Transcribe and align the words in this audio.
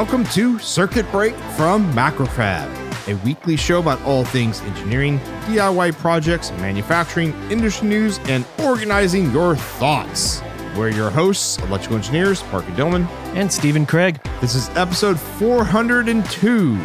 welcome 0.00 0.24
to 0.24 0.58
Circuit 0.60 1.04
Break 1.12 1.34
from 1.58 1.92
MacroFab, 1.92 2.66
a 3.06 3.16
weekly 3.22 3.54
show 3.54 3.80
about 3.80 4.00
all 4.00 4.24
things 4.24 4.62
engineering, 4.62 5.18
DIY 5.44 5.92
projects, 5.92 6.50
manufacturing, 6.52 7.34
industry 7.50 7.86
news, 7.86 8.18
and 8.20 8.46
organizing 8.60 9.30
your 9.30 9.56
thoughts. 9.56 10.40
We're 10.74 10.88
your 10.88 11.10
hosts, 11.10 11.58
electrical 11.58 11.98
engineers 11.98 12.42
Parker 12.44 12.70
Dillmann. 12.70 13.06
And 13.34 13.52
Stephen 13.52 13.84
Craig. 13.84 14.22
This 14.40 14.54
is 14.54 14.70
episode 14.70 15.20
402. 15.20 16.78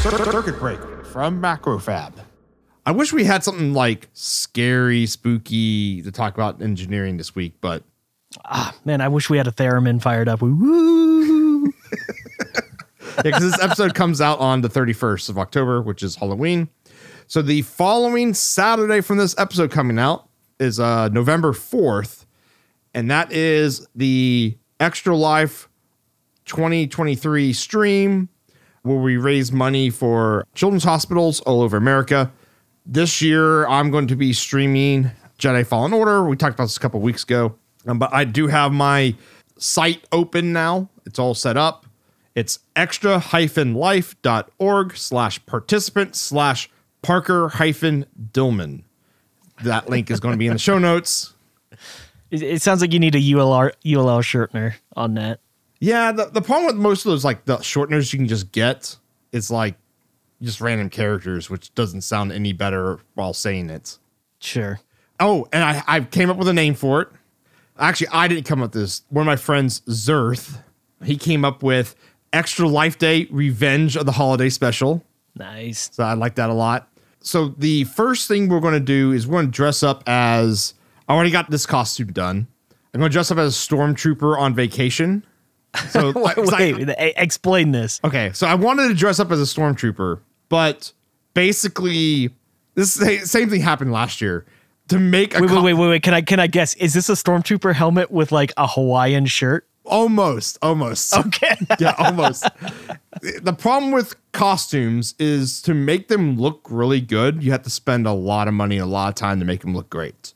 Cir- 0.00 0.30
Circuit 0.30 0.60
Break 0.60 0.78
from 1.06 1.42
MacroFab. 1.42 2.12
I 2.86 2.92
wish 2.92 3.12
we 3.12 3.24
had 3.24 3.42
something 3.42 3.74
like 3.74 4.08
scary, 4.12 5.06
spooky 5.06 6.00
to 6.02 6.12
talk 6.12 6.34
about 6.34 6.62
engineering 6.62 7.16
this 7.16 7.34
week, 7.34 7.54
but 7.60 7.82
Ah, 8.44 8.74
man, 8.84 9.00
I 9.00 9.08
wish 9.08 9.30
we 9.30 9.38
had 9.38 9.46
a 9.46 9.52
theremin 9.52 10.02
fired 10.02 10.28
up. 10.28 10.42
Woo! 10.42 11.66
yeah, 11.66 13.22
because 13.22 13.42
this 13.42 13.60
episode 13.60 13.94
comes 13.94 14.20
out 14.20 14.38
on 14.38 14.60
the 14.60 14.68
31st 14.68 15.28
of 15.30 15.38
October, 15.38 15.80
which 15.80 16.02
is 16.02 16.16
Halloween. 16.16 16.68
So 17.26 17.42
the 17.42 17.62
following 17.62 18.34
Saturday 18.34 19.00
from 19.00 19.18
this 19.18 19.34
episode 19.38 19.70
coming 19.70 19.98
out 19.98 20.28
is 20.58 20.80
uh, 20.80 21.08
November 21.08 21.52
4th, 21.52 22.26
and 22.94 23.10
that 23.10 23.32
is 23.32 23.86
the 23.94 24.56
Extra 24.80 25.16
Life 25.16 25.68
2023 26.46 27.52
stream 27.52 28.28
where 28.82 28.98
we 28.98 29.16
raise 29.16 29.52
money 29.52 29.90
for 29.90 30.44
children's 30.54 30.84
hospitals 30.84 31.40
all 31.40 31.60
over 31.60 31.76
America. 31.76 32.32
This 32.86 33.20
year, 33.20 33.66
I'm 33.66 33.90
going 33.90 34.06
to 34.06 34.16
be 34.16 34.32
streaming 34.32 35.10
Jedi 35.38 35.66
Fallen 35.66 35.92
Order. 35.92 36.24
We 36.24 36.36
talked 36.36 36.54
about 36.54 36.64
this 36.64 36.76
a 36.76 36.80
couple 36.80 37.00
weeks 37.00 37.22
ago, 37.22 37.56
um, 37.86 37.98
but 37.98 38.12
I 38.12 38.24
do 38.24 38.48
have 38.48 38.72
my 38.72 39.14
site 39.58 40.04
open 40.12 40.52
now. 40.52 40.88
It's 41.06 41.18
all 41.18 41.34
set 41.34 41.56
up. 41.56 41.86
It's 42.34 42.58
extra-life.org 42.76 44.96
slash 44.96 45.46
participant 45.46 46.14
slash 46.14 46.70
Parker 47.02 47.48
hyphen 47.48 48.06
Dillmann. 48.32 48.82
That 49.62 49.88
link 49.88 50.10
is 50.10 50.20
going 50.20 50.34
to 50.34 50.38
be 50.38 50.46
in 50.46 50.52
the 50.52 50.58
show 50.58 50.78
notes. 50.78 51.32
It, 52.30 52.42
it 52.42 52.62
sounds 52.62 52.80
like 52.80 52.92
you 52.92 53.00
need 53.00 53.14
a 53.14 53.20
ULR, 53.20 53.72
ULL 53.84 54.22
shortener 54.22 54.74
on 54.96 55.14
that. 55.14 55.40
Yeah, 55.80 56.12
the, 56.12 56.26
the 56.26 56.42
problem 56.42 56.66
with 56.66 56.76
most 56.76 57.04
of 57.04 57.10
those 57.10 57.24
like 57.24 57.44
the 57.44 57.56
shorteners 57.58 58.12
you 58.12 58.18
can 58.18 58.28
just 58.28 58.52
get 58.52 58.96
is 59.32 59.50
like 59.50 59.74
just 60.42 60.60
random 60.60 60.90
characters, 60.90 61.50
which 61.50 61.74
doesn't 61.74 62.02
sound 62.02 62.32
any 62.32 62.52
better 62.52 62.98
while 63.14 63.32
saying 63.32 63.70
it. 63.70 63.98
Sure. 64.40 64.80
Oh, 65.20 65.48
and 65.52 65.64
I, 65.64 65.82
I 65.86 66.00
came 66.00 66.30
up 66.30 66.36
with 66.36 66.48
a 66.48 66.52
name 66.52 66.74
for 66.74 67.02
it. 67.02 67.08
Actually, 67.78 68.08
I 68.08 68.28
didn't 68.28 68.44
come 68.44 68.60
up 68.62 68.74
with 68.74 68.82
this. 68.82 69.02
One 69.08 69.22
of 69.22 69.26
my 69.26 69.36
friends, 69.36 69.80
Zerth, 69.88 70.58
he 71.04 71.16
came 71.16 71.44
up 71.44 71.62
with 71.62 71.94
Extra 72.32 72.66
Life 72.68 72.98
Day 72.98 73.26
Revenge 73.30 73.96
of 73.96 74.06
the 74.06 74.12
Holiday 74.12 74.48
Special. 74.48 75.04
Nice. 75.36 75.90
So 75.92 76.02
I 76.04 76.14
like 76.14 76.34
that 76.36 76.50
a 76.50 76.54
lot. 76.54 76.88
So 77.20 77.48
the 77.58 77.84
first 77.84 78.26
thing 78.28 78.48
we're 78.48 78.60
going 78.60 78.74
to 78.74 78.80
do 78.80 79.12
is 79.12 79.26
we're 79.26 79.36
going 79.38 79.46
to 79.46 79.52
dress 79.52 79.82
up 79.82 80.02
as 80.06 80.74
I 81.08 81.14
already 81.14 81.30
got 81.30 81.50
this 81.50 81.66
costume 81.66 82.12
done. 82.12 82.46
I'm 82.94 83.00
going 83.00 83.10
to 83.10 83.12
dress 83.12 83.30
up 83.30 83.38
as 83.38 83.54
a 83.54 83.58
stormtrooper 83.74 84.36
on 84.38 84.54
vacation. 84.54 85.24
So 85.90 86.12
Wait, 86.16 86.38
I- 86.38 86.72
wait, 86.72 86.88
e- 86.88 87.12
explain 87.16 87.70
this. 87.72 88.00
Okay, 88.02 88.32
so 88.32 88.46
I 88.46 88.54
wanted 88.54 88.88
to 88.88 88.94
dress 88.94 89.20
up 89.20 89.30
as 89.30 89.40
a 89.40 89.44
stormtrooper, 89.44 90.20
but 90.48 90.92
basically, 91.34 92.30
this 92.74 92.94
same 93.30 93.48
thing 93.50 93.60
happened 93.60 93.92
last 93.92 94.20
year. 94.20 94.46
To 94.88 94.98
make 94.98 95.36
a 95.36 95.40
Wait, 95.40 95.50
wait, 95.50 95.62
wait, 95.62 95.74
wait, 95.74 95.88
wait. 95.88 96.02
Can 96.02 96.14
I 96.14 96.22
can 96.22 96.40
I 96.40 96.46
guess? 96.46 96.74
Is 96.74 96.94
this 96.94 97.08
a 97.08 97.12
stormtrooper 97.12 97.74
helmet 97.74 98.10
with 98.10 98.32
like 98.32 98.52
a 98.56 98.66
Hawaiian 98.66 99.26
shirt? 99.26 99.66
almost, 99.84 100.58
almost, 100.60 101.16
Okay. 101.16 101.56
yeah, 101.78 101.94
almost. 101.98 102.46
the 103.42 103.54
problem 103.54 103.90
with 103.90 104.14
costumes 104.32 105.14
is 105.18 105.62
to 105.62 105.72
make 105.72 106.08
them 106.08 106.36
look 106.38 106.66
really 106.68 107.00
good, 107.00 107.42
you 107.42 107.50
have 107.52 107.62
to 107.62 107.70
spend 107.70 108.06
a 108.06 108.12
lot 108.12 108.48
of 108.48 108.54
money, 108.54 108.76
and 108.76 108.84
a 108.84 108.86
lot 108.86 109.08
of 109.08 109.14
time 109.14 109.38
to 109.40 109.46
make 109.46 109.62
them 109.62 109.74
look 109.74 109.88
great. 109.88 110.34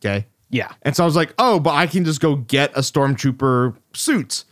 Okay, 0.00 0.26
yeah. 0.50 0.72
and 0.82 0.96
so 0.96 1.04
I 1.04 1.06
was 1.06 1.14
like, 1.14 1.32
oh, 1.38 1.60
but 1.60 1.74
I 1.74 1.86
can 1.86 2.04
just 2.04 2.20
go 2.20 2.34
get 2.36 2.76
a 2.76 2.80
stormtrooper 2.80 3.76
suit. 3.94 4.42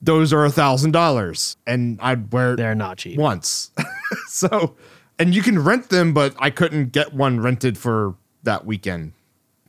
Those 0.00 0.32
are 0.32 0.44
a 0.46 0.50
thousand 0.50 0.92
dollars, 0.92 1.56
and 1.66 1.98
I'd 2.00 2.32
wear 2.32 2.56
They're 2.56 2.74
not 2.74 2.96
cheap. 2.96 3.18
once. 3.18 3.72
so, 4.26 4.74
and 5.18 5.34
you 5.34 5.42
can 5.42 5.58
rent 5.58 5.90
them, 5.90 6.14
but 6.14 6.34
I 6.38 6.48
couldn't 6.48 6.92
get 6.92 7.12
one 7.12 7.40
rented 7.40 7.76
for 7.76 8.14
that 8.42 8.66
weekend. 8.66 9.12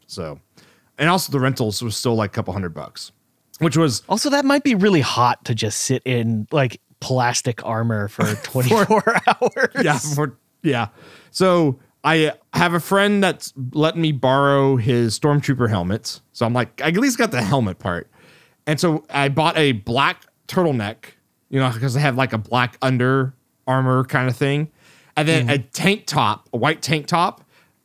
So, 0.08 0.40
and 0.98 1.10
also 1.10 1.32
the 1.32 1.40
rentals 1.40 1.82
was 1.82 1.98
still 1.98 2.16
like 2.16 2.32
a 2.32 2.34
couple 2.34 2.54
hundred 2.54 2.74
bucks, 2.74 3.12
which 3.60 3.78
was 3.78 4.04
Also, 4.10 4.30
that 4.30 4.46
might 4.46 4.64
be 4.64 4.76
really 4.76 5.02
hot 5.02 5.44
to 5.46 5.56
just 5.56 5.82
sit 5.82 6.02
in 6.06 6.48
like 6.52 6.82
plastic 7.00 7.66
armor 7.66 8.08
for 8.08 8.34
24 8.44 9.16
hours. 9.28 9.84
yeah, 9.84 9.98
for, 9.98 10.38
yeah. 10.62 10.88
So 11.32 11.80
I 12.04 12.34
have 12.54 12.74
a 12.74 12.80
friend 12.80 13.24
that's 13.24 13.54
letting 13.72 14.02
me 14.02 14.12
borrow 14.12 14.76
his 14.76 15.18
stormtrooper 15.18 15.70
helmet. 15.70 16.20
So 16.34 16.46
I'm 16.46 16.54
like, 16.54 16.82
I 16.82 16.88
at 16.88 16.98
least 16.98 17.18
got 17.18 17.32
the 17.32 17.42
helmet 17.42 17.80
part. 17.80 18.10
And 18.68 18.80
so 18.80 19.06
I 19.10 19.30
bought 19.30 19.58
a 19.58 19.74
black 19.74 20.26
turtleneck, 20.48 21.06
you 21.50 21.60
know, 21.60 21.72
because 21.72 21.96
I 21.96 22.00
have 22.00 22.16
like 22.16 22.34
a 22.34 22.38
black 22.38 22.78
under 22.82 23.34
armor 23.68 24.04
kind 24.06 24.30
of 24.30 24.36
thing. 24.36 24.72
And 25.16 25.28
then 25.28 25.44
mm-hmm. 25.44 25.54
a 25.54 25.58
tank 25.60 26.06
top, 26.06 26.50
a 26.54 26.58
white 26.58 26.82
tank 26.82 27.08
top 27.08 27.43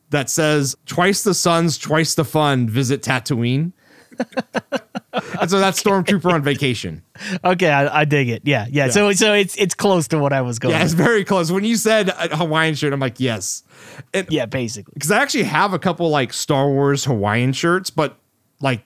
that 0.09 0.29
says 0.29 0.75
twice 0.85 1.23
the 1.23 1.33
suns, 1.33 1.77
twice 1.77 2.15
the 2.15 2.25
fun, 2.25 2.67
visit 2.67 3.01
Tatooine. 3.01 3.73
and 5.39 5.49
so 5.49 5.59
that's 5.59 5.81
Stormtrooper 5.81 6.33
on 6.33 6.41
vacation. 6.41 7.01
Okay, 7.43 7.69
I, 7.69 8.01
I 8.01 8.05
dig 8.05 8.29
it. 8.29 8.41
Yeah, 8.45 8.67
yeah, 8.69 8.89
So 8.89 9.11
so 9.13 9.33
it's 9.33 9.55
it's 9.55 9.73
close 9.73 10.07
to 10.09 10.19
what 10.19 10.33
I 10.33 10.41
was 10.41 10.59
going. 10.59 10.75
Yeah, 10.75 10.83
it's 10.83 10.93
very 10.93 11.23
close. 11.23 11.51
When 11.51 11.63
you 11.63 11.77
said 11.77 12.09
Hawaiian 12.09 12.75
shirt, 12.75 12.91
I'm 12.91 12.99
like, 12.99 13.19
yes. 13.19 13.63
And 14.13 14.27
yeah, 14.29 14.45
basically. 14.45 14.93
because 14.93 15.11
I 15.11 15.21
actually 15.21 15.43
have 15.43 15.73
a 15.73 15.79
couple 15.79 16.09
like 16.09 16.33
Star 16.33 16.67
Wars 16.69 17.05
Hawaiian 17.05 17.53
shirts, 17.53 17.89
but 17.89 18.17
like 18.59 18.83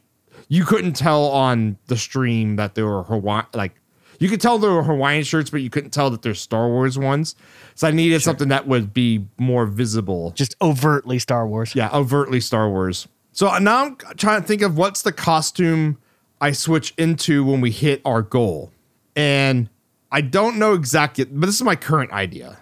you 0.49 0.65
couldn't 0.65 0.93
tell 0.93 1.25
on 1.25 1.77
the 1.87 1.97
stream 1.97 2.57
that 2.57 2.75
they 2.75 2.83
were 2.83 3.03
Hawaii. 3.03 3.43
Like 3.53 3.73
you 4.19 4.29
could 4.29 4.41
tell 4.41 4.57
they 4.57 4.67
were 4.67 4.83
Hawaiian 4.83 5.23
shirts, 5.23 5.49
but 5.49 5.61
you 5.61 5.69
couldn't 5.69 5.91
tell 5.91 6.09
that 6.09 6.21
they're 6.21 6.33
Star 6.33 6.67
Wars 6.67 6.97
ones. 6.97 7.35
So 7.75 7.87
I 7.87 7.91
needed 7.91 8.21
something 8.21 8.49
that 8.49 8.67
would 8.67 8.93
be 8.93 9.25
more 9.37 9.65
visible. 9.65 10.31
Just 10.31 10.55
overtly 10.61 11.19
Star 11.19 11.47
Wars. 11.47 11.75
Yeah, 11.75 11.89
overtly 11.91 12.39
Star 12.39 12.69
Wars. 12.69 13.07
So 13.31 13.57
now 13.57 13.85
I'm 13.85 13.95
trying 14.17 14.41
to 14.41 14.47
think 14.47 14.61
of 14.61 14.77
what's 14.77 15.01
the 15.01 15.11
costume 15.11 15.97
I 16.39 16.51
switch 16.51 16.93
into 16.97 17.43
when 17.43 17.61
we 17.61 17.71
hit 17.71 18.01
our 18.05 18.21
goal, 18.21 18.71
and 19.15 19.69
I 20.11 20.21
don't 20.21 20.59
know 20.59 20.73
exactly, 20.73 21.25
but 21.25 21.45
this 21.45 21.55
is 21.55 21.63
my 21.63 21.75
current 21.75 22.11
idea. 22.11 22.59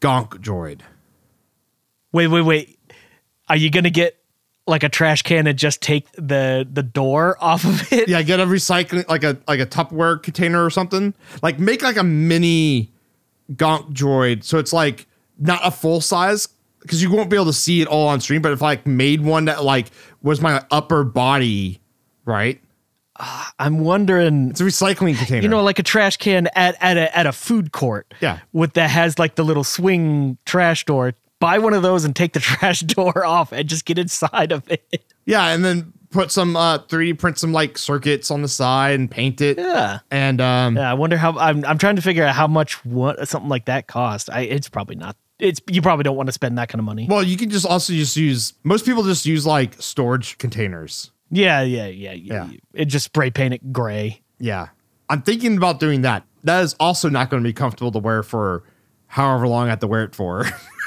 Gonk 0.00 0.30
droid. 0.40 0.80
Wait, 2.12 2.26
wait, 2.26 2.42
wait. 2.42 2.78
Are 3.48 3.56
you 3.56 3.70
gonna 3.70 3.90
get 3.90 4.16
like 4.68 4.82
a 4.82 4.88
trash 4.88 5.22
can 5.22 5.46
and 5.46 5.58
just 5.58 5.80
take 5.80 6.10
the 6.12 6.68
the 6.70 6.82
door 6.82 7.36
off 7.40 7.64
of 7.64 7.92
it? 7.92 8.08
Yeah, 8.08 8.22
get 8.22 8.40
a 8.40 8.46
recycling 8.46 9.08
like 9.08 9.24
a 9.24 9.38
like 9.48 9.60
a 9.60 9.66
Tupperware 9.66 10.22
container 10.22 10.64
or 10.64 10.70
something. 10.70 11.14
Like 11.42 11.58
make 11.58 11.82
like 11.82 11.96
a 11.96 12.04
mini 12.04 12.92
Gonk 13.52 13.92
droid, 13.92 14.44
so 14.44 14.58
it's 14.58 14.72
like 14.72 15.06
not 15.38 15.60
a 15.64 15.70
full 15.70 16.00
size 16.00 16.48
because 16.82 17.02
you 17.02 17.10
won't 17.10 17.30
be 17.30 17.36
able 17.36 17.46
to 17.46 17.52
see 17.52 17.80
it 17.80 17.88
all 17.88 18.08
on 18.08 18.20
stream. 18.20 18.42
But 18.42 18.52
if 18.52 18.62
I 18.62 18.66
like 18.66 18.86
made 18.86 19.22
one 19.22 19.46
that 19.46 19.64
like 19.64 19.86
was 20.22 20.40
my 20.40 20.64
upper 20.70 21.04
body, 21.04 21.80
right? 22.24 22.60
Uh, 23.16 23.44
I'm 23.58 23.80
wondering. 23.80 24.50
It's 24.50 24.60
a 24.60 24.64
recycling 24.64 25.16
container. 25.16 25.42
You 25.42 25.48
know, 25.48 25.62
like 25.62 25.78
a 25.78 25.82
trash 25.82 26.16
can 26.18 26.48
at 26.54 26.76
at 26.80 26.96
a 26.96 27.16
at 27.16 27.26
a 27.26 27.32
food 27.32 27.72
court. 27.72 28.12
Yeah. 28.20 28.38
With 28.52 28.74
that 28.74 28.90
has 28.90 29.18
like 29.18 29.34
the 29.34 29.44
little 29.44 29.64
swing 29.64 30.38
trash 30.46 30.84
door. 30.84 31.14
Buy 31.40 31.58
one 31.58 31.72
of 31.74 31.82
those 31.82 32.04
and 32.04 32.14
take 32.16 32.32
the 32.32 32.40
trash 32.40 32.80
door 32.80 33.24
off 33.24 33.52
and 33.52 33.68
just 33.68 33.84
get 33.84 33.98
inside 33.98 34.52
of 34.52 34.68
it. 34.70 35.04
yeah, 35.24 35.48
and 35.48 35.64
then 35.64 35.92
put 36.10 36.32
some 36.32 36.56
uh 36.56 36.78
3D 36.78 37.18
print 37.18 37.38
some 37.38 37.52
like 37.52 37.76
circuits 37.76 38.30
on 38.30 38.40
the 38.42 38.48
side 38.48 38.98
and 38.98 39.10
paint 39.10 39.40
it. 39.40 39.58
Yeah. 39.58 39.98
And 40.10 40.40
um 40.40 40.76
Yeah, 40.76 40.90
I 40.90 40.94
wonder 40.94 41.16
how 41.18 41.36
I'm 41.38 41.64
I'm 41.66 41.76
trying 41.78 41.96
to 41.96 42.02
figure 42.02 42.24
out 42.24 42.34
how 42.34 42.46
much 42.46 42.82
what 42.84 43.28
something 43.28 43.48
like 43.50 43.66
that 43.66 43.86
cost. 43.88 44.30
I 44.30 44.40
it's 44.40 44.68
probably 44.68 44.96
not 44.96 45.16
it's 45.38 45.60
you 45.68 45.82
probably 45.82 46.02
don't 46.04 46.16
want 46.16 46.26
to 46.28 46.32
spend 46.32 46.56
that 46.58 46.68
kind 46.70 46.80
of 46.80 46.84
money. 46.86 47.06
well, 47.08 47.22
you 47.22 47.36
can 47.36 47.50
just 47.50 47.66
also 47.66 47.92
just 47.92 48.16
use 48.16 48.54
most 48.64 48.84
people 48.86 49.02
just 49.04 49.26
use 49.26 49.44
like 49.46 49.74
storage 49.80 50.38
containers. 50.38 51.10
Yeah, 51.30 51.60
yeah, 51.60 51.86
yeah, 51.88 52.12
yeah. 52.14 52.46
Yeah. 52.50 52.56
It 52.72 52.86
just 52.86 53.04
spray 53.04 53.30
paint 53.30 53.52
it 53.52 53.70
gray. 53.72 54.22
Yeah. 54.38 54.68
I'm 55.10 55.20
thinking 55.22 55.58
about 55.58 55.78
doing 55.78 56.00
that. 56.02 56.24
That 56.44 56.64
is 56.64 56.74
also 56.80 57.10
not 57.10 57.28
going 57.28 57.42
to 57.42 57.46
be 57.48 57.52
comfortable 57.52 57.92
to 57.92 57.98
wear 57.98 58.22
for 58.22 58.64
however 59.08 59.46
long 59.46 59.66
I 59.66 59.70
have 59.70 59.80
to 59.80 59.86
wear 59.86 60.04
it 60.04 60.14
for. 60.14 60.46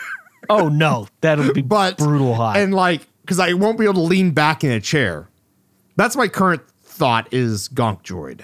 Oh 0.49 0.69
no, 0.69 1.07
that'll 1.21 1.53
be 1.53 1.61
but 1.63 1.97
brutal 1.97 2.35
hot. 2.35 2.57
And 2.57 2.73
like, 2.73 3.01
because 3.21 3.39
I 3.39 3.53
won't 3.53 3.77
be 3.77 3.85
able 3.85 3.95
to 3.95 4.01
lean 4.01 4.31
back 4.31 4.63
in 4.63 4.71
a 4.71 4.81
chair. 4.81 5.27
That's 5.95 6.15
my 6.15 6.27
current 6.27 6.61
thought 6.83 7.27
is 7.33 7.69
Gonk 7.69 8.03
Droid. 8.03 8.41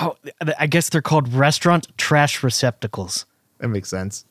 oh, 0.00 0.16
I 0.58 0.66
guess 0.66 0.88
they're 0.88 1.02
called 1.02 1.32
restaurant 1.32 1.88
trash 1.98 2.42
receptacles. 2.42 3.26
That 3.58 3.68
makes 3.68 3.88
sense. 3.88 4.24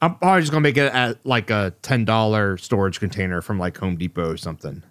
I'm 0.00 0.16
probably 0.16 0.42
just 0.42 0.50
gonna 0.52 0.62
make 0.62 0.76
it 0.76 0.92
at 0.92 1.24
like 1.24 1.50
a 1.50 1.72
ten 1.82 2.04
dollar 2.04 2.56
storage 2.56 2.98
container 3.00 3.40
from 3.40 3.58
like 3.58 3.76
Home 3.78 3.96
Depot 3.96 4.30
or 4.32 4.36
something. 4.36 4.82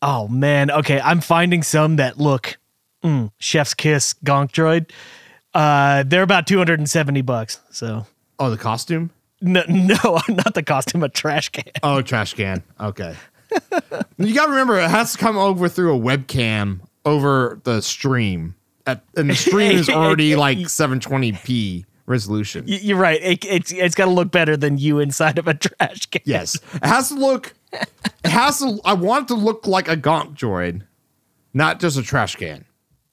Oh 0.00 0.28
man, 0.28 0.70
okay. 0.70 1.00
I'm 1.00 1.20
finding 1.20 1.62
some 1.64 1.96
that 1.96 2.18
look 2.18 2.56
Chef's 3.38 3.74
Kiss 3.74 4.14
Gonk 4.24 4.50
Droid. 4.52 4.90
Uh, 5.54 6.04
they're 6.06 6.22
about 6.22 6.46
270 6.46 7.22
bucks. 7.22 7.58
So 7.70 8.06
Oh, 8.38 8.50
the 8.50 8.58
costume? 8.58 9.10
No, 9.40 9.62
no, 9.68 10.20
not 10.28 10.54
the 10.54 10.62
costume, 10.62 11.02
a 11.02 11.08
trash 11.08 11.48
can. 11.50 11.64
Oh, 11.82 12.02
trash 12.02 12.34
can. 12.34 12.62
Okay. 12.80 13.14
you 14.18 14.34
got 14.34 14.46
to 14.46 14.50
remember, 14.50 14.78
it 14.78 14.90
has 14.90 15.12
to 15.12 15.18
come 15.18 15.36
over 15.36 15.68
through 15.68 15.96
a 15.96 15.98
webcam 15.98 16.80
over 17.04 17.60
the 17.64 17.80
stream. 17.80 18.54
At, 18.86 19.04
and 19.16 19.30
the 19.30 19.34
stream 19.34 19.72
is 19.72 19.88
already 19.88 20.34
like 20.36 20.58
720p 20.58 21.84
resolution. 22.06 22.64
You're 22.66 22.98
right. 22.98 23.20
It, 23.22 23.44
it's 23.44 23.72
it's 23.72 23.94
got 23.94 24.06
to 24.06 24.10
look 24.10 24.30
better 24.30 24.56
than 24.56 24.78
you 24.78 24.98
inside 24.98 25.38
of 25.38 25.46
a 25.46 25.54
trash 25.54 26.06
can. 26.06 26.22
Yes. 26.24 26.56
It 26.74 26.84
has 26.84 27.08
to 27.10 27.14
look, 27.14 27.54
it 27.72 28.30
has 28.30 28.60
to, 28.60 28.80
I 28.84 28.94
want 28.94 29.24
it 29.24 29.34
to 29.34 29.40
look 29.40 29.66
like 29.66 29.88
a 29.88 29.96
Gonk 29.96 30.36
droid, 30.36 30.82
not 31.52 31.80
just 31.80 31.98
a 31.98 32.02
trash 32.02 32.36
can. 32.36 32.64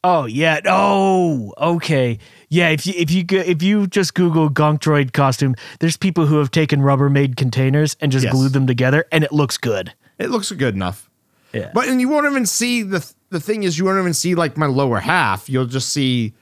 Oh 0.03 0.25
yeah. 0.25 0.61
Oh, 0.65 1.53
okay. 1.57 2.19
Yeah. 2.49 2.69
If 2.69 2.85
you 2.85 2.93
if 2.95 3.11
you 3.11 3.25
if 3.29 3.61
you 3.63 3.87
just 3.87 4.13
Google 4.13 4.49
Gonk 4.49 4.79
Droid 4.79 5.13
costume, 5.13 5.55
there's 5.79 5.97
people 5.97 6.25
who 6.27 6.37
have 6.37 6.51
taken 6.51 6.81
Rubbermaid 6.81 7.35
containers 7.37 7.95
and 7.99 8.11
just 8.11 8.23
Yes. 8.25 8.33
glued 8.33 8.53
them 8.53 8.67
together, 8.67 9.05
and 9.11 9.23
it 9.23 9.31
looks 9.31 9.57
good. 9.57 9.93
It 10.19 10.29
looks 10.29 10.51
good 10.51 10.73
enough. 10.75 11.09
Yeah. 11.53 11.71
But 11.73 11.87
and 11.87 11.99
you 12.01 12.09
won't 12.09 12.25
even 12.25 12.45
see 12.45 12.83
the 12.83 13.05
the 13.29 13.39
thing 13.39 13.63
is 13.63 13.77
you 13.77 13.85
won't 13.85 13.99
even 13.99 14.13
see 14.13 14.35
like 14.35 14.57
my 14.57 14.65
lower 14.67 14.99
half. 14.99 15.49
You'll 15.49 15.65
just 15.65 15.89
see 15.89 16.33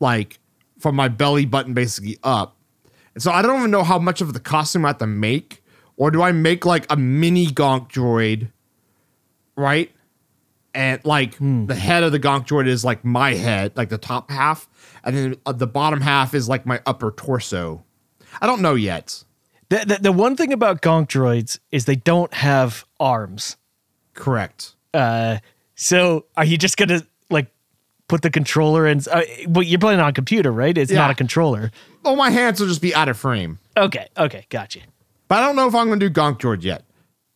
like 0.00 0.38
from 0.78 0.94
my 0.94 1.08
belly 1.08 1.44
button 1.44 1.74
basically 1.74 2.18
up. 2.22 2.56
And 3.14 3.22
so 3.22 3.32
I 3.32 3.42
don't 3.42 3.58
even 3.58 3.70
know 3.70 3.82
how 3.82 3.98
much 3.98 4.20
of 4.20 4.32
the 4.32 4.40
costume 4.40 4.84
I 4.84 4.88
have 4.90 4.98
to 4.98 5.06
make, 5.06 5.62
or 5.96 6.10
do 6.12 6.22
I 6.22 6.30
make 6.32 6.64
like 6.64 6.86
a 6.90 6.96
mini 6.96 7.48
Gonk 7.48 7.90
droid, 7.90 8.48
right? 9.56 9.90
And 10.78 11.04
like 11.04 11.36
the 11.40 11.74
head 11.74 12.04
of 12.04 12.12
the 12.12 12.20
Gonk 12.20 12.46
droid 12.46 12.68
is 12.68 12.84
like 12.84 13.04
my 13.04 13.34
head, 13.34 13.76
like 13.76 13.88
the 13.88 13.98
top 13.98 14.30
half, 14.30 14.68
and 15.02 15.16
then 15.16 15.34
uh, 15.44 15.50
the 15.50 15.66
bottom 15.66 16.00
half 16.00 16.34
is 16.34 16.48
like 16.48 16.66
my 16.66 16.80
upper 16.86 17.10
torso. 17.10 17.82
I 18.40 18.46
don't 18.46 18.62
know 18.62 18.76
yet. 18.76 19.24
The, 19.70 19.78
the 19.84 19.98
the 20.02 20.12
one 20.12 20.36
thing 20.36 20.52
about 20.52 20.80
Gonk 20.80 21.08
Droids 21.08 21.58
is 21.72 21.86
they 21.86 21.96
don't 21.96 22.32
have 22.32 22.84
arms. 23.00 23.56
Correct. 24.14 24.76
Uh, 24.94 25.38
so 25.74 26.26
are 26.36 26.44
you 26.44 26.56
just 26.56 26.76
gonna 26.76 27.02
like 27.28 27.48
put 28.06 28.22
the 28.22 28.30
controller 28.30 28.86
in? 28.86 29.00
Uh, 29.10 29.22
well, 29.48 29.64
you're 29.64 29.80
playing 29.80 29.98
on 29.98 30.08
a 30.08 30.12
computer, 30.12 30.52
right? 30.52 30.78
It's 30.78 30.92
not 30.92 31.10
a 31.10 31.14
controller. 31.16 31.72
Oh, 32.04 32.14
my 32.14 32.30
hands 32.30 32.60
will 32.60 32.68
just 32.68 32.82
be 32.82 32.94
out 32.94 33.08
of 33.08 33.18
frame. 33.18 33.58
Okay. 33.76 34.06
Okay. 34.16 34.46
Gotcha. 34.48 34.82
But 35.26 35.38
I 35.40 35.46
don't 35.46 35.56
know 35.56 35.66
if 35.66 35.74
I'm 35.74 35.90
to 35.90 35.96
do 35.96 36.08
Gonk 36.08 36.38
droid 36.38 36.62
yet. 36.62 36.84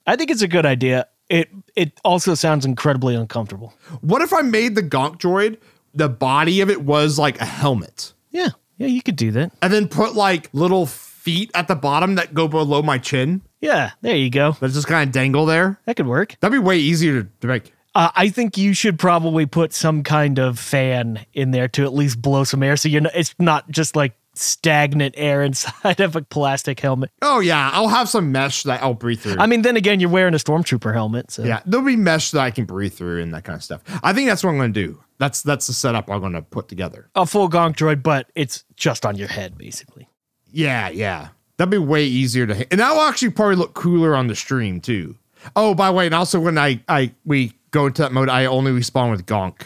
I 0.06 0.14
think 0.14 0.30
it's 0.30 0.42
a 0.42 0.48
good 0.48 0.64
idea. 0.64 1.08
It 1.32 1.48
it 1.74 1.98
also 2.04 2.34
sounds 2.34 2.66
incredibly 2.66 3.14
uncomfortable. 3.14 3.72
What 4.02 4.20
if 4.20 4.32
I 4.34 4.42
made 4.42 4.74
the 4.74 4.82
Gonk 4.82 5.16
droid, 5.18 5.56
the 5.94 6.08
body 6.08 6.60
of 6.60 6.68
it 6.70 6.82
was 6.82 7.18
like 7.18 7.40
a 7.40 7.44
helmet, 7.46 8.12
Yeah. 8.30 8.48
Yeah. 8.76 8.86
You 8.88 9.02
could 9.02 9.16
do 9.16 9.30
that. 9.32 9.52
and 9.62 9.72
then 9.72 9.88
put 9.88 10.14
like 10.14 10.50
little 10.52 10.84
feet 10.86 11.50
at 11.54 11.68
the 11.68 11.74
bottom 11.76 12.16
that 12.16 12.34
go 12.34 12.48
below 12.48 12.82
my 12.82 12.98
chin 12.98 13.40
Yeah. 13.60 13.92
There 14.02 14.14
you 14.16 14.28
go. 14.28 14.52
that 14.60 14.72
just 14.72 14.86
kind 14.88 15.08
of 15.08 15.12
dangle 15.12 15.46
there? 15.46 15.80
That 15.86 15.96
could 15.96 16.06
work. 16.06 16.36
That'd 16.40 16.52
be 16.52 16.58
way 16.58 16.76
easier 16.78 17.22
to, 17.22 17.28
to 17.40 17.46
make. 17.46 17.72
Uh, 17.94 18.10
I 18.16 18.28
think 18.28 18.58
you 18.58 18.74
should 18.74 18.98
probably 18.98 19.46
put 19.46 19.72
some 19.72 20.02
kind 20.02 20.38
of 20.38 20.58
fan 20.58 21.24
in 21.32 21.50
there 21.52 21.68
to 21.68 21.84
at 21.84 21.92
least 21.94 22.20
blow 22.20 22.42
some 22.44 22.62
air, 22.62 22.76
so 22.76 22.88
you're 22.88 23.02
not, 23.02 23.12
it's 23.14 23.34
not 23.38 23.70
just 23.70 23.94
like 23.96 24.14
stagnant 24.34 25.14
air 25.16 25.42
inside 25.44 26.00
of 26.00 26.16
a 26.16 26.22
plastic 26.22 26.80
helmet. 26.80 27.10
Oh, 27.20 27.40
yeah. 27.40 27.70
I'll 27.72 27.88
have 27.88 28.08
some 28.08 28.32
mesh 28.32 28.62
that 28.64 28.82
I'll 28.82 28.94
breathe 28.94 29.20
through. 29.20 29.36
I 29.38 29.46
mean, 29.46 29.62
then 29.62 29.76
again, 29.76 30.00
you're 30.00 30.10
wearing 30.10 30.34
a 30.34 30.38
stormtrooper 30.38 30.92
helmet, 30.92 31.30
so 31.30 31.44
yeah, 31.44 31.60
there'll 31.66 31.84
be 31.86 31.96
mesh 31.96 32.30
that 32.32 32.40
I 32.40 32.50
can 32.50 32.64
breathe 32.64 32.94
through 32.94 33.22
and 33.22 33.32
that 33.34 33.44
kind 33.44 33.56
of 33.56 33.62
stuff. 33.62 33.82
I 34.02 34.12
think 34.12 34.28
that's 34.28 34.42
what 34.42 34.50
I'm 34.50 34.56
going 34.56 34.72
to 34.72 34.86
do. 34.86 35.02
That's 35.18 35.42
that's 35.42 35.68
the 35.68 35.72
setup 35.72 36.10
I'm 36.10 36.20
going 36.20 36.32
to 36.32 36.42
put 36.42 36.68
together. 36.68 37.08
a 37.14 37.26
full 37.26 37.48
gonk 37.48 37.76
droid, 37.76 38.02
but 38.02 38.30
it's 38.34 38.64
just 38.76 39.06
on 39.06 39.16
your 39.16 39.28
head, 39.28 39.56
basically. 39.56 40.08
Yeah, 40.50 40.88
yeah. 40.88 41.28
That'd 41.58 41.70
be 41.70 41.78
way 41.78 42.04
easier 42.04 42.46
to, 42.46 42.66
and 42.72 42.80
that 42.80 42.92
will 42.92 43.02
actually 43.02 43.30
probably 43.30 43.56
look 43.56 43.74
cooler 43.74 44.16
on 44.16 44.26
the 44.26 44.34
stream 44.34 44.80
too. 44.80 45.16
Oh, 45.54 45.74
by 45.74 45.88
the 45.88 45.92
way, 45.92 46.06
and 46.06 46.14
also 46.14 46.40
when 46.40 46.58
I 46.58 46.80
I 46.88 47.12
we 47.24 47.52
go 47.70 47.86
into 47.86 48.02
that 48.02 48.12
mode, 48.12 48.28
I 48.28 48.46
only 48.46 48.72
respawn 48.72 49.10
with 49.10 49.26
Gonk. 49.26 49.62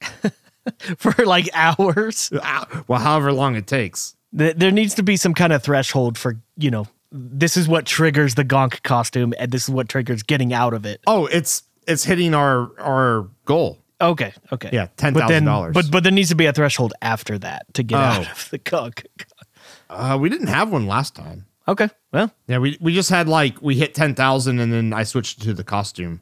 For 0.98 1.24
like 1.24 1.48
hours, 1.54 2.30
Ah, 2.42 2.66
Well, 2.88 3.00
however 3.00 3.32
long 3.32 3.56
it 3.56 3.66
takes. 3.66 4.16
There 4.32 4.70
needs 4.70 4.94
to 4.94 5.02
be 5.02 5.16
some 5.16 5.34
kind 5.34 5.52
of 5.52 5.62
threshold 5.62 6.16
for 6.16 6.36
you 6.56 6.70
know. 6.70 6.86
This 7.12 7.56
is 7.56 7.66
what 7.66 7.86
triggers 7.86 8.36
the 8.36 8.44
gonk 8.44 8.82
costume, 8.84 9.34
and 9.38 9.50
this 9.50 9.64
is 9.64 9.70
what 9.70 9.88
triggers 9.88 10.22
getting 10.22 10.52
out 10.52 10.72
of 10.74 10.86
it. 10.86 11.00
Oh, 11.08 11.26
it's 11.26 11.64
it's 11.88 12.04
hitting 12.04 12.34
our 12.34 12.70
our 12.80 13.28
goal. 13.44 13.78
Okay, 14.00 14.32
okay, 14.52 14.70
Yeah, 14.72 14.86
But 14.96 15.26
then- 15.28 15.44
$10,000. 15.44 15.72
But 15.74 15.90
but 15.90 16.02
there 16.04 16.12
needs 16.12 16.28
to 16.30 16.34
be 16.36 16.46
a 16.46 16.52
threshold 16.52 16.94
after 17.02 17.36
that 17.40 17.66
to 17.74 17.82
get 17.82 17.98
Oh. 17.98 18.02
out 18.02 18.30
of 18.30 18.48
the 18.50 18.58
gonk. 18.58 19.04
Uh, 19.90 20.16
we 20.20 20.28
didn't 20.28 20.46
have 20.46 20.70
one 20.70 20.86
last 20.86 21.16
time. 21.16 21.44
Okay, 21.66 21.88
well, 22.12 22.30
Yeah, 22.46 22.58
we 22.58 22.78
we 22.80 22.94
just 22.94 23.10
had 23.10 23.28
like 23.28 23.60
we 23.60 23.74
hit 23.76 23.92
ten 23.94 24.14
thousand, 24.14 24.60
and 24.60 24.72
then 24.72 24.92
I 24.92 25.02
switched 25.02 25.42
to 25.42 25.52
the 25.52 25.64
costume. 25.64 26.20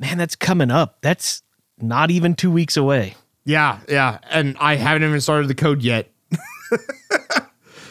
man, 0.00 0.18
that's 0.18 0.34
coming 0.36 0.70
up. 0.72 0.98
That's 1.00 1.42
not 1.80 2.10
even 2.10 2.34
two 2.34 2.50
weeks 2.50 2.76
away. 2.76 3.14
Yeah, 3.48 3.78
yeah, 3.88 4.18
and 4.28 4.56
I 4.60 4.76
haven't 4.76 5.04
even 5.04 5.22
started 5.22 5.48
the 5.48 5.54
code 5.54 5.82
yet. 5.82 6.10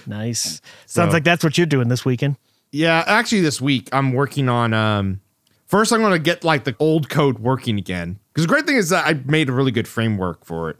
Nice. 0.05 0.61
Sounds 0.85 1.09
So- 1.09 1.13
like 1.13 1.23
that's 1.23 1.43
what 1.43 1.57
you're 1.57 1.65
doing 1.67 1.87
this 1.89 2.05
weekend. 2.05 2.37
Yeah, 2.71 3.03
actually, 3.07 3.41
this 3.41 3.59
week 3.59 3.89
I'm 3.91 4.13
working 4.13 4.49
on. 4.49 4.73
Um, 4.73 5.19
first, 5.65 5.91
I'm 5.91 5.99
going 6.01 6.13
to 6.13 6.19
get 6.19 6.43
like 6.43 6.63
the 6.63 6.75
old 6.79 7.09
code 7.09 7.39
working 7.39 7.77
again. 7.77 8.19
Because 8.33 8.45
the 8.45 8.53
great 8.53 8.65
thing 8.67 8.75
is 8.75 8.89
that 8.89 9.05
I 9.07 9.13
made 9.25 9.49
a 9.49 9.51
really 9.51 9.71
good 9.71 9.87
framework 9.87 10.45
for 10.45 10.69
it, 10.69 10.77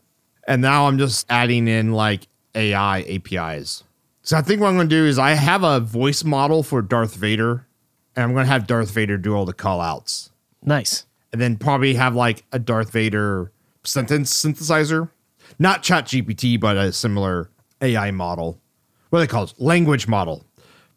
and 0.47 0.62
now 0.62 0.88
I'm 0.88 0.97
just 0.97 1.25
adding 1.30 1.68
in 1.68 1.91
like 1.94 2.27
AI 2.56 3.00
APIs. 3.01 3.83
So 4.21 4.38
I 4.38 4.41
think 4.41 4.62
what 4.62 4.68
I'm 4.68 4.75
going 4.75 4.89
to 4.89 4.95
do 4.95 5.06
is 5.06 5.18
I 5.18 5.31
have 5.31 5.63
a 5.63 5.80
voice 5.80 6.23
model 6.23 6.62
for 6.62 6.81
Darth 6.81 7.15
Vader, 7.15 7.65
and 8.15 8.23
I'm 8.23 8.33
going 8.33 8.45
to 8.45 8.51
have 8.51 8.68
Darth 8.68 8.91
Vader 8.91 9.18
do 9.18 9.33
all 9.33 9.45
the 9.45 9.53
call 9.53 9.81
outs, 9.81 10.30
Nice. 10.63 11.06
and 11.33 11.41
then 11.41 11.56
probably 11.57 11.95
have 11.95 12.15
like 12.15 12.44
a 12.51 12.59
Darth 12.59 12.91
Vader 12.91 13.51
sentence 13.88 14.34
synthesizer, 14.34 15.10
not 15.60 15.84
Chat 15.84 16.06
GPT, 16.06 16.60
but 16.60 16.78
a 16.78 16.92
similar 16.92 17.50
AI 17.81 18.12
model. 18.12 18.60
What 19.10 19.19
do 19.19 19.24
they 19.24 19.28
call 19.31 19.44
it? 19.45 19.54
Language 19.57 20.07
model. 20.07 20.44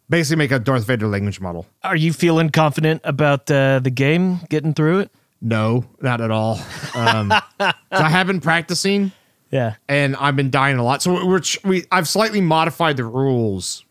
Basically, 0.08 0.36
make 0.38 0.50
a 0.50 0.58
Darth 0.58 0.84
Vader 0.86 1.06
language 1.06 1.40
model. 1.40 1.66
Are 1.84 1.94
you 1.94 2.12
feeling 2.12 2.50
confident 2.50 3.00
about 3.04 3.48
uh, 3.50 3.78
the 3.78 3.90
game 3.90 4.40
getting 4.48 4.74
through 4.74 5.00
it? 5.00 5.12
No, 5.40 5.84
not 6.00 6.20
at 6.20 6.30
all. 6.32 6.60
Um, 6.94 7.32
so 7.60 7.70
I 7.92 8.08
have 8.10 8.26
been 8.26 8.40
practicing, 8.40 9.12
Yeah. 9.52 9.76
and 9.88 10.16
I've 10.16 10.34
been 10.36 10.50
dying 10.50 10.78
a 10.78 10.82
lot. 10.82 11.00
So 11.02 11.24
we're 11.24 11.40
we 11.64 11.84
I've 11.92 12.08
slightly 12.08 12.40
modified 12.40 12.96
the 12.96 13.04
rules 13.04 13.84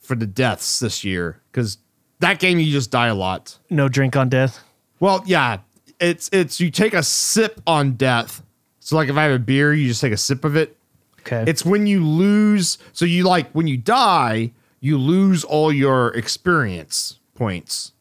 for 0.00 0.14
the 0.14 0.26
deaths 0.26 0.78
this 0.78 1.02
year 1.02 1.40
because 1.50 1.78
that 2.20 2.38
game 2.38 2.60
you 2.60 2.70
just 2.70 2.90
die 2.92 3.08
a 3.08 3.14
lot. 3.14 3.58
No 3.68 3.88
drink 3.88 4.16
on 4.16 4.28
death. 4.28 4.60
Well, 5.00 5.24
yeah, 5.26 5.58
it's 6.00 6.30
it's 6.32 6.60
you 6.60 6.70
take 6.70 6.94
a 6.94 7.02
sip 7.02 7.60
on 7.66 7.94
death. 7.96 8.42
So 8.84 8.96
like 8.96 9.08
if 9.08 9.16
I 9.16 9.24
have 9.24 9.32
a 9.32 9.38
beer, 9.38 9.72
you 9.72 9.88
just 9.88 10.02
take 10.02 10.12
a 10.12 10.16
sip 10.18 10.44
of 10.44 10.56
it. 10.56 10.76
Okay. 11.20 11.42
It's 11.46 11.64
when 11.64 11.86
you 11.86 12.04
lose. 12.04 12.76
So 12.92 13.06
you 13.06 13.24
like 13.24 13.50
when 13.52 13.66
you 13.66 13.78
die, 13.78 14.52
you 14.80 14.98
lose 14.98 15.42
all 15.42 15.72
your 15.72 16.08
experience 16.08 17.18
points 17.34 17.92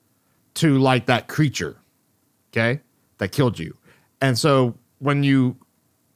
to 0.55 0.77
like 0.77 1.05
that 1.05 1.29
creature, 1.29 1.77
okay, 2.51 2.81
that 3.19 3.31
killed 3.31 3.59
you. 3.59 3.77
And 4.19 4.37
so 4.37 4.75
when 4.99 5.23
you 5.23 5.55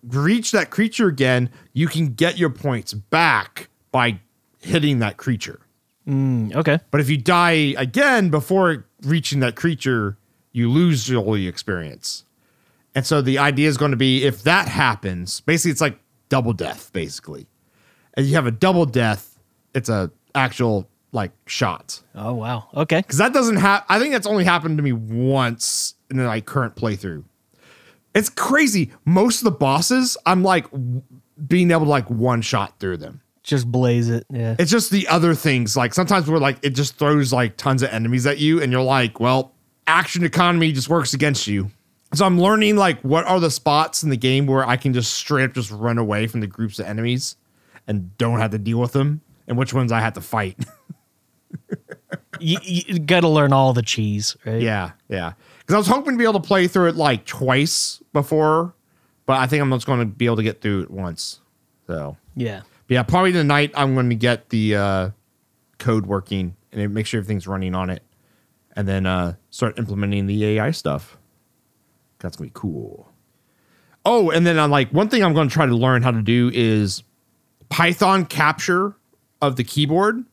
reach 0.03 0.51
that 0.51 0.69
creature 0.69 1.07
again, 1.07 1.49
you 1.71 1.87
can 1.87 2.13
get 2.13 2.37
your 2.37 2.49
points 2.49 2.93
back 2.93 3.69
by 3.93 4.19
hitting 4.59 4.99
that 4.99 5.15
creature. 5.15 5.61
Mm, 6.05 6.53
okay. 6.53 6.79
But 6.91 6.99
if 6.99 7.09
you 7.09 7.17
die 7.17 7.73
again 7.77 8.29
before 8.29 8.85
reaching 9.01 9.39
that 9.39 9.55
creature, 9.55 10.17
you 10.51 10.69
lose 10.69 11.09
all 11.13 11.31
the 11.31 11.47
experience. 11.47 12.25
And 12.97 13.05
so 13.05 13.21
the 13.21 13.37
idea 13.37 13.69
is 13.69 13.77
going 13.77 13.91
to 13.91 13.97
be 13.97 14.23
if 14.23 14.41
that 14.41 14.67
happens, 14.67 15.41
basically 15.41 15.69
it's 15.69 15.81
like 15.81 15.99
double 16.29 16.51
death, 16.51 16.91
basically. 16.93 17.45
And 18.15 18.25
you 18.25 18.33
have 18.33 18.47
a 18.47 18.51
double 18.51 18.87
death, 18.87 19.37
it's 19.75 19.87
a 19.87 20.09
actual 20.33 20.89
like 21.11 21.31
shot. 21.45 22.01
Oh 22.15 22.33
wow. 22.33 22.69
Okay. 22.75 22.97
Because 22.97 23.19
that 23.19 23.33
doesn't 23.33 23.57
have 23.57 23.85
I 23.87 23.99
think 23.99 24.13
that's 24.13 24.25
only 24.25 24.45
happened 24.45 24.77
to 24.79 24.83
me 24.83 24.93
once 24.93 25.93
in 26.09 26.17
the 26.17 26.23
like 26.23 26.47
current 26.47 26.75
playthrough. 26.75 27.23
It's 28.15 28.29
crazy. 28.29 28.89
Most 29.05 29.41
of 29.41 29.43
the 29.43 29.51
bosses, 29.51 30.17
I'm 30.25 30.41
like 30.41 30.65
being 31.47 31.69
able 31.69 31.83
to 31.83 31.89
like 31.91 32.09
one 32.09 32.41
shot 32.41 32.79
through 32.79 32.97
them. 32.97 33.21
Just 33.43 33.71
blaze 33.71 34.09
it. 34.09 34.25
Yeah. 34.31 34.55
It's 34.57 34.71
just 34.71 34.89
the 34.89 35.07
other 35.07 35.35
things. 35.35 35.77
Like 35.77 35.93
sometimes 35.93 36.27
we're 36.27 36.39
like, 36.39 36.57
it 36.63 36.71
just 36.71 36.97
throws 36.97 37.31
like 37.31 37.57
tons 37.57 37.83
of 37.83 37.91
enemies 37.91 38.25
at 38.25 38.39
you, 38.39 38.59
and 38.59 38.71
you're 38.71 38.81
like, 38.81 39.19
well, 39.19 39.53
action 39.85 40.23
economy 40.23 40.71
just 40.71 40.89
works 40.89 41.13
against 41.13 41.45
you. 41.45 41.69
So 42.13 42.25
I'm 42.25 42.39
learning 42.39 42.77
like 42.77 43.01
what 43.01 43.25
are 43.25 43.39
the 43.39 43.51
spots 43.51 44.03
in 44.03 44.09
the 44.09 44.17
game 44.17 44.47
where 44.47 44.67
I 44.67 44.77
can 44.77 44.93
just 44.93 45.13
straight 45.13 45.43
up 45.45 45.53
just 45.53 45.71
run 45.71 45.97
away 45.97 46.27
from 46.27 46.39
the 46.39 46.47
groups 46.47 46.79
of 46.79 46.85
enemies 46.85 47.35
and 47.87 48.17
don't 48.17 48.39
have 48.39 48.51
to 48.51 48.57
deal 48.57 48.79
with 48.79 48.93
them, 48.93 49.21
and 49.47 49.57
which 49.57 49.73
ones 49.73 49.91
I 49.91 49.99
have 49.99 50.13
to 50.13 50.21
fight. 50.21 50.57
you, 52.39 52.57
you 52.63 52.99
got 52.99 53.21
to 53.21 53.29
learn 53.29 53.53
all 53.53 53.73
the 53.73 53.81
cheese, 53.81 54.35
right? 54.45 54.61
yeah, 54.61 54.91
yeah. 55.09 55.33
Because 55.59 55.73
I 55.73 55.77
was 55.77 55.87
hoping 55.87 56.13
to 56.13 56.17
be 56.17 56.23
able 56.23 56.39
to 56.39 56.47
play 56.47 56.67
through 56.67 56.87
it 56.89 56.95
like 56.95 57.25
twice 57.25 58.01
before 58.13 58.73
but 59.27 59.37
I 59.39 59.45
think 59.45 59.61
I'm 59.61 59.69
just 59.71 59.85
going 59.85 59.99
to 59.99 60.05
be 60.05 60.25
able 60.25 60.37
to 60.37 60.43
get 60.43 60.61
through 60.61 60.83
it 60.83 60.89
once. 60.89 61.41
So 61.85 62.17
Yeah. 62.35 62.61
but 62.87 62.93
yeah, 62.95 63.03
probably 63.03 63.33
tonight 63.33 63.71
I'm 63.75 63.93
going 63.93 64.09
to 64.09 64.15
get 64.15 64.49
the 64.49 64.75
uh, 64.75 65.09
code 65.77 66.07
working 66.07 66.55
and 66.71 66.93
make 66.93 67.05
sure 67.05 67.19
everything's 67.19 67.45
running 67.45 67.75
on 67.75 67.89
it, 67.89 68.01
and 68.75 68.87
then 68.87 69.05
uh, 69.05 69.35
start 69.49 69.77
implementing 69.77 70.25
the 70.27 70.45
AI 70.45 70.71
stuff. 70.71 71.16
That's 72.19 72.37
gonna 72.37 72.47
be 72.47 72.51
cool. 72.53 73.11
Oh, 74.05 74.29
and 74.29 74.45
then 74.45 74.57
I'm 74.57 74.71
like 74.71 74.89
one 74.91 75.09
thing 75.09 75.23
I'm 75.23 75.33
to 75.33 75.47
try 75.47 75.65
to 75.65 75.75
learn 75.75 76.01
how 76.01 76.11
to 76.11 76.21
do 76.21 76.49
is 76.53 77.03
Python 77.69 78.25
capture 78.25 78.95
of 79.41 79.55
the 79.55 79.63
keyboard 79.63 80.23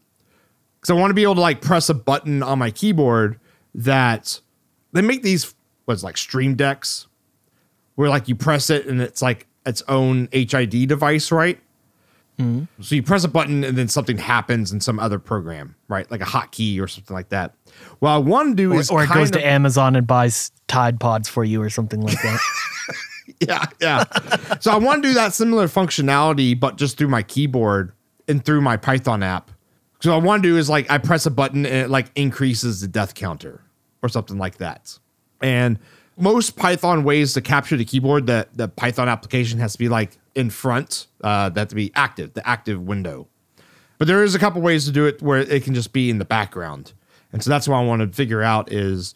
because 0.80 0.90
I 0.90 0.94
want 0.94 1.10
to 1.10 1.14
be 1.14 1.22
able 1.22 1.34
to 1.36 1.40
like 1.40 1.60
press 1.60 1.88
a 1.88 1.94
button 1.94 2.42
on 2.42 2.58
my 2.58 2.70
keyboard 2.70 3.38
that 3.74 4.40
they 4.92 5.02
make 5.02 5.22
these 5.22 5.54
what's 5.84 6.02
like 6.02 6.16
stream 6.16 6.54
decks 6.54 7.06
where 7.96 8.08
like 8.08 8.28
you 8.28 8.34
press 8.34 8.70
it 8.70 8.86
and 8.86 9.00
it's 9.00 9.22
like 9.22 9.46
its 9.66 9.82
own 9.88 10.28
HID 10.32 10.88
device, 10.88 11.32
right? 11.32 11.58
So 12.38 12.94
you 12.94 13.02
press 13.02 13.24
a 13.24 13.28
button 13.28 13.62
and 13.62 13.78
then 13.78 13.88
something 13.88 14.18
happens 14.18 14.72
in 14.72 14.80
some 14.80 14.98
other 14.98 15.18
program, 15.18 15.76
right? 15.88 16.10
Like 16.10 16.20
a 16.20 16.24
hotkey 16.24 16.80
or 16.80 16.88
something 16.88 17.14
like 17.14 17.28
that. 17.28 17.54
What 18.00 18.10
I 18.10 18.18
want 18.18 18.50
to 18.50 18.54
do 18.56 18.72
Or, 18.72 18.80
is 18.80 18.90
or 18.90 19.04
it 19.04 19.08
goes 19.08 19.30
kind 19.30 19.32
to 19.34 19.46
Amazon 19.46 19.96
and 19.96 20.06
buys 20.06 20.50
Tide 20.66 20.98
Pods 20.98 21.28
for 21.28 21.44
you 21.44 21.62
or 21.62 21.70
something 21.70 22.00
like 22.00 22.20
that. 22.22 22.40
yeah, 23.40 23.64
yeah. 23.80 24.04
so 24.60 24.70
I 24.70 24.76
want 24.76 25.02
to 25.02 25.08
do 25.08 25.14
that 25.14 25.32
similar 25.32 25.66
functionality, 25.66 26.58
but 26.58 26.76
just 26.76 26.98
through 26.98 27.08
my 27.08 27.22
keyboard 27.22 27.92
and 28.28 28.44
through 28.44 28.60
my 28.60 28.76
Python 28.76 29.22
app. 29.22 29.50
So 30.00 30.10
what 30.10 30.22
I 30.22 30.26
want 30.26 30.42
to 30.42 30.48
do 30.48 30.58
is 30.58 30.68
like 30.68 30.90
I 30.90 30.98
press 30.98 31.24
a 31.26 31.30
button 31.30 31.64
and 31.64 31.74
it 31.74 31.90
like 31.90 32.10
increases 32.14 32.80
the 32.80 32.88
death 32.88 33.14
counter 33.14 33.62
or 34.02 34.08
something 34.08 34.36
like 34.38 34.58
that. 34.58 34.98
And 35.40 35.78
most 36.16 36.56
Python 36.56 37.04
ways 37.04 37.34
to 37.34 37.40
capture 37.40 37.76
the 37.76 37.84
keyboard, 37.84 38.26
that 38.26 38.56
the 38.56 38.68
Python 38.68 39.08
application 39.08 39.58
has 39.58 39.72
to 39.72 39.78
be 39.78 39.88
like 39.88 40.18
in 40.34 40.50
front, 40.50 41.06
uh, 41.22 41.48
that 41.50 41.68
to 41.70 41.74
be 41.74 41.92
active, 41.94 42.34
the 42.34 42.46
active 42.48 42.80
window. 42.80 43.28
But 43.98 44.08
there 44.08 44.22
is 44.22 44.34
a 44.34 44.38
couple 44.38 44.60
ways 44.60 44.84
to 44.86 44.92
do 44.92 45.06
it 45.06 45.22
where 45.22 45.38
it 45.38 45.64
can 45.64 45.74
just 45.74 45.92
be 45.92 46.10
in 46.10 46.18
the 46.18 46.24
background. 46.24 46.92
And 47.32 47.42
so 47.42 47.50
that's 47.50 47.68
what 47.68 47.76
I 47.76 47.84
want 47.84 48.02
to 48.02 48.08
figure 48.08 48.42
out 48.42 48.72
is 48.72 49.14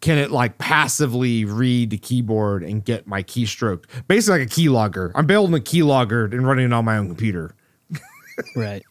can 0.00 0.18
it 0.18 0.30
like 0.30 0.58
passively 0.58 1.44
read 1.44 1.90
the 1.90 1.98
keyboard 1.98 2.62
and 2.64 2.84
get 2.84 3.06
my 3.06 3.22
keystroke? 3.22 3.84
Basically 4.08 4.40
like 4.40 4.48
a 4.48 4.50
keylogger. 4.50 5.12
I'm 5.14 5.26
building 5.26 5.54
a 5.54 5.62
keylogger 5.62 6.32
and 6.32 6.46
running 6.46 6.66
it 6.66 6.72
on 6.72 6.84
my 6.84 6.98
own 6.98 7.06
computer 7.08 7.54
right. 8.56 8.82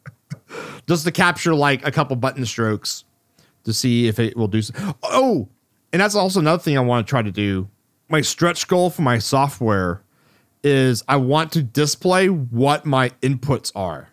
just 0.86 1.04
to 1.04 1.12
capture 1.12 1.54
like 1.54 1.86
a 1.86 1.90
couple 1.90 2.16
button 2.16 2.44
strokes 2.44 3.04
to 3.64 3.72
see 3.72 4.08
if 4.08 4.18
it 4.18 4.36
will 4.36 4.48
do 4.48 4.62
so. 4.62 4.74
Oh, 5.02 5.48
and 5.92 6.00
that's 6.00 6.14
also 6.14 6.40
another 6.40 6.62
thing 6.62 6.76
I 6.76 6.80
want 6.80 7.06
to 7.06 7.10
try 7.10 7.22
to 7.22 7.30
do. 7.30 7.68
My 8.08 8.20
stretch 8.20 8.68
goal 8.68 8.90
for 8.90 9.02
my 9.02 9.18
software 9.18 10.02
is 10.64 11.02
I 11.08 11.16
want 11.16 11.52
to 11.52 11.62
display 11.62 12.28
what 12.28 12.84
my 12.84 13.10
inputs 13.20 13.72
are 13.74 14.08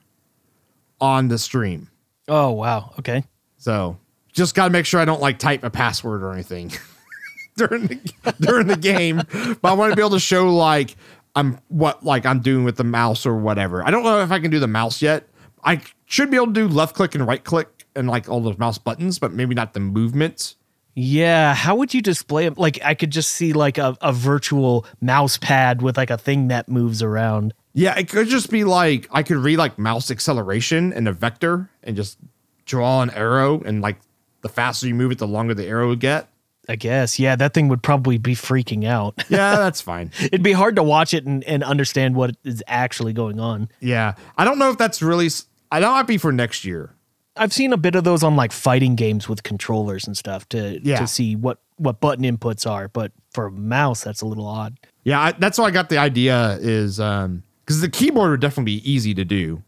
on 1.00 1.28
the 1.28 1.38
stream. 1.38 1.90
Oh, 2.28 2.52
wow. 2.52 2.94
Okay. 3.00 3.24
So 3.58 3.98
just 4.32 4.56
got 4.56 4.66
to 4.66 4.70
make 4.72 4.86
sure 4.86 5.00
I 5.00 5.06
don't 5.06 5.22
like 5.22 5.40
type 5.40 5.64
a 5.64 5.70
password 5.70 6.24
or 6.24 6.32
anything 6.32 6.72
during 7.58 7.88
the 7.88 8.36
during 8.40 8.68
the 8.68 8.78
game. 8.78 9.22
But 9.62 9.64
I 9.64 9.74
want 9.74 9.92
to 9.92 9.96
be 9.96 10.02
able 10.02 10.12
to 10.12 10.20
show 10.20 10.54
like 10.56 10.96
I'm 11.36 11.60
what 11.68 12.04
like 12.04 12.26
I'm 12.26 12.40
doing 12.40 12.64
with 12.64 12.78
the 12.78 12.84
mouse 12.84 13.26
or 13.26 13.36
whatever. 13.36 13.86
I 13.86 13.92
don't 13.92 14.04
know 14.04 14.22
if 14.22 14.32
I 14.32 14.40
can 14.40 14.52
do 14.52 14.60
the 14.60 14.68
mouse 14.68 15.02
yet. 15.02 15.28
I 15.64 15.82
should 16.06 16.32
be 16.32 16.38
able 16.38 16.48
to 16.48 16.54
do 16.54 16.68
left 16.68 16.96
click 16.96 17.16
and 17.16 17.28
right 17.28 17.44
click 17.44 17.86
and 17.96 18.08
like 18.08 18.30
all 18.30 18.40
those 18.40 18.58
mouse 18.58 18.78
buttons, 18.78 19.20
but 19.20 19.34
maybe 19.34 19.56
not 19.56 19.74
the 19.74 19.80
movement. 19.80 20.56
Yeah. 21.00 21.54
How 21.54 21.76
would 21.76 21.94
you 21.94 22.02
display 22.02 22.46
it? 22.46 22.58
Like, 22.58 22.80
I 22.84 22.94
could 22.94 23.12
just 23.12 23.30
see 23.30 23.54
like 23.54 23.78
a, 23.78 23.98
a 24.02 24.12
virtual 24.12 24.86
mouse 25.00 25.38
pad 25.38 25.82
with 25.82 25.96
like 25.96 26.10
a 26.10 26.18
thing 26.18 26.50
that 26.50 26.68
moves 26.68 27.02
around. 27.02 27.54
Yeah, 27.74 27.98
it 27.98 28.10
could 28.10 28.28
just 28.28 28.50
be 28.50 28.66
like 28.66 29.08
I 29.12 29.24
could 29.24 29.38
read 29.38 29.58
like 29.58 29.80
mouse 29.80 30.12
acceleration 30.12 30.92
and 30.92 31.08
a 31.08 31.14
vector 31.14 31.70
and 31.84 31.96
just 31.96 32.18
draw 32.66 33.02
an 33.02 33.12
arrow 33.12 33.62
and 33.62 33.82
like 33.82 33.98
the 34.42 34.50
faster 34.50 34.88
you 34.88 34.96
move 34.96 35.12
it, 35.12 35.20
the 35.20 35.28
longer 35.28 35.54
the 35.54 35.66
arrow 35.66 35.88
would 35.88 36.02
get. 36.02 36.28
I 36.68 36.76
guess. 36.76 37.18
Yeah. 37.18 37.36
That 37.38 37.54
thing 37.54 37.70
would 37.70 37.82
probably 37.82 38.18
be 38.18 38.36
freaking 38.36 38.86
out. 38.86 39.24
Yeah, 39.30 39.56
that's 39.58 39.80
fine. 39.80 40.12
It'd 40.20 40.44
be 40.44 40.52
hard 40.52 40.76
to 40.76 40.84
watch 40.84 41.14
it 41.14 41.26
and, 41.26 41.44
and 41.46 41.64
understand 41.64 42.16
what 42.16 42.36
is 42.44 42.62
actually 42.68 43.14
going 43.14 43.40
on. 43.40 43.70
Yeah, 43.80 44.16
I 44.38 44.44
don't 44.44 44.60
know 44.60 44.70
if 44.70 44.78
that's 44.78 45.02
really. 45.02 45.30
I 45.72 45.80
know 45.80 45.92
it 45.92 45.94
might 45.94 46.08
be 46.08 46.18
for 46.18 46.32
next 46.32 46.66
year. 46.66 46.94
I've 47.40 47.54
seen 47.54 47.74
a 47.74 47.78
bit 47.78 47.96
of 47.96 48.04
those 48.04 48.22
on 48.24 48.36
like 48.36 48.52
fighting 48.52 48.96
games 48.96 49.28
with 49.30 49.44
controllers 49.44 50.06
and 50.06 50.16
stuff 50.18 50.48
to 50.50 50.80
Yeah. 50.84 51.00
to 51.00 51.08
see 51.08 51.36
what 51.36 51.60
what 51.78 52.00
button 52.02 52.26
inputs 52.26 52.70
are, 52.70 52.88
but 52.90 53.12
for 53.32 53.46
a 53.48 53.52
mouse 53.52 54.04
that's 54.04 54.22
a 54.22 54.26
little 54.26 54.46
odd. 54.46 54.78
Yeah, 55.04 55.22
I, 55.22 55.32
that's 55.32 55.58
why 55.58 55.66
I 55.66 55.72
got 55.72 55.90
the 55.90 55.98
idea 55.98 56.58
is 56.62 57.00
um 57.00 57.44
because 57.66 57.82
the 57.82 57.90
keyboard 57.90 58.32
would 58.32 58.42
definitely 58.42 58.76
be 58.78 58.92
easy 58.92 59.14
to 59.14 59.24
do, 59.26 59.64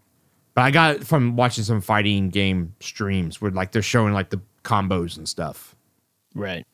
but 0.53 0.61
I 0.63 0.71
got 0.71 0.95
it 0.97 1.07
from 1.07 1.35
watching 1.35 1.63
some 1.63 1.81
fighting 1.81 2.29
game 2.29 2.75
streams 2.79 3.39
where 3.41 3.51
like 3.51 3.71
they're 3.71 3.81
showing 3.81 4.13
like 4.13 4.29
the 4.31 4.41
combos 4.63 5.17
and 5.17 5.27
stuff. 5.29 5.75
Right. 6.35 6.65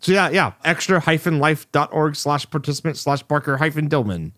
So 0.00 0.10
yeah, 0.12 0.30
yeah, 0.30 0.52
extra 0.64 0.98
hyphen 0.98 1.38
life 1.38 1.70
dot 1.70 1.90
org 1.92 2.16
slash 2.16 2.48
participant 2.50 2.96
slash 2.96 3.26
Parker 3.28 3.56
hyphen 3.58 3.88
Dillmann. 3.88 4.32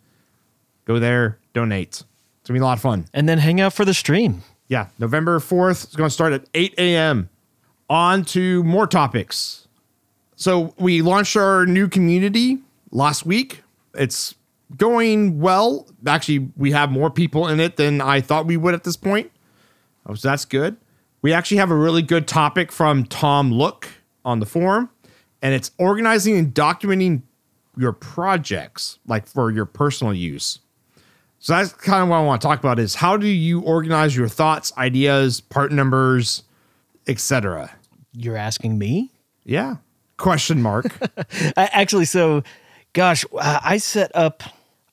Go 0.84 0.98
there, 0.98 1.38
donate. 1.54 2.02
It's 2.40 2.48
gonna 2.48 2.58
be 2.58 2.62
a 2.62 2.66
lot 2.66 2.74
of 2.76 2.82
fun. 2.82 3.06
And 3.14 3.26
then 3.26 3.38
hang 3.38 3.60
out 3.62 3.72
for 3.72 3.86
the 3.86 3.94
stream. 3.94 4.42
Yeah, 4.68 4.88
November 4.98 5.38
4th 5.38 5.88
is 5.88 5.96
going 5.96 6.08
to 6.08 6.14
start 6.14 6.32
at 6.32 6.46
8 6.54 6.74
a.m. 6.78 7.28
On 7.90 8.24
to 8.26 8.64
more 8.64 8.86
topics. 8.86 9.68
So, 10.36 10.74
we 10.78 11.02
launched 11.02 11.36
our 11.36 11.66
new 11.66 11.88
community 11.88 12.58
last 12.90 13.24
week. 13.26 13.62
It's 13.94 14.34
going 14.76 15.40
well. 15.40 15.86
Actually, 16.06 16.50
we 16.56 16.72
have 16.72 16.90
more 16.90 17.10
people 17.10 17.46
in 17.46 17.60
it 17.60 17.76
than 17.76 18.00
I 18.00 18.20
thought 18.20 18.46
we 18.46 18.56
would 18.56 18.74
at 18.74 18.84
this 18.84 18.96
point. 18.96 19.30
Oh, 20.06 20.14
so 20.14 20.28
that's 20.28 20.44
good. 20.44 20.76
We 21.22 21.32
actually 21.32 21.58
have 21.58 21.70
a 21.70 21.76
really 21.76 22.02
good 22.02 22.26
topic 22.26 22.72
from 22.72 23.04
Tom 23.04 23.52
Look 23.52 23.88
on 24.24 24.40
the 24.40 24.46
forum, 24.46 24.90
and 25.40 25.54
it's 25.54 25.70
organizing 25.78 26.36
and 26.36 26.54
documenting 26.54 27.22
your 27.76 27.92
projects, 27.92 28.98
like 29.06 29.26
for 29.26 29.50
your 29.50 29.64
personal 29.64 30.12
use. 30.12 30.60
So 31.44 31.52
that's 31.52 31.74
kind 31.74 32.02
of 32.02 32.08
what 32.08 32.16
I 32.16 32.20
want 32.22 32.40
to 32.40 32.48
talk 32.48 32.58
about 32.58 32.78
is 32.78 32.94
how 32.94 33.18
do 33.18 33.26
you 33.26 33.60
organize 33.60 34.16
your 34.16 34.28
thoughts, 34.28 34.72
ideas, 34.78 35.42
part 35.42 35.72
numbers, 35.72 36.42
etc. 37.06 37.70
You're 38.14 38.38
asking 38.38 38.78
me? 38.78 39.10
Yeah. 39.44 39.76
Question 40.16 40.62
mark. 40.62 40.86
Actually, 41.58 42.06
so, 42.06 42.42
gosh, 42.94 43.26
I 43.38 43.76
set 43.76 44.10
up, 44.14 44.42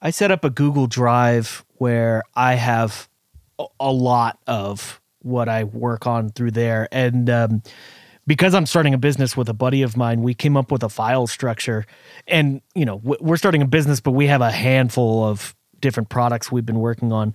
I 0.01 0.09
set 0.09 0.29
up 0.29 0.43
a 0.43 0.49
Google 0.49 0.87
Drive 0.87 1.63
where 1.75 2.21
I 2.35 2.55
have 2.55 3.07
a, 3.57 3.67
a 3.79 3.91
lot 3.93 4.37
of 4.45 4.99
what 5.19 5.47
I 5.47 5.63
work 5.63 6.05
on 6.05 6.31
through 6.31 6.51
there, 6.51 6.89
and 6.91 7.29
um, 7.29 7.63
because 8.27 8.53
I'm 8.53 8.65
starting 8.65 8.93
a 8.93 8.97
business 8.97 9.37
with 9.37 9.47
a 9.47 9.53
buddy 9.53 9.83
of 9.83 9.95
mine, 9.95 10.21
we 10.21 10.33
came 10.33 10.57
up 10.57 10.69
with 10.69 10.83
a 10.83 10.89
file 10.89 11.27
structure, 11.27 11.85
and 12.27 12.61
you 12.75 12.83
know, 12.83 12.97
we're 12.97 13.37
starting 13.37 13.61
a 13.61 13.67
business, 13.67 14.01
but 14.01 14.11
we 14.11 14.27
have 14.27 14.41
a 14.41 14.51
handful 14.51 15.23
of 15.23 15.55
different 15.81 16.09
products 16.09 16.51
we've 16.51 16.65
been 16.65 16.79
working 16.79 17.11
on, 17.11 17.33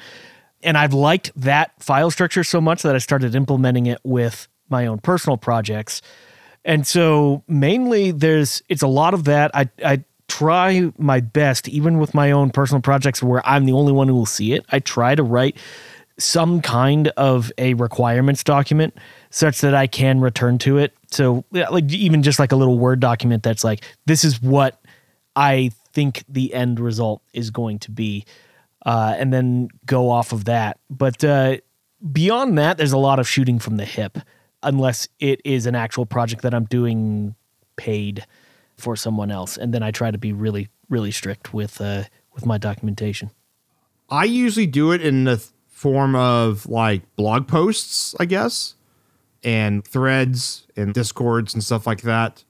and 0.63 0.79
I've 0.79 0.95
liked 0.95 1.33
that 1.37 1.73
file 1.83 2.11
structure 2.11 2.45
so 2.45 2.61
much 2.61 2.83
that 2.83 2.95
I 2.95 2.99
started 2.99 3.35
implementing 3.35 3.87
it 3.87 4.01
with 4.05 4.49
my 4.69 4.87
own 4.87 4.99
personal 4.99 5.37
projects. 5.37 6.03
And 6.65 6.87
so 6.87 7.45
mainly 7.47 8.11
there's 8.11 8.63
it's 8.69 8.83
a 8.83 8.89
lot 8.89 9.15
of 9.15 9.25
that. 9.25 9.51
I 9.55 9.69
I 9.85 10.05
try 10.29 10.91
my 10.99 11.21
best 11.21 11.69
even 11.69 11.99
with 11.99 12.13
my 12.13 12.33
own 12.33 12.51
personal 12.51 12.83
projects 12.83 13.23
where 13.23 13.47
I'm 13.47 13.65
the 13.65 13.73
only 13.73 13.93
one 13.93 14.09
who 14.09 14.15
will 14.15 14.27
see 14.27 14.53
it. 14.53 14.67
I 14.71 14.81
try 14.81 15.15
to 15.15 15.23
write 15.23 15.57
some 16.19 16.63
kind 16.63 17.09
of 17.17 17.53
a 17.59 17.75
requirements 17.75 18.43
document 18.43 18.97
such 19.31 19.61
that 19.61 19.75
I 19.75 19.87
can 19.87 20.21
return 20.21 20.59
to 20.59 20.79
it. 20.79 20.95
So 21.11 21.45
like 21.53 21.93
even 21.93 22.23
just 22.23 22.39
like 22.39 22.53
a 22.53 22.57
little 22.57 22.79
word 22.79 23.01
document 23.01 23.43
that's 23.43 23.63
like 23.63 23.85
this 24.07 24.25
is 24.25 24.43
what 24.43 24.81
I 25.37 25.71
think 25.97 26.25
the 26.29 26.53
end 26.53 26.79
result 26.79 27.23
is 27.33 27.51
going 27.51 27.79
to 27.81 27.91
be. 27.91 28.25
Uh, 28.85 29.17
and 29.19 29.33
then 29.33 29.69
go 29.85 30.11
off 30.11 30.31
of 30.33 30.45
that. 30.45 30.79
But 30.89 31.25
uh, 31.25 31.57
beyond 32.13 32.57
that, 32.59 32.77
there's 32.77 32.93
a 32.93 32.99
lot 32.99 33.19
of 33.19 33.27
shooting 33.27 33.59
from 33.59 33.79
the 33.79 33.85
hip, 33.85 34.19
unless 34.63 35.09
it 35.19 35.41
is 35.45 35.67
an 35.67 35.75
actual 35.75 36.07
project 36.07 36.43
that 36.43 36.55
I'm 36.55 36.67
doing 36.67 37.35
paid 37.77 38.25
for 38.77 38.95
someone 38.95 39.31
else, 39.33 39.57
and 39.57 39.73
then 39.75 39.83
I 39.83 39.91
try 39.91 40.11
to 40.11 40.19
be 40.19 40.33
really, 40.33 40.69
really 40.89 41.11
strict 41.11 41.53
with 41.53 41.81
uh, 41.81 42.05
with 42.35 42.47
my 42.47 42.59
documentation. 42.59 43.31
I 44.09 44.25
usually 44.25 44.69
do 44.69 44.93
it 44.93 45.01
in 45.01 45.25
the 45.25 45.45
form 45.67 46.15
of 46.15 46.67
like 46.67 47.03
blog 47.17 47.49
posts, 47.49 48.15
I 48.21 48.27
guess, 48.27 48.77
and 49.43 49.85
threads 49.85 50.67
and 50.77 50.95
discords 50.95 51.55
and 51.55 51.65
stuff 51.65 51.87
like 51.87 52.03
that. 52.03 52.45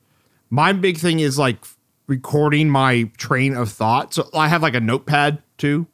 My 0.50 0.72
big 0.74 0.98
thing 0.98 1.20
is 1.20 1.38
like 1.38 1.64
recording 2.06 2.70
my 2.70 3.10
train 3.16 3.56
of 3.56 3.70
thought. 3.70 4.14
So 4.14 4.28
I 4.34 4.48
have 4.48 4.62
like 4.62 4.74
a 4.74 4.80
notepad 4.80 5.42
too. 5.58 5.86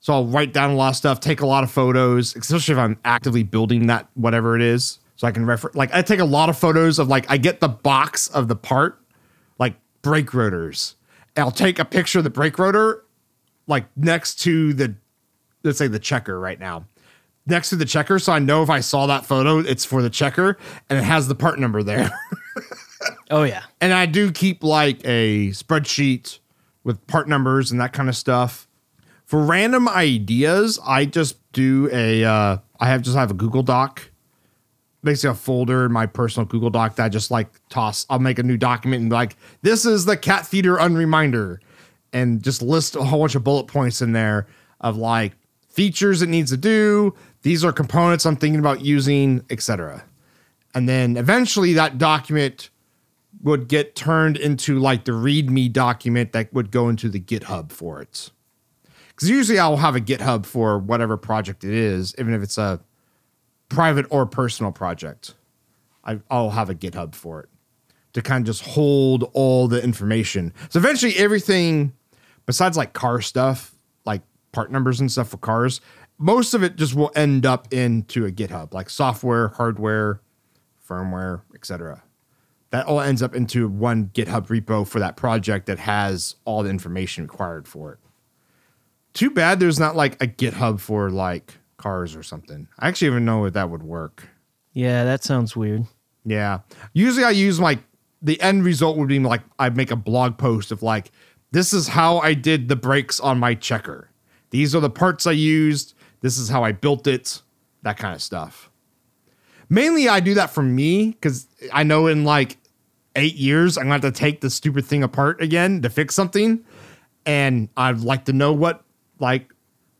So 0.00 0.12
I'll 0.12 0.26
write 0.26 0.52
down 0.52 0.70
a 0.70 0.74
lot 0.74 0.90
of 0.90 0.96
stuff, 0.96 1.20
take 1.20 1.40
a 1.40 1.46
lot 1.46 1.64
of 1.64 1.70
photos, 1.70 2.36
especially 2.36 2.72
if 2.72 2.78
I'm 2.78 2.98
actively 3.04 3.42
building 3.42 3.88
that 3.88 4.08
whatever 4.14 4.54
it 4.54 4.62
is. 4.62 5.00
So 5.16 5.26
I 5.26 5.32
can 5.32 5.44
refer 5.44 5.70
like 5.74 5.92
I 5.92 6.02
take 6.02 6.20
a 6.20 6.24
lot 6.24 6.48
of 6.48 6.56
photos 6.56 6.98
of 7.00 7.08
like 7.08 7.28
I 7.28 7.36
get 7.36 7.60
the 7.60 7.68
box 7.68 8.28
of 8.28 8.46
the 8.46 8.54
part, 8.54 9.02
like 9.58 9.74
brake 10.02 10.32
rotors. 10.32 10.94
and 11.34 11.44
I'll 11.44 11.50
take 11.50 11.78
a 11.78 11.84
picture 11.84 12.18
of 12.18 12.24
the 12.24 12.30
brake 12.30 12.58
rotor, 12.58 13.04
like 13.66 13.86
next 13.96 14.36
to 14.42 14.72
the, 14.72 14.94
let's 15.64 15.78
say 15.78 15.88
the 15.88 15.98
checker 15.98 16.38
right 16.38 16.58
now, 16.60 16.86
next 17.46 17.70
to 17.70 17.76
the 17.76 17.84
checker. 17.84 18.20
So 18.20 18.32
I 18.32 18.38
know 18.38 18.62
if 18.62 18.70
I 18.70 18.78
saw 18.78 19.06
that 19.06 19.26
photo, 19.26 19.58
it's 19.58 19.84
for 19.84 20.02
the 20.02 20.10
checker 20.10 20.56
and 20.88 20.98
it 20.98 21.04
has 21.04 21.26
the 21.26 21.34
part 21.34 21.58
number 21.58 21.82
there. 21.82 22.10
Oh 23.30 23.42
yeah. 23.42 23.64
and 23.80 23.92
I 23.92 24.06
do 24.06 24.32
keep 24.32 24.62
like 24.64 25.00
a 25.04 25.48
spreadsheet 25.48 26.38
with 26.84 27.06
part 27.06 27.28
numbers 27.28 27.70
and 27.70 27.80
that 27.80 27.92
kind 27.92 28.08
of 28.08 28.16
stuff. 28.16 28.66
For 29.24 29.42
random 29.42 29.88
ideas, 29.88 30.78
I 30.86 31.04
just 31.04 31.36
do 31.52 31.90
a, 31.92 32.24
uh, 32.24 32.58
I 32.80 32.86
have 32.86 33.02
just 33.02 33.16
have 33.16 33.30
a 33.30 33.34
Google 33.34 33.62
Doc 33.62 34.10
basically 35.04 35.30
a 35.30 35.34
folder 35.34 35.86
in 35.86 35.92
my 35.92 36.06
personal 36.06 36.46
Google 36.46 36.70
Doc 36.70 36.96
that 36.96 37.04
I 37.04 37.08
just 37.08 37.30
like 37.30 37.48
toss. 37.68 38.06
I'll 38.10 38.18
make 38.18 38.38
a 38.38 38.42
new 38.42 38.56
document 38.56 39.02
and 39.02 39.12
like, 39.12 39.36
this 39.62 39.86
is 39.86 40.04
the 40.04 40.16
cat 40.16 40.46
feeder 40.46 40.76
unreminder, 40.76 41.60
and 42.12 42.42
just 42.42 42.62
list 42.62 42.96
a 42.96 43.04
whole 43.04 43.20
bunch 43.20 43.34
of 43.34 43.44
bullet 43.44 43.64
points 43.64 44.02
in 44.02 44.12
there 44.12 44.46
of 44.80 44.96
like 44.96 45.34
features 45.68 46.22
it 46.22 46.28
needs 46.28 46.50
to 46.50 46.56
do. 46.56 47.14
These 47.42 47.64
are 47.64 47.72
components 47.72 48.26
I'm 48.26 48.36
thinking 48.36 48.58
about 48.58 48.80
using, 48.80 49.44
etc. 49.50 50.04
And 50.74 50.88
then 50.88 51.16
eventually 51.16 51.74
that 51.74 51.98
document 51.98 52.70
would 53.42 53.68
get 53.68 53.94
turned 53.94 54.36
into 54.36 54.78
like 54.78 55.04
the 55.04 55.12
README 55.12 55.72
document 55.72 56.32
that 56.32 56.52
would 56.52 56.70
go 56.70 56.88
into 56.88 57.08
the 57.08 57.20
GitHub 57.20 57.70
for 57.70 58.00
it. 58.00 58.30
Because 59.08 59.30
usually 59.30 59.58
I'll 59.58 59.76
have 59.76 59.96
a 59.96 60.00
GitHub 60.00 60.46
for 60.46 60.78
whatever 60.78 61.16
project 61.16 61.64
it 61.64 61.72
is, 61.72 62.14
even 62.18 62.34
if 62.34 62.42
it's 62.42 62.58
a 62.58 62.80
private 63.68 64.06
or 64.10 64.26
personal 64.26 64.72
project. 64.72 65.34
I, 66.04 66.20
I'll 66.30 66.50
have 66.50 66.70
a 66.70 66.74
GitHub 66.74 67.14
for 67.14 67.40
it 67.40 67.48
to 68.14 68.22
kind 68.22 68.42
of 68.42 68.46
just 68.46 68.62
hold 68.62 69.30
all 69.34 69.68
the 69.68 69.82
information. 69.82 70.52
So 70.70 70.78
eventually, 70.78 71.16
everything 71.16 71.92
besides 72.48 72.78
like 72.78 72.94
car 72.94 73.20
stuff, 73.20 73.74
like 74.06 74.22
part 74.52 74.72
numbers 74.72 75.00
and 75.00 75.12
stuff 75.12 75.28
for 75.28 75.36
cars, 75.36 75.82
most 76.16 76.54
of 76.54 76.62
it 76.62 76.76
just 76.76 76.94
will 76.94 77.12
end 77.14 77.44
up 77.44 77.70
into 77.72 78.24
a 78.24 78.32
GitHub, 78.32 78.72
like 78.72 78.88
software, 78.88 79.48
hardware, 79.48 80.22
firmware, 80.88 81.42
etc. 81.54 82.02
That 82.70 82.86
all 82.86 83.00
ends 83.00 83.22
up 83.22 83.34
into 83.34 83.66
one 83.66 84.10
GitHub 84.12 84.48
repo 84.48 84.86
for 84.86 84.98
that 84.98 85.16
project 85.16 85.66
that 85.66 85.78
has 85.78 86.36
all 86.44 86.62
the 86.62 86.70
information 86.70 87.24
required 87.24 87.66
for 87.66 87.94
it. 87.94 87.98
Too 89.14 89.30
bad 89.30 89.58
there's 89.58 89.80
not 89.80 89.96
like 89.96 90.22
a 90.22 90.26
GitHub 90.26 90.78
for 90.78 91.10
like 91.10 91.54
cars 91.78 92.14
or 92.14 92.22
something. 92.22 92.68
I 92.78 92.88
actually 92.88 93.08
even 93.08 93.24
know 93.24 93.46
if 93.46 93.54
that 93.54 93.70
would 93.70 93.82
work. 93.82 94.28
Yeah, 94.74 95.04
that 95.04 95.24
sounds 95.24 95.56
weird. 95.56 95.86
Yeah. 96.24 96.60
Usually 96.92 97.24
I 97.24 97.30
use 97.30 97.58
like 97.58 97.80
the 98.22 98.40
end 98.40 98.64
result 98.64 98.96
would 98.96 99.08
be 99.08 99.18
like 99.18 99.42
I 99.58 99.70
make 99.70 99.90
a 99.90 99.96
blog 99.96 100.38
post 100.38 100.70
of 100.70 100.82
like 100.82 101.10
this 101.50 101.72
is 101.72 101.88
how 101.88 102.18
I 102.18 102.34
did 102.34 102.68
the 102.68 102.76
brakes 102.76 103.18
on 103.18 103.38
my 103.38 103.54
checker. 103.54 104.10
These 104.50 104.74
are 104.74 104.80
the 104.80 104.90
parts 104.90 105.26
I 105.26 105.32
used. 105.32 105.94
This 106.20 106.38
is 106.38 106.48
how 106.48 106.62
I 106.62 106.72
built 106.72 107.06
it. 107.06 107.42
That 107.82 107.96
kind 107.96 108.14
of 108.14 108.22
stuff. 108.22 108.70
Mainly 109.68 110.08
I 110.08 110.20
do 110.20 110.34
that 110.34 110.50
for 110.50 110.62
me 110.62 111.14
cuz 111.14 111.47
I 111.72 111.82
know 111.82 112.06
in 112.06 112.24
like 112.24 112.56
8 113.16 113.34
years 113.34 113.76
I'm 113.76 113.88
going 113.88 114.00
to 114.00 114.06
have 114.06 114.14
to 114.14 114.18
take 114.18 114.40
the 114.40 114.50
stupid 114.50 114.84
thing 114.84 115.02
apart 115.02 115.40
again 115.40 115.82
to 115.82 115.90
fix 115.90 116.14
something 116.14 116.64
and 117.26 117.68
I'd 117.76 118.00
like 118.00 118.24
to 118.26 118.32
know 118.32 118.52
what 118.52 118.84
like 119.18 119.52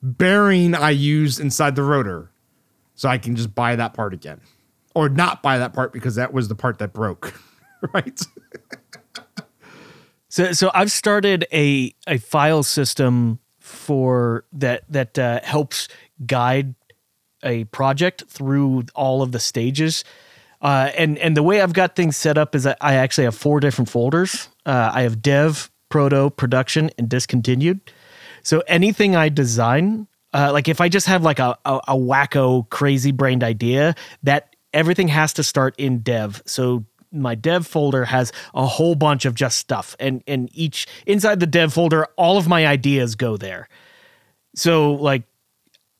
bearing 0.03 0.75
I 0.75 0.91
used 0.91 1.41
inside 1.41 1.77
the 1.77 1.83
rotor 1.83 2.31
so 2.95 3.09
I 3.09 3.19
can 3.19 3.37
just 3.37 3.55
buy 3.55 3.77
that 3.77 3.95
part 3.95 4.15
again 4.15 4.41
or 4.95 5.09
not 5.09 5.43
buy 5.43 5.59
that 5.59 5.73
part 5.73 5.93
because 5.93 6.17
that 6.17 6.33
was 6.33 6.49
the 6.49 6.55
part 6.55 6.79
that 6.79 6.93
broke. 6.93 7.41
right? 7.95 8.21
So 10.29 10.53
so 10.53 10.71
I've 10.75 10.91
started 10.91 11.47
a 11.53 11.95
a 12.07 12.19
file 12.19 12.63
system 12.63 13.39
for 13.59 14.45
that 14.53 14.85
that 14.89 15.19
uh, 15.19 15.41
helps 15.43 15.89
guide 16.27 16.75
a 17.43 17.65
project 17.65 18.25
through 18.29 18.85
all 18.95 19.23
of 19.23 19.33
the 19.33 19.41
stages. 19.41 20.05
Uh, 20.61 20.91
and 20.97 21.19
and 21.19 21.37
the 21.37 21.43
way 21.43 21.61
I've 21.61 21.73
got 21.73 21.95
things 21.95 22.17
set 22.17 22.37
up 22.37 22.55
is 22.55 22.67
I 22.67 22.95
actually 22.95 23.25
have 23.25 23.37
four 23.37 23.61
different 23.61 23.89
folders. 23.89 24.49
Uh, 24.67 24.91
I 24.93 25.03
have 25.03 25.23
dev, 25.23 25.71
proto, 25.89 26.31
production, 26.31 26.91
and 26.99 27.09
discontinued. 27.09 27.81
So 28.43 28.63
anything 28.67 29.15
I 29.15 29.29
design, 29.29 30.09
uh, 30.33 30.51
like 30.53 30.69
if 30.69 30.81
I 30.81 30.89
just 30.89 31.07
have 31.07 31.23
like 31.23 31.39
a, 31.39 31.57
a, 31.65 31.81
a 31.89 31.95
wacko, 31.95 32.69
crazy 32.71 33.13
brained 33.13 33.45
idea, 33.45 33.95
that 34.23 34.57
everything 34.73 35.09
has 35.09 35.33
to 35.35 35.43
start 35.43 35.75
in 35.79 36.01
dev. 36.01 36.43
So 36.45 36.85
my 37.13 37.35
dev 37.35 37.67
folder 37.67 38.05
has 38.05 38.33
a 38.55 38.67
whole 38.67 38.95
bunch 38.95 39.25
of 39.25 39.35
just 39.35 39.59
stuff, 39.59 39.95
and 40.01 40.23
and 40.27 40.51
each 40.53 40.87
inside 41.07 41.41
the 41.41 41.47
dev 41.47 41.73
folder, 41.73 42.07
all 42.17 42.37
of 42.37 42.49
my 42.49 42.67
ideas 42.67 43.15
go 43.15 43.37
there. 43.37 43.69
So 44.55 44.95
like 44.95 45.23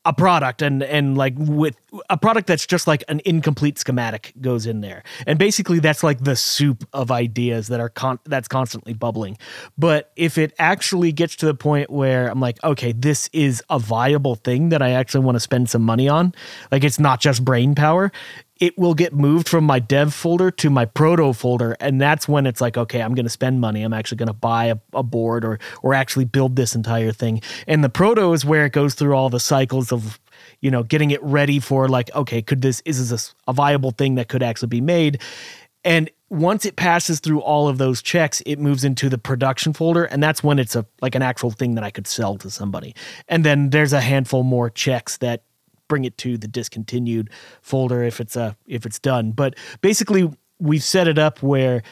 a 0.05 0.13
product 0.13 0.61
and 0.61 0.81
and 0.81 1.17
like 1.17 1.33
with 1.37 1.75
a 2.09 2.17
product 2.17 2.47
that's 2.47 2.65
just 2.65 2.87
like 2.87 3.03
an 3.09 3.21
incomplete 3.25 3.77
schematic 3.77 4.33
goes 4.41 4.65
in 4.65 4.81
there. 4.81 5.03
And 5.27 5.37
basically 5.37 5.79
that's 5.79 6.03
like 6.03 6.23
the 6.23 6.35
soup 6.35 6.87
of 6.93 7.11
ideas 7.11 7.67
that 7.67 7.79
are 7.79 7.89
con- 7.89 8.19
that's 8.25 8.47
constantly 8.47 8.93
bubbling. 8.93 9.37
But 9.77 10.11
if 10.15 10.37
it 10.37 10.53
actually 10.57 11.11
gets 11.11 11.35
to 11.35 11.45
the 11.45 11.53
point 11.53 11.89
where 11.89 12.29
i'm 12.29 12.39
like 12.39 12.61
okay 12.63 12.91
this 12.91 13.29
is 13.33 13.61
a 13.69 13.79
viable 13.79 14.35
thing 14.35 14.69
that 14.69 14.81
i 14.81 14.91
actually 14.91 15.23
want 15.23 15.35
to 15.35 15.39
spend 15.39 15.69
some 15.69 15.81
money 15.81 16.07
on 16.07 16.33
like 16.71 16.83
it's 16.83 16.99
not 16.99 17.19
just 17.19 17.43
brain 17.43 17.75
power 17.75 18.11
it 18.59 18.77
will 18.77 18.93
get 18.93 19.13
moved 19.13 19.47
from 19.47 19.63
my 19.63 19.79
dev 19.79 20.13
folder 20.13 20.51
to 20.51 20.69
my 20.69 20.85
proto 20.85 21.31
folder 21.33 21.77
and 21.79 22.01
that's 22.01 22.27
when 22.27 22.45
it's 22.45 22.59
like 22.59 22.77
okay 22.77 23.01
i'm 23.01 23.15
going 23.15 23.25
to 23.25 23.29
spend 23.29 23.61
money. 23.61 23.83
I'm 23.83 23.93
actually 23.93 24.17
going 24.17 24.27
to 24.27 24.33
buy 24.33 24.65
a, 24.65 24.77
a, 24.93 25.03
board 25.03 25.45
or 25.45 25.59
or 25.81 25.93
actually 25.93 26.25
build 26.25 26.55
this 26.55 26.75
entire 26.75 27.11
thing. 27.11 27.41
And 27.67 27.83
the 27.83 27.89
proto 27.89 28.33
is 28.33 28.43
where 28.43 28.65
it 28.65 28.73
goes 28.73 28.93
through 28.93 29.15
all 29.15 29.29
the 29.29 29.39
cycles 29.39 29.91
of 29.91 30.19
you 30.61 30.71
know 30.71 30.83
getting 30.83 31.11
it 31.11 31.23
ready 31.23 31.59
for 31.59 31.87
like 31.87 32.13
okay 32.15 32.41
could 32.41 32.61
this 32.61 32.81
is 32.85 33.09
this 33.09 33.33
a 33.47 33.53
viable 33.53 33.91
thing 33.91 34.15
that 34.15 34.27
could 34.27 34.43
actually 34.43 34.67
be 34.67 34.81
made? 34.81 35.21
And 35.83 36.09
once 36.29 36.65
it 36.65 36.75
passes 36.75 37.19
through 37.19 37.39
all 37.39 37.67
of 37.67 37.77
those 37.77 38.01
checks 38.01 38.41
it 38.45 38.59
moves 38.59 38.83
into 38.83 39.09
the 39.09 39.17
production 39.17 39.73
folder 39.73 40.03
and 40.03 40.21
that's 40.21 40.43
when 40.43 40.59
it's 40.59 40.75
a 40.75 40.85
like 41.01 41.15
an 41.15 41.23
actual 41.23 41.49
thing 41.49 41.73
that 41.73 41.83
i 41.83 41.89
could 41.89 42.07
sell 42.07 42.37
to 42.37 42.49
somebody. 42.49 42.95
And 43.27 43.43
then 43.43 43.69
there's 43.69 43.93
a 43.93 44.01
handful 44.01 44.43
more 44.43 44.69
checks 44.69 45.17
that 45.17 45.43
bring 45.89 46.05
it 46.05 46.17
to 46.19 46.37
the 46.37 46.47
discontinued 46.47 47.29
folder 47.61 48.03
if 48.03 48.21
it's 48.21 48.37
a 48.37 48.55
if 48.65 48.85
it's 48.85 48.99
done. 48.99 49.31
But 49.31 49.55
basically, 49.81 50.31
we've 50.59 50.83
set 50.83 51.09
it 51.09 51.19
up 51.19 51.43
where 51.43 51.83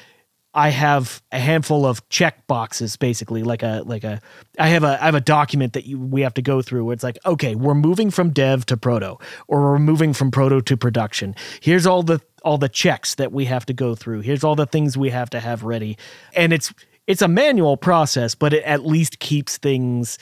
I 0.54 0.70
have 0.70 1.22
a 1.32 1.38
handful 1.38 1.86
of 1.86 2.08
check 2.10 2.48
boxes, 2.48 2.96
basically 2.96 3.44
like 3.44 3.62
a 3.62 3.84
like 3.86 4.04
a 4.04 4.22
I 4.58 4.70
have 4.70 4.84
a 4.84 4.98
I 5.02 5.06
have 5.06 5.16
a 5.16 5.22
document 5.22 5.74
that 5.74 5.86
you, 5.86 6.00
we 6.00 6.22
have 6.22 6.34
to 6.36 6.42
go 6.42 6.62
through. 6.62 6.86
Where 6.86 6.94
it's 6.94 7.04
like, 7.04 7.20
okay, 7.26 7.54
we're 7.54 7.76
moving 7.76 8.10
from 8.10 8.32
dev 8.32 8.66
to 8.68 8.78
proto, 8.78 9.18
or 9.48 9.62
we're 9.62 9.80
moving 9.80 10.14
from 10.14 10.32
proto 10.32 10.62
to 10.62 10.78
production. 10.78 11.36
Here's 11.62 11.86
all 11.86 12.02
the 12.02 12.22
all 12.44 12.58
the 12.58 12.70
checks 12.70 13.16
that 13.16 13.32
we 13.32 13.46
have 13.46 13.66
to 13.68 13.74
go 13.74 13.94
through. 13.94 14.22
Here's 14.22 14.44
all 14.44 14.56
the 14.56 14.66
things 14.66 14.98
we 14.98 15.10
have 15.10 15.30
to 15.32 15.40
have 15.40 15.64
ready, 15.64 15.98
and 16.34 16.54
it's 16.54 16.74
it's 17.06 17.22
a 17.22 17.28
manual 17.28 17.78
process, 17.78 18.34
but 18.34 18.52
it 18.54 18.64
at 18.64 18.86
least 18.86 19.20
keeps 19.20 19.58
things 19.58 20.18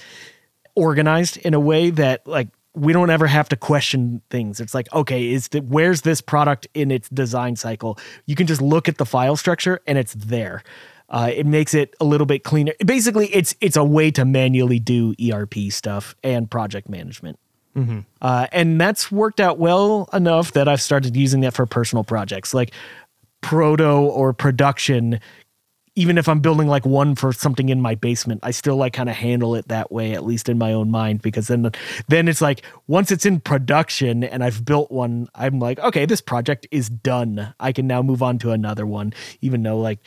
organized 0.75 1.37
in 1.37 1.53
a 1.53 1.59
way 1.59 1.91
that 1.91 2.27
like 2.27 2.49
we 2.75 2.93
don't 2.93 3.09
ever 3.09 3.27
have 3.27 3.49
to 3.49 3.55
question 3.55 4.21
things. 4.29 4.59
It's 4.59 4.73
like, 4.73 4.91
okay, 4.93 5.31
is 5.31 5.49
the, 5.49 5.59
where's 5.61 6.01
this 6.01 6.21
product 6.21 6.67
in 6.73 6.91
its 6.91 7.09
design 7.09 7.55
cycle? 7.55 7.97
You 8.25 8.35
can 8.35 8.47
just 8.47 8.61
look 8.61 8.89
at 8.89 8.97
the 8.97 9.05
file 9.05 9.35
structure 9.35 9.79
and 9.87 9.97
it's 9.97 10.13
there. 10.13 10.63
Uh, 11.09 11.31
it 11.33 11.45
makes 11.45 11.73
it 11.73 11.93
a 11.99 12.05
little 12.05 12.25
bit 12.25 12.43
cleaner. 12.43 12.73
Basically, 12.83 13.27
it's 13.27 13.55
it's 13.61 13.77
a 13.77 13.83
way 13.83 14.09
to 14.11 14.25
manually 14.25 14.79
do 14.79 15.13
ERP 15.21 15.53
stuff 15.69 16.15
and 16.23 16.49
project 16.49 16.89
management. 16.89 17.37
Mm-hmm. 17.75 17.99
Uh, 18.21 18.47
and 18.51 18.79
that's 18.81 19.11
worked 19.11 19.39
out 19.39 19.59
well 19.59 20.09
enough 20.13 20.53
that 20.53 20.67
I've 20.67 20.81
started 20.81 21.15
using 21.15 21.41
that 21.41 21.53
for 21.53 21.65
personal 21.65 22.03
projects 22.03 22.53
like 22.53 22.71
proto 23.41 23.83
or 23.83 24.33
production 24.33 25.19
even 25.95 26.17
if 26.17 26.27
I'm 26.27 26.41
building 26.41 26.67
like 26.67 26.85
one 26.85 27.15
for 27.15 27.31
something 27.31 27.69
in 27.69 27.81
my 27.81 27.95
basement, 27.95 28.41
I 28.43 28.51
still 28.51 28.75
like 28.75 28.93
kind 28.93 29.09
of 29.09 29.15
handle 29.15 29.55
it 29.55 29.69
that 29.69 29.91
way, 29.91 30.13
at 30.13 30.25
least 30.25 30.49
in 30.49 30.57
my 30.57 30.73
own 30.73 30.91
mind, 30.91 31.21
because 31.21 31.47
then 31.47 31.71
then 32.09 32.27
it's 32.27 32.41
like 32.41 32.63
once 32.87 33.11
it's 33.11 33.25
in 33.25 33.39
production 33.39 34.23
and 34.23 34.43
I've 34.43 34.65
built 34.65 34.91
one, 34.91 35.29
I'm 35.33 35.59
like, 35.59 35.79
okay, 35.79 36.05
this 36.05 36.19
project 36.19 36.67
is 36.69 36.89
done. 36.89 37.53
I 37.59 37.71
can 37.71 37.87
now 37.87 38.01
move 38.01 38.21
on 38.21 38.37
to 38.39 38.51
another 38.51 38.85
one, 38.85 39.13
even 39.41 39.63
though 39.63 39.79
like 39.79 39.99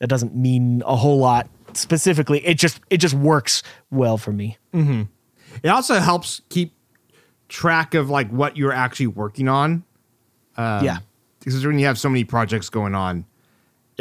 that 0.00 0.08
doesn't 0.08 0.36
mean 0.36 0.82
a 0.84 0.96
whole 0.96 1.18
lot 1.18 1.48
specifically. 1.72 2.44
It 2.46 2.58
just 2.58 2.80
it 2.90 2.98
just 2.98 3.14
works 3.14 3.62
well 3.90 4.18
for 4.18 4.32
me. 4.32 4.58
Mm-hmm. 4.74 5.02
It 5.62 5.68
also 5.68 5.98
helps 5.98 6.42
keep 6.50 6.74
track 7.48 7.94
of 7.94 8.10
like 8.10 8.28
what 8.28 8.58
you're 8.58 8.72
actually 8.72 9.06
working 9.06 9.48
on. 9.48 9.84
Um, 10.58 10.84
yeah, 10.84 10.98
because 11.38 11.64
when 11.64 11.78
you 11.78 11.86
have 11.86 11.98
so 11.98 12.10
many 12.10 12.24
projects 12.24 12.68
going 12.68 12.94
on 12.94 13.24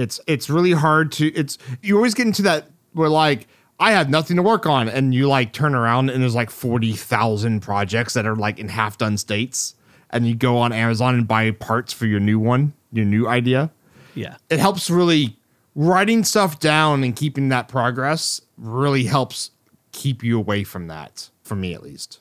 it's 0.02 0.20
it's 0.28 0.50
really 0.50 0.72
hard 0.72 1.12
to 1.14 1.28
it's 1.34 1.58
you 1.82 1.96
always 1.96 2.14
get 2.14 2.28
into 2.28 2.42
that 2.42 2.68
where 2.94 3.10
like 3.10 3.48
I 3.80 3.94
have 3.94 4.10
nothing 4.10 4.36
to 4.38 4.44
work 4.44 4.66
on 4.68 4.90
and 4.90 5.14
you 5.14 5.28
like 5.28 5.54
turn 5.54 5.74
around 5.74 6.12
and 6.12 6.22
there's 6.22 6.36
like 6.36 6.52
40,000 6.52 7.62
projects 7.62 8.14
that 8.14 8.28
are 8.28 8.36
like 8.36 8.60
in 8.60 8.70
half 8.70 8.98
done 9.00 9.18
states 9.18 9.74
and 10.12 10.28
you 10.28 10.36
go 10.36 10.58
on 10.58 10.72
Amazon 10.72 11.16
and 11.16 11.28
buy 11.28 11.50
parts 11.52 11.92
for 11.92 12.06
your 12.06 12.20
new 12.20 12.38
one, 12.38 12.74
your 12.92 13.06
new 13.06 13.28
idea. 13.28 13.72
Yeah. 14.14 14.36
It 14.50 14.60
helps 14.60 14.90
really 14.90 15.36
writing 15.74 16.24
stuff 16.24 16.60
down 16.60 17.04
and 17.04 17.16
keeping 17.16 17.50
that 17.50 17.68
progress 17.68 18.42
really 18.58 19.06
helps 19.06 19.50
keep 19.92 20.24
you 20.24 20.38
away 20.38 20.64
from 20.64 20.88
that, 20.88 21.30
for 21.44 21.56
me 21.56 21.74
at 21.74 21.82
least. 21.82 22.20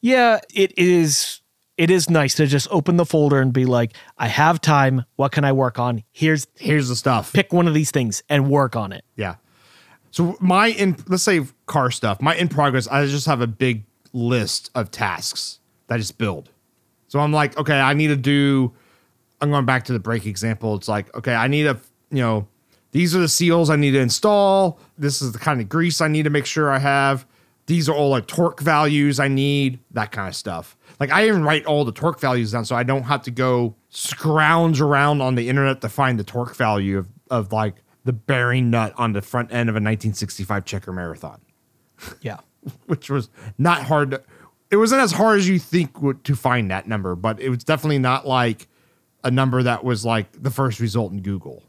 Yeah, 0.00 0.40
it 0.54 0.72
is 0.78 1.39
it 1.80 1.90
is 1.90 2.10
nice 2.10 2.34
to 2.34 2.46
just 2.46 2.68
open 2.70 2.98
the 2.98 3.06
folder 3.06 3.40
and 3.40 3.54
be 3.54 3.64
like, 3.64 3.94
I 4.18 4.28
have 4.28 4.60
time. 4.60 5.06
What 5.16 5.32
can 5.32 5.46
I 5.46 5.52
work 5.52 5.78
on? 5.78 6.04
Here's 6.12 6.46
Here's 6.58 6.90
the 6.90 6.94
stuff. 6.94 7.32
pick 7.32 7.54
one 7.54 7.66
of 7.66 7.72
these 7.72 7.90
things 7.90 8.22
and 8.28 8.50
work 8.50 8.76
on 8.76 8.92
it. 8.92 9.02
Yeah. 9.16 9.36
So 10.10 10.36
my 10.40 10.66
in 10.66 10.98
let's 11.08 11.22
say 11.22 11.40
car 11.64 11.90
stuff, 11.90 12.20
my 12.20 12.34
in 12.34 12.48
progress, 12.48 12.86
I 12.86 13.06
just 13.06 13.24
have 13.24 13.40
a 13.40 13.46
big 13.46 13.84
list 14.12 14.70
of 14.74 14.90
tasks 14.90 15.58
that 15.86 15.94
I 15.94 15.98
just 15.98 16.18
build. 16.18 16.50
So 17.08 17.18
I'm 17.18 17.32
like, 17.32 17.56
okay, 17.56 17.80
I 17.80 17.94
need 17.94 18.08
to 18.08 18.16
do 18.16 18.74
I'm 19.40 19.50
going 19.50 19.64
back 19.64 19.84
to 19.84 19.94
the 19.94 20.00
brake 20.00 20.26
example. 20.26 20.74
It's 20.74 20.86
like, 20.86 21.16
okay, 21.16 21.34
I 21.34 21.48
need 21.48 21.66
a 21.66 21.80
you 22.10 22.20
know, 22.20 22.46
these 22.92 23.16
are 23.16 23.20
the 23.20 23.28
seals 23.28 23.70
I 23.70 23.76
need 23.76 23.92
to 23.92 24.00
install. 24.00 24.78
This 24.98 25.22
is 25.22 25.32
the 25.32 25.38
kind 25.38 25.62
of 25.62 25.70
grease 25.70 26.02
I 26.02 26.08
need 26.08 26.24
to 26.24 26.30
make 26.30 26.44
sure 26.44 26.70
I 26.70 26.78
have. 26.78 27.24
These 27.70 27.88
are 27.88 27.94
all 27.94 28.08
like 28.10 28.26
torque 28.26 28.58
values 28.60 29.20
I 29.20 29.28
need, 29.28 29.78
that 29.92 30.10
kind 30.10 30.26
of 30.26 30.34
stuff. 30.34 30.76
Like 30.98 31.12
I 31.12 31.28
even 31.28 31.44
write 31.44 31.64
all 31.66 31.84
the 31.84 31.92
torque 31.92 32.18
values 32.18 32.50
down 32.50 32.64
so 32.64 32.74
I 32.74 32.82
don't 32.82 33.04
have 33.04 33.22
to 33.22 33.30
go 33.30 33.76
scrounge 33.90 34.80
around 34.80 35.20
on 35.20 35.36
the 35.36 35.48
internet 35.48 35.80
to 35.82 35.88
find 35.88 36.18
the 36.18 36.24
torque 36.24 36.56
value 36.56 36.98
of, 36.98 37.08
of 37.30 37.52
like 37.52 37.76
the 38.04 38.12
bearing 38.12 38.70
nut 38.70 38.92
on 38.96 39.12
the 39.12 39.22
front 39.22 39.52
end 39.52 39.68
of 39.68 39.76
a 39.76 39.78
1965 39.78 40.64
checker 40.64 40.90
marathon, 40.92 41.40
Yeah. 42.22 42.38
which 42.86 43.08
was 43.08 43.30
not 43.56 43.84
hard 43.84 44.10
to, 44.10 44.22
it 44.72 44.76
wasn't 44.76 45.00
as 45.00 45.12
hard 45.12 45.38
as 45.38 45.48
you 45.48 45.60
think 45.60 46.02
would, 46.02 46.24
to 46.24 46.34
find 46.34 46.72
that 46.72 46.88
number, 46.88 47.14
but 47.14 47.38
it 47.40 47.50
was 47.50 47.62
definitely 47.62 48.00
not 48.00 48.26
like 48.26 48.66
a 49.22 49.30
number 49.30 49.62
that 49.62 49.84
was 49.84 50.04
like 50.04 50.26
the 50.42 50.50
first 50.50 50.80
result 50.80 51.12
in 51.12 51.22
Google. 51.22 51.62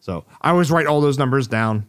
So 0.00 0.26
I 0.42 0.50
always 0.50 0.70
write 0.70 0.86
all 0.86 1.00
those 1.00 1.16
numbers 1.16 1.48
down, 1.48 1.86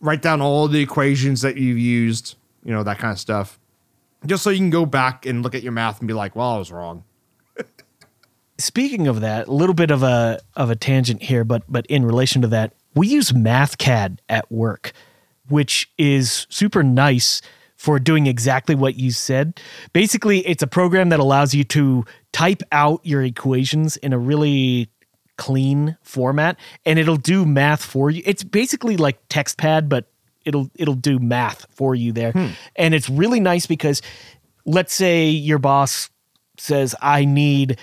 write 0.00 0.22
down 0.22 0.40
all 0.40 0.68
the 0.68 0.80
equations 0.80 1.42
that 1.42 1.56
you've 1.56 1.78
used, 1.78 2.36
you 2.64 2.72
know, 2.72 2.82
that 2.82 2.98
kind 2.98 3.12
of 3.12 3.18
stuff, 3.18 3.58
just 4.26 4.42
so 4.42 4.50
you 4.50 4.58
can 4.58 4.70
go 4.70 4.86
back 4.86 5.26
and 5.26 5.42
look 5.42 5.54
at 5.54 5.62
your 5.62 5.72
math 5.72 5.98
and 6.00 6.08
be 6.08 6.14
like, 6.14 6.36
well, 6.36 6.50
I 6.50 6.58
was 6.58 6.70
wrong. 6.70 7.04
Speaking 8.58 9.06
of 9.06 9.20
that, 9.20 9.48
a 9.48 9.52
little 9.52 9.74
bit 9.74 9.90
of 9.90 10.02
a 10.02 10.40
of 10.56 10.70
a 10.70 10.76
tangent 10.76 11.22
here, 11.22 11.44
but 11.44 11.62
but 11.68 11.86
in 11.86 12.04
relation 12.04 12.42
to 12.42 12.48
that, 12.48 12.74
we 12.94 13.08
use 13.08 13.32
MathCAD 13.32 14.18
at 14.28 14.50
work, 14.50 14.92
which 15.48 15.90
is 15.96 16.46
super 16.50 16.82
nice 16.82 17.40
for 17.76 17.98
doing 17.98 18.26
exactly 18.26 18.74
what 18.74 18.96
you 18.96 19.10
said. 19.10 19.58
Basically, 19.94 20.40
it's 20.40 20.62
a 20.62 20.66
program 20.66 21.08
that 21.08 21.18
allows 21.18 21.54
you 21.54 21.64
to 21.64 22.04
type 22.32 22.62
out 22.72 23.00
your 23.04 23.22
equations 23.22 23.96
in 23.96 24.12
a 24.12 24.18
really 24.18 24.90
clean 25.40 25.96
format 26.02 26.58
and 26.84 26.98
it'll 26.98 27.16
do 27.16 27.46
math 27.46 27.82
for 27.82 28.10
you. 28.10 28.22
It's 28.26 28.44
basically 28.44 28.98
like 28.98 29.26
TextPad 29.28 29.88
but 29.88 30.04
it'll 30.44 30.70
it'll 30.74 30.94
do 30.94 31.18
math 31.18 31.66
for 31.70 31.94
you 31.94 32.12
there. 32.12 32.32
Hmm. 32.32 32.48
And 32.76 32.94
it's 32.94 33.08
really 33.08 33.40
nice 33.40 33.66
because 33.66 34.02
let's 34.66 34.92
say 34.92 35.30
your 35.30 35.58
boss 35.58 36.10
says 36.58 36.94
I 37.00 37.24
need 37.24 37.78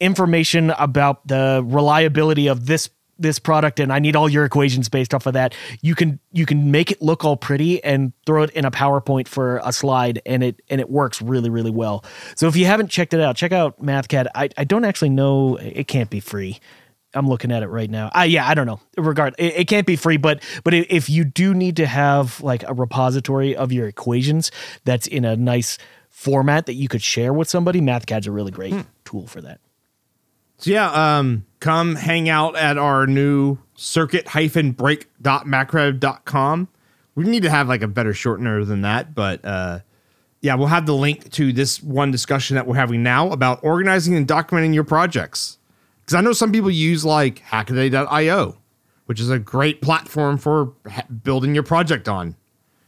information 0.00 0.70
about 0.70 1.28
the 1.28 1.62
reliability 1.66 2.46
of 2.46 2.64
this 2.64 2.88
this 3.18 3.38
product 3.38 3.78
and 3.78 3.92
I 3.92 3.98
need 3.98 4.16
all 4.16 4.28
your 4.28 4.44
equations 4.44 4.88
based 4.88 5.14
off 5.14 5.26
of 5.26 5.34
that. 5.34 5.54
You 5.82 5.94
can 5.94 6.18
you 6.32 6.46
can 6.46 6.70
make 6.70 6.90
it 6.90 7.02
look 7.02 7.24
all 7.26 7.36
pretty 7.36 7.82
and 7.84 8.12
throw 8.26 8.42
it 8.42 8.50
in 8.50 8.64
a 8.64 8.70
PowerPoint 8.70 9.28
for 9.28 9.60
a 9.62 9.72
slide 9.72 10.20
and 10.26 10.42
it 10.42 10.62
and 10.68 10.80
it 10.80 10.90
works 10.90 11.22
really 11.22 11.50
really 11.50 11.70
well. 11.70 12.04
So 12.36 12.48
if 12.48 12.56
you 12.56 12.64
haven't 12.64 12.88
checked 12.88 13.14
it 13.14 13.20
out, 13.20 13.36
check 13.36 13.52
out 13.52 13.80
MathCAD. 13.82 14.28
I, 14.34 14.48
I 14.56 14.64
don't 14.64 14.84
actually 14.84 15.10
know 15.10 15.56
it 15.56 15.88
can't 15.88 16.10
be 16.10 16.20
free. 16.20 16.58
I'm 17.14 17.28
looking 17.28 17.52
at 17.52 17.62
it 17.62 17.68
right 17.68 17.90
now. 17.90 18.10
Uh, 18.16 18.22
yeah, 18.22 18.48
I 18.48 18.54
don't 18.54 18.66
know. 18.66 18.80
Regard, 18.96 19.34
it, 19.38 19.54
it 19.56 19.68
can't 19.68 19.86
be 19.86 19.96
free, 19.96 20.16
but 20.16 20.42
but 20.64 20.72
if 20.74 21.10
you 21.10 21.24
do 21.24 21.54
need 21.54 21.76
to 21.76 21.86
have 21.86 22.40
like 22.40 22.64
a 22.66 22.74
repository 22.74 23.54
of 23.54 23.70
your 23.72 23.86
equations 23.86 24.50
that's 24.84 25.06
in 25.06 25.24
a 25.24 25.36
nice 25.36 25.78
format 26.08 26.66
that 26.66 26.74
you 26.74 26.88
could 26.88 27.02
share 27.02 27.32
with 27.32 27.48
somebody, 27.48 27.80
MathCAD's 27.80 28.26
a 28.26 28.32
really 28.32 28.50
great 28.50 28.74
tool 29.04 29.26
for 29.26 29.40
that. 29.40 29.60
So 30.58 30.70
yeah, 30.70 31.18
um, 31.18 31.46
come 31.60 31.94
hang 31.96 32.28
out 32.28 32.56
at 32.56 32.76
our 32.78 33.06
new 33.06 33.58
circuit 33.74 34.26
break.macro.com. 34.26 36.68
We 37.14 37.24
need 37.24 37.42
to 37.42 37.50
have 37.50 37.68
like 37.68 37.82
a 37.82 37.88
better 37.88 38.12
shortener 38.12 38.66
than 38.66 38.80
that, 38.82 39.14
but 39.14 39.44
uh, 39.44 39.80
yeah, 40.40 40.54
we'll 40.54 40.68
have 40.68 40.86
the 40.86 40.94
link 40.94 41.30
to 41.32 41.52
this 41.52 41.82
one 41.82 42.10
discussion 42.10 42.54
that 42.56 42.66
we're 42.66 42.76
having 42.76 43.02
now 43.02 43.30
about 43.30 43.62
organizing 43.64 44.14
and 44.14 44.26
documenting 44.26 44.74
your 44.74 44.84
projects. 44.84 45.58
Because 46.04 46.14
I 46.14 46.20
know 46.20 46.32
some 46.32 46.52
people 46.52 46.70
use 46.70 47.04
like 47.04 47.42
Hackaday.io, 47.44 48.56
which 49.06 49.20
is 49.20 49.30
a 49.30 49.38
great 49.38 49.80
platform 49.82 50.38
for 50.38 50.72
ha- 50.90 51.04
building 51.22 51.54
your 51.54 51.62
project 51.64 52.08
on. 52.08 52.36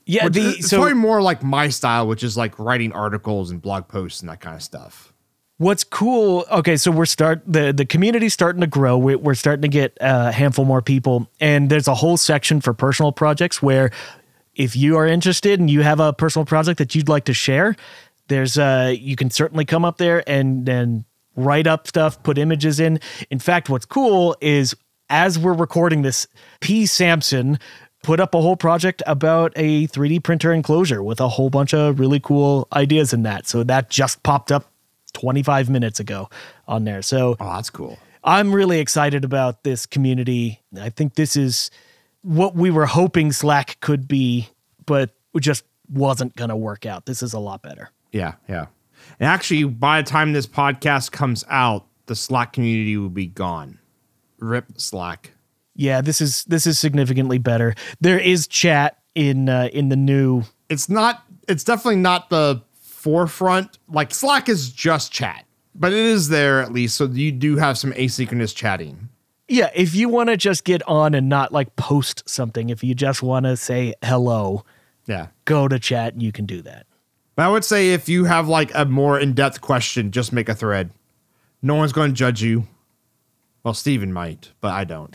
Yeah, 0.07 0.29
the 0.29 0.41
is- 0.41 0.59
it's 0.59 0.69
so 0.71 0.79
probably 0.79 0.95
more 0.95 1.23
like 1.23 1.43
my 1.43 1.69
style, 1.69 2.07
which 2.07 2.23
is 2.23 2.37
like 2.37 2.59
writing 2.59 2.93
articles 2.93 3.51
and 3.51 3.61
blog 3.63 3.89
posts 3.89 4.21
and 4.21 4.29
that 4.29 4.41
kind 4.41 4.55
of 4.57 4.63
stuff. 4.63 5.13
What's 5.59 5.85
cool? 5.85 6.45
Okay, 6.51 6.77
so 6.77 6.91
we're 6.91 7.07
start 7.07 7.41
the 7.47 7.73
the 7.73 7.87
community's 7.87 8.35
starting 8.35 8.61
to 8.61 8.67
grow. 8.67 8.99
We're, 8.99 9.19
we're 9.19 9.35
starting 9.35 9.63
to 9.63 9.69
get 9.69 9.97
a 10.01 10.33
handful 10.33 10.65
more 10.65 10.83
people, 10.83 11.31
and 11.41 11.71
there's 11.71 11.87
a 11.87 11.95
whole 11.95 12.17
section 12.17 12.61
for 12.61 12.75
personal 12.75 13.13
projects 13.13 13.63
where, 13.63 13.91
if 14.57 14.75
you 14.75 14.97
are 14.97 15.07
interested 15.07 15.61
and 15.61 15.71
you 15.71 15.83
have 15.83 16.01
a 16.01 16.13
personal 16.13 16.45
project 16.45 16.79
that 16.79 16.95
you'd 16.97 17.09
like 17.09 17.25
to 17.27 17.33
share, 17.33 17.77
there's 18.29 18.59
uh 18.59 18.93
you 18.99 19.15
can 19.15 19.31
certainly 19.31 19.65
come 19.65 19.85
up 19.85 19.97
there 19.99 20.29
and 20.29 20.67
then 20.67 21.05
write 21.37 21.67
up 21.67 21.87
stuff, 21.87 22.23
put 22.23 22.39
images 22.39 22.81
in. 22.81 23.01
In 23.31 23.39
fact, 23.39 23.69
what's 23.69 23.87
cool 23.87 24.37
is 24.41 24.75
as 25.11 25.39
we're 25.39 25.53
recording 25.55 26.03
this, 26.03 26.27
P 26.61 26.87
Sampson 26.87 27.59
put 28.03 28.21
up 28.21 28.35
a 28.35 28.41
whole 28.41 28.57
project 28.57 29.03
about 29.07 29.53
a 29.57 29.87
3D 29.89 30.23
printer 30.23 30.53
enclosure 30.53 31.03
with 31.03 31.21
a 31.21 31.29
whole 31.29 31.51
bunch 31.51 31.73
of 31.73 31.99
really 31.99 32.21
cool 32.21 32.69
ideas 32.73 33.13
in 33.13 33.23
that. 33.23 33.47
So 33.47 33.65
that 33.65 33.91
just 33.91 34.23
popped 34.23 34.53
up 34.53 34.71
25 35.15 35.71
minutes 35.71 36.01
ago 36.01 36.29
on 36.69 36.85
there. 36.85 37.03
So 37.03 37.37
Oh, 37.41 37.55
that's 37.55 37.71
cool. 37.71 37.99
I'm 38.23 38.55
really 38.55 38.81
excited 38.81 39.25
about 39.25 39.65
this 39.65 39.87
community. 39.87 40.61
I 40.81 40.91
think 40.91 41.15
this 41.15 41.37
is 41.37 41.71
what 42.23 42.55
we 42.55 42.71
were 42.71 42.87
hoping 42.87 43.33
Slack 43.33 43.79
could 43.81 44.09
be, 44.09 44.49
but 44.87 45.11
it 45.35 45.41
just 45.41 45.65
wasn't 45.91 46.35
going 46.37 46.49
to 46.49 46.57
work 46.57 46.87
out. 46.87 47.07
This 47.07 47.23
is 47.23 47.35
a 47.35 47.39
lot 47.39 47.63
better. 47.63 47.91
Yeah, 48.13 48.35
yeah. 48.49 48.67
And 49.21 49.29
actually, 49.29 49.65
by 49.65 50.03
the 50.03 50.09
time 50.11 50.33
this 50.33 50.47
podcast 50.47 51.13
comes 51.13 51.45
out, 51.49 51.87
the 52.07 52.15
Slack 52.17 52.53
community 52.53 52.97
will 52.97 53.09
be 53.09 53.27
gone. 53.27 53.79
Rip 54.39 54.67
Slack. 54.77 55.33
Yeah, 55.77 56.01
this 56.01 56.21
is 56.21 56.45
this 56.45 56.67
is 56.67 56.79
significantly 56.79 57.39
better. 57.39 57.75
There 58.01 58.19
is 58.19 58.47
chat 58.47 58.99
in 59.15 59.49
uh, 59.49 59.69
in 59.73 59.89
the 59.89 59.97
new 59.97 60.45
It's 60.69 60.89
not. 60.89 61.25
It's 61.49 61.65
definitely 61.65 61.97
not 62.01 62.31
the 62.31 62.63
forefront. 62.81 63.79
Like 63.89 64.15
Slack 64.15 64.49
is 64.49 64.71
just 64.71 65.13
chat, 65.13 65.45
but 65.75 65.93
it 65.93 65.99
is 65.99 66.29
there 66.29 66.61
at 66.61 66.73
least. 66.73 66.97
So 66.97 67.05
you 67.07 67.33
do 67.33 67.57
have 67.57 67.77
some 67.79 67.93
asynchronous 67.93 68.55
chatting. 68.55 69.09
Yeah, 69.49 69.71
if 69.75 69.95
you 69.95 70.09
want 70.09 70.31
to 70.31 70.37
just 70.39 70.65
get 70.65 70.83
on 70.89 71.15
and 71.15 71.29
not 71.29 71.53
like 71.53 71.77
post 71.77 72.23
something, 72.29 72.71
if 72.71 72.83
you 72.83 72.95
just 72.95 73.23
want 73.23 73.45
to 73.45 73.57
say 73.59 73.95
hello, 74.03 74.65
Yeah. 75.07 75.27
go 75.45 75.69
to 75.69 75.79
chat 75.79 76.15
and 76.15 76.23
you 76.23 76.33
can 76.33 76.47
do 76.47 76.63
that. 76.63 76.87
But 77.37 77.47
I 77.47 77.49
would 77.49 77.65
say 77.65 77.91
if 77.91 78.09
you 78.09 78.25
have 78.25 78.49
like 78.49 78.71
a 78.75 78.85
more 78.85 79.19
in 79.19 79.33
depth 79.33 79.61
question, 79.61 80.11
just 80.11 80.33
make 80.33 80.49
a 80.49 80.55
thread. 80.55 80.91
No 81.63 81.75
one's 81.75 81.93
going 81.93 82.11
to 82.11 82.15
judge 82.17 82.43
you. 82.43 82.67
Well, 83.65 83.75
Stephen 83.75 84.13
might, 84.13 84.53
but 84.61 84.73
I 84.73 84.85
don't. 84.85 85.15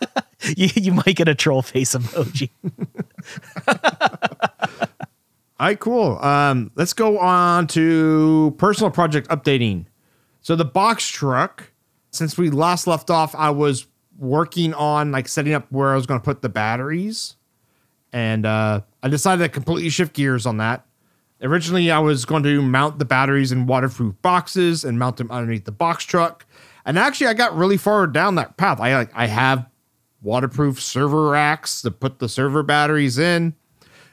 You, 0.56 0.68
you 0.74 0.92
might 0.92 1.14
get 1.14 1.28
a 1.28 1.36
troll 1.36 1.62
face 1.62 1.94
emoji. 1.94 2.50
All 5.60 5.68
right, 5.68 5.78
cool. 5.78 6.18
Um, 6.18 6.72
let's 6.74 6.92
go 6.92 7.20
on 7.20 7.68
to 7.68 8.52
personal 8.58 8.90
project 8.90 9.28
updating. 9.28 9.86
So 10.40 10.56
the 10.56 10.64
box 10.64 11.06
truck, 11.06 11.70
since 12.10 12.36
we 12.36 12.50
last 12.50 12.88
left 12.88 13.10
off, 13.10 13.36
I 13.36 13.50
was 13.50 13.86
working 14.18 14.74
on 14.74 15.12
like 15.12 15.28
setting 15.28 15.52
up 15.52 15.70
where 15.70 15.92
I 15.92 15.94
was 15.94 16.06
going 16.06 16.18
to 16.18 16.24
put 16.24 16.42
the 16.42 16.48
batteries, 16.48 17.36
and 18.12 18.44
uh, 18.44 18.80
I 19.04 19.08
decided 19.08 19.44
to 19.44 19.48
completely 19.48 19.88
shift 19.88 20.14
gears 20.14 20.44
on 20.44 20.56
that. 20.56 20.84
Originally, 21.42 21.90
I 21.90 21.98
was 21.98 22.24
going 22.24 22.44
to 22.44 22.62
mount 22.62 22.98
the 22.98 23.04
batteries 23.04 23.50
in 23.50 23.66
waterproof 23.66 24.14
boxes 24.22 24.84
and 24.84 24.98
mount 24.98 25.16
them 25.16 25.30
underneath 25.30 25.64
the 25.64 25.72
box 25.72 26.04
truck, 26.04 26.46
and 26.84 26.98
actually, 26.98 27.28
I 27.28 27.34
got 27.34 27.56
really 27.56 27.76
far 27.76 28.06
down 28.06 28.34
that 28.36 28.56
path. 28.56 28.80
I 28.80 28.94
like 28.94 29.10
I 29.14 29.26
have 29.26 29.68
waterproof 30.20 30.80
server 30.80 31.30
racks 31.30 31.82
to 31.82 31.90
put 31.90 32.18
the 32.18 32.28
server 32.28 32.62
batteries 32.62 33.18
in. 33.18 33.54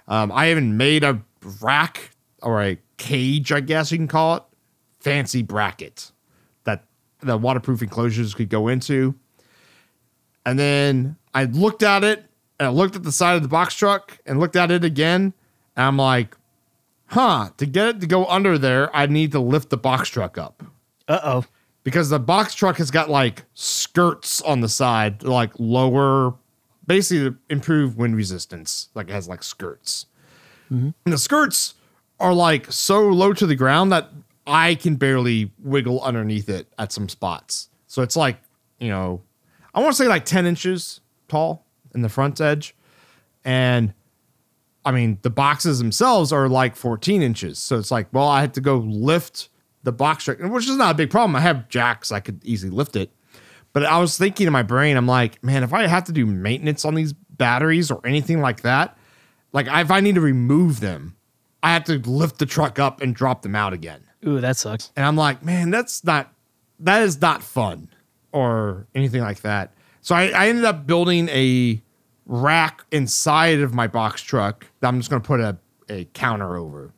Um, 0.08 0.32
I 0.32 0.52
even 0.52 0.78
made 0.78 1.04
a 1.04 1.22
rack 1.62 2.12
or 2.42 2.62
a 2.64 2.78
cage, 2.98 3.52
I 3.52 3.60
guess 3.60 3.92
you 3.92 3.98
can 3.98 4.08
call 4.08 4.38
it, 4.38 4.44
fancy 5.00 5.44
bracket 5.44 6.12
that 6.64 6.86
the 7.22 7.38
waterproof 7.38 7.82
enclosures 7.82 8.34
could 8.34 8.50
go 8.50 8.68
into. 8.68 9.16
And 10.46 10.58
then 10.58 11.18
I 11.34 11.46
looked 11.46 11.84
at 11.84 12.04
it 12.04 12.26
and 12.60 12.68
I 12.68 12.72
looked 12.72 12.96
at 12.96 13.04
the 13.04 13.12
side 13.12 13.36
of 13.36 13.44
the 13.44 13.50
box 13.50 13.76
truck 13.76 14.18
and 14.26 14.40
looked 14.40 14.56
at 14.56 14.72
it 14.72 14.84
again. 14.84 15.34
And 15.76 15.86
I'm 15.86 15.98
like, 15.98 16.36
huh, 17.10 17.50
to 17.58 17.66
get 17.66 17.88
it 17.88 18.02
to 18.02 18.08
go 18.08 18.26
under 18.26 18.58
there, 18.58 18.96
I 18.96 19.06
need 19.06 19.32
to 19.34 19.40
lift 19.40 19.70
the 19.70 19.78
box 19.78 20.10
truck 20.10 20.38
up 20.38 20.64
Uh 21.08 21.20
oh. 21.24 21.46
because 21.84 22.10
the 22.10 22.20
box 22.20 22.54
truck 22.56 22.78
has 22.78 22.92
got 22.92 23.10
like 23.10 23.44
skirts 23.54 24.42
on 24.42 24.62
the 24.62 24.70
side, 24.70 25.24
like 25.24 25.52
lower, 25.60 26.36
basically 26.88 27.30
to 27.32 27.38
improve 27.50 27.98
wind 27.98 28.16
resistance. 28.16 28.90
Like 28.96 29.10
it 29.10 29.14
has 29.14 29.28
like 29.28 29.44
skirts. 29.44 30.06
And 30.72 30.94
the 31.06 31.18
skirts 31.18 31.74
are 32.20 32.34
like 32.34 32.72
so 32.72 33.02
low 33.08 33.34
to 33.34 33.48
the 33.48 33.56
ground 33.56 33.92
that 33.92 34.10
I 34.46 34.76
can 34.76 34.98
barely 34.98 35.52
wiggle 35.58 36.00
underneath 36.04 36.48
it 36.48 36.68
at 36.78 36.92
some 36.92 37.10
spots. 37.10 37.70
So 37.88 38.04
it's 38.04 38.16
like, 38.16 38.38
you 38.80 38.90
know, 38.90 39.24
I 39.74 39.80
want 39.82 39.96
to 39.96 40.04
say 40.04 40.08
like 40.08 40.26
10 40.26 40.46
inches 40.46 41.02
tall 41.28 41.66
in 41.96 42.04
the 42.04 42.10
front 42.10 42.40
edge. 42.40 42.76
And 43.44 43.94
I 44.90 44.92
mean, 44.92 45.20
the 45.22 45.30
boxes 45.30 45.78
themselves 45.78 46.34
are 46.34 46.50
like 46.50 46.76
14 46.76 47.22
inches. 47.22 47.60
So 47.60 47.78
it's 47.78 47.92
like, 47.92 48.08
well, 48.12 48.28
I 48.28 48.42
had 48.42 48.56
to 48.56 48.62
go 48.62 48.78
lift 48.78 49.50
the 49.84 49.92
box 49.92 50.24
truck, 50.24 50.40
which 50.40 50.68
is 50.68 50.78
not 50.78 50.92
a 50.92 50.94
big 50.96 51.12
problem. 51.12 51.36
I 51.36 51.42
have 51.42 51.70
jacks, 51.70 52.12
I 52.12 52.20
could 52.20 52.44
easily 52.44 52.72
lift 52.72 52.96
it. 52.96 53.12
But 53.72 53.86
I 53.86 54.00
was 54.00 54.18
thinking 54.18 54.48
in 54.48 54.54
my 54.54 54.64
brain, 54.64 54.98
I'm 54.98 55.06
like, 55.06 55.44
man, 55.44 55.62
if 55.62 55.74
I 55.74 55.86
have 55.86 56.06
to 56.06 56.12
do 56.12 56.26
maintenance 56.26 56.86
on 56.86 56.96
these 56.96 57.14
batteries 57.14 57.92
or 57.92 58.02
anything 58.04 58.42
like 58.42 58.62
that, 58.62 58.98
like 59.54 59.68
if 59.68 59.92
I 59.92 60.00
need 60.00 60.16
to 60.16 60.22
remove 60.22 60.80
them, 60.80 61.16
I 61.62 61.74
have 61.74 61.84
to 61.84 62.00
lift 62.00 62.40
the 62.40 62.48
truck 62.48 62.80
up 62.80 63.00
and 63.00 63.14
drop 63.14 63.44
them 63.44 63.56
out 63.56 63.74
again. 63.74 64.02
Ooh, 64.26 64.42
that 64.42 64.58
sucks. 64.58 64.92
And 64.96 65.06
I'm 65.06 65.16
like, 65.16 65.46
man, 65.46 65.70
that's 65.70 66.04
not 66.04 66.34
that 66.80 67.04
is 67.04 67.22
not 67.22 67.44
fun 67.44 67.90
or 68.32 68.88
anything 68.96 69.22
like 69.22 69.42
that. 69.42 69.72
So 70.02 70.16
I, 70.16 70.30
I 70.30 70.48
ended 70.48 70.66
up 70.66 70.88
building 70.88 71.30
a 71.30 71.80
rack 72.30 72.86
inside 72.92 73.60
of 73.60 73.74
my 73.74 73.88
box 73.88 74.22
truck 74.22 74.68
that 74.80 74.88
I'm 74.88 75.00
just 75.00 75.10
gonna 75.10 75.20
put 75.20 75.40
a, 75.40 75.58
a 75.90 76.06
counter 76.14 76.56
over. 76.56 76.94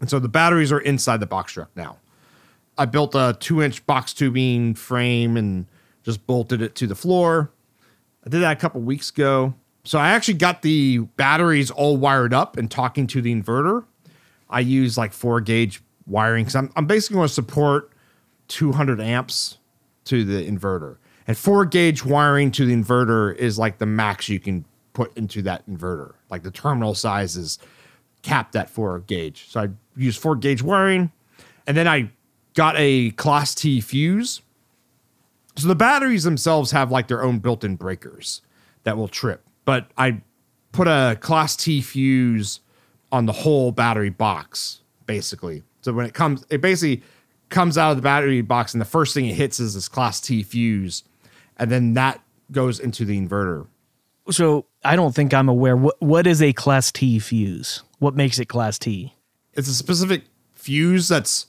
And 0.00 0.10
so 0.10 0.18
the 0.18 0.28
batteries 0.28 0.72
are 0.72 0.80
inside 0.80 1.20
the 1.20 1.26
box 1.26 1.52
truck 1.52 1.70
now. 1.76 1.98
I 2.76 2.84
built 2.86 3.14
a 3.14 3.36
two 3.38 3.62
inch 3.62 3.86
box 3.86 4.12
tubing 4.12 4.74
frame 4.74 5.36
and 5.36 5.66
just 6.02 6.26
bolted 6.26 6.60
it 6.60 6.74
to 6.76 6.86
the 6.86 6.96
floor. 6.96 7.52
I 8.26 8.28
did 8.28 8.42
that 8.42 8.56
a 8.56 8.60
couple 8.60 8.80
weeks 8.80 9.10
ago. 9.10 9.54
So 9.84 9.98
I 10.00 10.08
actually 10.08 10.34
got 10.34 10.62
the 10.62 10.98
batteries 10.98 11.70
all 11.70 11.96
wired 11.96 12.34
up 12.34 12.56
and 12.56 12.68
talking 12.68 13.06
to 13.08 13.22
the 13.22 13.32
inverter. 13.32 13.84
I 14.50 14.60
use 14.60 14.98
like 14.98 15.12
four 15.12 15.40
gauge 15.40 15.80
wiring 16.06 16.44
because 16.44 16.56
I'm, 16.56 16.72
I'm 16.74 16.86
basically 16.86 17.14
going 17.14 17.28
to 17.28 17.32
support 17.32 17.92
200 18.48 19.00
amps 19.00 19.58
to 20.06 20.24
the 20.24 20.44
inverter. 20.44 20.96
And 21.26 21.36
four 21.36 21.64
gauge 21.64 22.04
wiring 22.04 22.50
to 22.52 22.66
the 22.66 22.74
inverter 22.74 23.34
is 23.34 23.58
like 23.58 23.78
the 23.78 23.86
max 23.86 24.28
you 24.28 24.38
can 24.38 24.64
put 24.92 25.16
into 25.16 25.42
that 25.42 25.68
inverter. 25.68 26.14
Like 26.30 26.42
the 26.42 26.50
terminal 26.50 26.94
size 26.94 27.36
is 27.36 27.58
capped 28.22 28.54
at 28.56 28.70
four 28.70 29.00
gauge. 29.00 29.46
So 29.48 29.60
I 29.60 29.68
use 29.96 30.16
four 30.16 30.36
gauge 30.36 30.62
wiring. 30.62 31.10
And 31.66 31.76
then 31.76 31.88
I 31.88 32.10
got 32.54 32.74
a 32.78 33.10
Class 33.12 33.54
T 33.54 33.80
fuse. 33.80 34.40
So 35.56 35.68
the 35.68 35.74
batteries 35.74 36.24
themselves 36.24 36.70
have 36.70 36.90
like 36.90 37.08
their 37.08 37.22
own 37.22 37.38
built 37.38 37.64
in 37.64 37.76
breakers 37.76 38.42
that 38.84 38.96
will 38.96 39.08
trip. 39.08 39.42
But 39.64 39.90
I 39.96 40.22
put 40.72 40.86
a 40.86 41.16
Class 41.20 41.56
T 41.56 41.80
fuse 41.80 42.60
on 43.10 43.26
the 43.26 43.32
whole 43.32 43.72
battery 43.72 44.10
box, 44.10 44.82
basically. 45.06 45.62
So 45.80 45.92
when 45.92 46.06
it 46.06 46.14
comes, 46.14 46.44
it 46.50 46.60
basically 46.60 47.02
comes 47.48 47.78
out 47.78 47.90
of 47.90 47.96
the 47.96 48.02
battery 48.02 48.42
box, 48.42 48.74
and 48.74 48.80
the 48.80 48.86
first 48.86 49.14
thing 49.14 49.26
it 49.26 49.34
hits 49.34 49.60
is 49.60 49.74
this 49.74 49.88
Class 49.88 50.20
T 50.20 50.42
fuse. 50.42 51.04
And 51.58 51.70
then 51.70 51.94
that 51.94 52.20
goes 52.52 52.78
into 52.78 53.04
the 53.04 53.18
inverter. 53.18 53.66
So 54.30 54.66
I 54.84 54.96
don't 54.96 55.14
think 55.14 55.32
I'm 55.32 55.48
aware. 55.48 55.76
What 55.76 56.00
what 56.00 56.26
is 56.26 56.42
a 56.42 56.52
class 56.52 56.90
T 56.90 57.18
fuse? 57.18 57.82
What 57.98 58.14
makes 58.14 58.38
it 58.38 58.46
class 58.46 58.78
T? 58.78 59.14
It's 59.54 59.68
a 59.68 59.74
specific 59.74 60.24
fuse 60.52 61.08
that's 61.08 61.46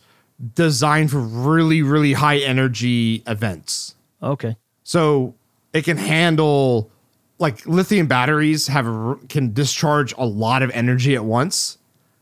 designed 0.54 1.12
for 1.12 1.20
really, 1.20 1.82
really 1.82 2.14
high 2.14 2.38
energy 2.38 3.24
events. 3.26 3.96
Okay. 4.22 4.56
So 4.84 5.36
it 5.74 5.84
can 5.84 5.98
handle 5.98 6.90
like 7.40 7.66
lithium 7.66 8.08
batteries 8.08 8.68
have 8.68 8.88
a, 8.88 9.16
can 9.30 9.54
discharge 9.54 10.14
a 10.18 10.26
lot 10.26 10.64
of 10.64 10.72
energy 10.72 11.16
at 11.16 11.26
once. 11.26 11.78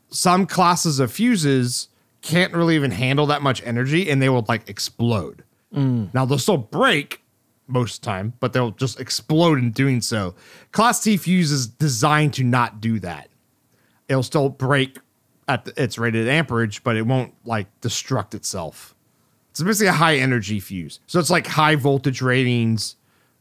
Some 0.10 0.46
classes 0.46 1.00
of 1.00 1.12
fuses 1.12 1.90
can't 2.22 2.54
really 2.54 2.76
even 2.76 2.92
handle 2.92 3.26
that 3.28 3.42
much 3.42 3.62
energy 3.66 4.10
and 4.10 4.22
they 4.22 4.30
will 4.30 4.46
like 4.48 4.68
explode. 4.70 5.44
Mm. 5.74 6.14
Now 6.14 6.26
they'll 6.26 6.38
still 6.38 6.58
break 6.58 7.22
most 7.68 7.96
of 7.96 8.02
the 8.02 8.06
time, 8.06 8.34
but 8.40 8.54
they'll 8.54 8.72
just 8.72 9.00
explode 9.00 9.58
in 9.58 9.72
doing 9.72 10.02
so. 10.02 10.36
Class 10.72 11.04
T 11.04 11.18
fuse 11.18 11.52
is 11.52 11.68
designed 11.68 12.34
to 12.36 12.44
not 12.44 12.82
do 12.82 13.00
that. 13.00 13.30
It'll 14.08 14.24
still 14.24 14.50
break 14.50 15.00
at 15.48 15.66
the, 15.66 15.82
its 15.82 15.98
rated 15.98 16.28
amperage, 16.28 16.84
but 16.84 16.96
it 16.96 17.04
won't 17.04 17.34
like 17.46 17.68
destruct 17.82 18.34
itself. 18.34 18.96
It's 19.52 19.62
basically 19.62 19.88
a 19.88 19.94
high 19.94 20.18
energy 20.18 20.60
fuse. 20.60 21.00
So 21.08 21.20
it's 21.20 21.30
like 21.30 21.48
high 21.48 21.76
voltage 21.76 22.22
ratings. 22.22 22.98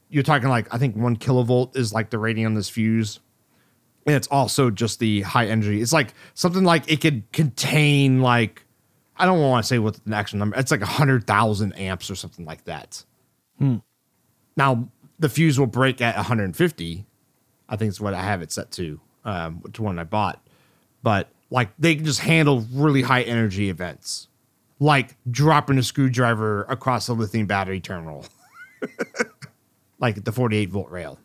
You're 0.09 0.23
talking 0.23 0.49
like, 0.49 0.73
I 0.73 0.79
think 0.79 0.97
one 0.97 1.17
kilovolt 1.17 1.77
is 1.77 1.93
like 1.93 2.11
the 2.11 2.19
rating 2.19 2.47
on 2.47 2.55
this 2.55 2.69
fuse. 2.69 3.21
And 4.07 4.15
it's 4.15 4.29
also 4.29 4.71
just 4.71 5.01
the 5.01 5.23
high 5.23 5.47
energy. 5.47 5.81
It's 5.81 5.93
like 5.93 6.15
something 6.35 6.63
like 6.63 6.91
it 6.91 7.01
could 7.01 7.31
contain 7.33 8.21
like, 8.21 8.65
I 9.17 9.27
don't 9.27 9.41
want 9.41 9.65
to 9.65 9.69
say 9.69 9.79
what 9.79 9.99
the 10.05 10.15
actual 10.15 10.39
number, 10.39 10.57
it's 10.57 10.71
like 10.71 10.81
100,000 10.81 11.73
amps 11.73 12.11
or 12.11 12.15
something 12.15 12.45
like 12.45 12.65
that. 12.65 13.03
Hmm. 13.59 13.77
Now, 14.57 14.89
the 15.19 15.29
fuse 15.29 15.59
will 15.59 15.67
break 15.67 16.01
at 16.01 16.17
150. 16.17 17.05
I 17.69 17.77
think 17.77 17.89
it's 17.89 18.01
what 18.01 18.15
I 18.15 18.23
have 18.23 18.43
it 18.43 18.53
set 18.53 18.71
to, 18.73 19.01
um, 19.25 19.63
to 19.73 19.83
one 19.83 19.99
I 19.99 20.05
bought. 20.05 20.45
But 21.03 21.29
like 21.51 21.71
they 21.79 21.95
can 21.97 22.05
just 22.05 22.21
handle 22.21 22.67
really 22.73 23.03
high 23.03 23.23
energy 23.23 23.69
events, 23.71 24.29
like 24.81 25.17
dropping 25.31 25.79
a 25.79 25.83
screwdriver 25.83 26.63
across 26.65 27.09
a 27.09 27.13
lithium 27.13 27.47
battery 27.47 27.81
terminal, 27.81 28.27
like 29.99 30.25
the 30.25 30.33
48 30.33 30.71
volt 30.71 30.91
rail. 30.91 31.19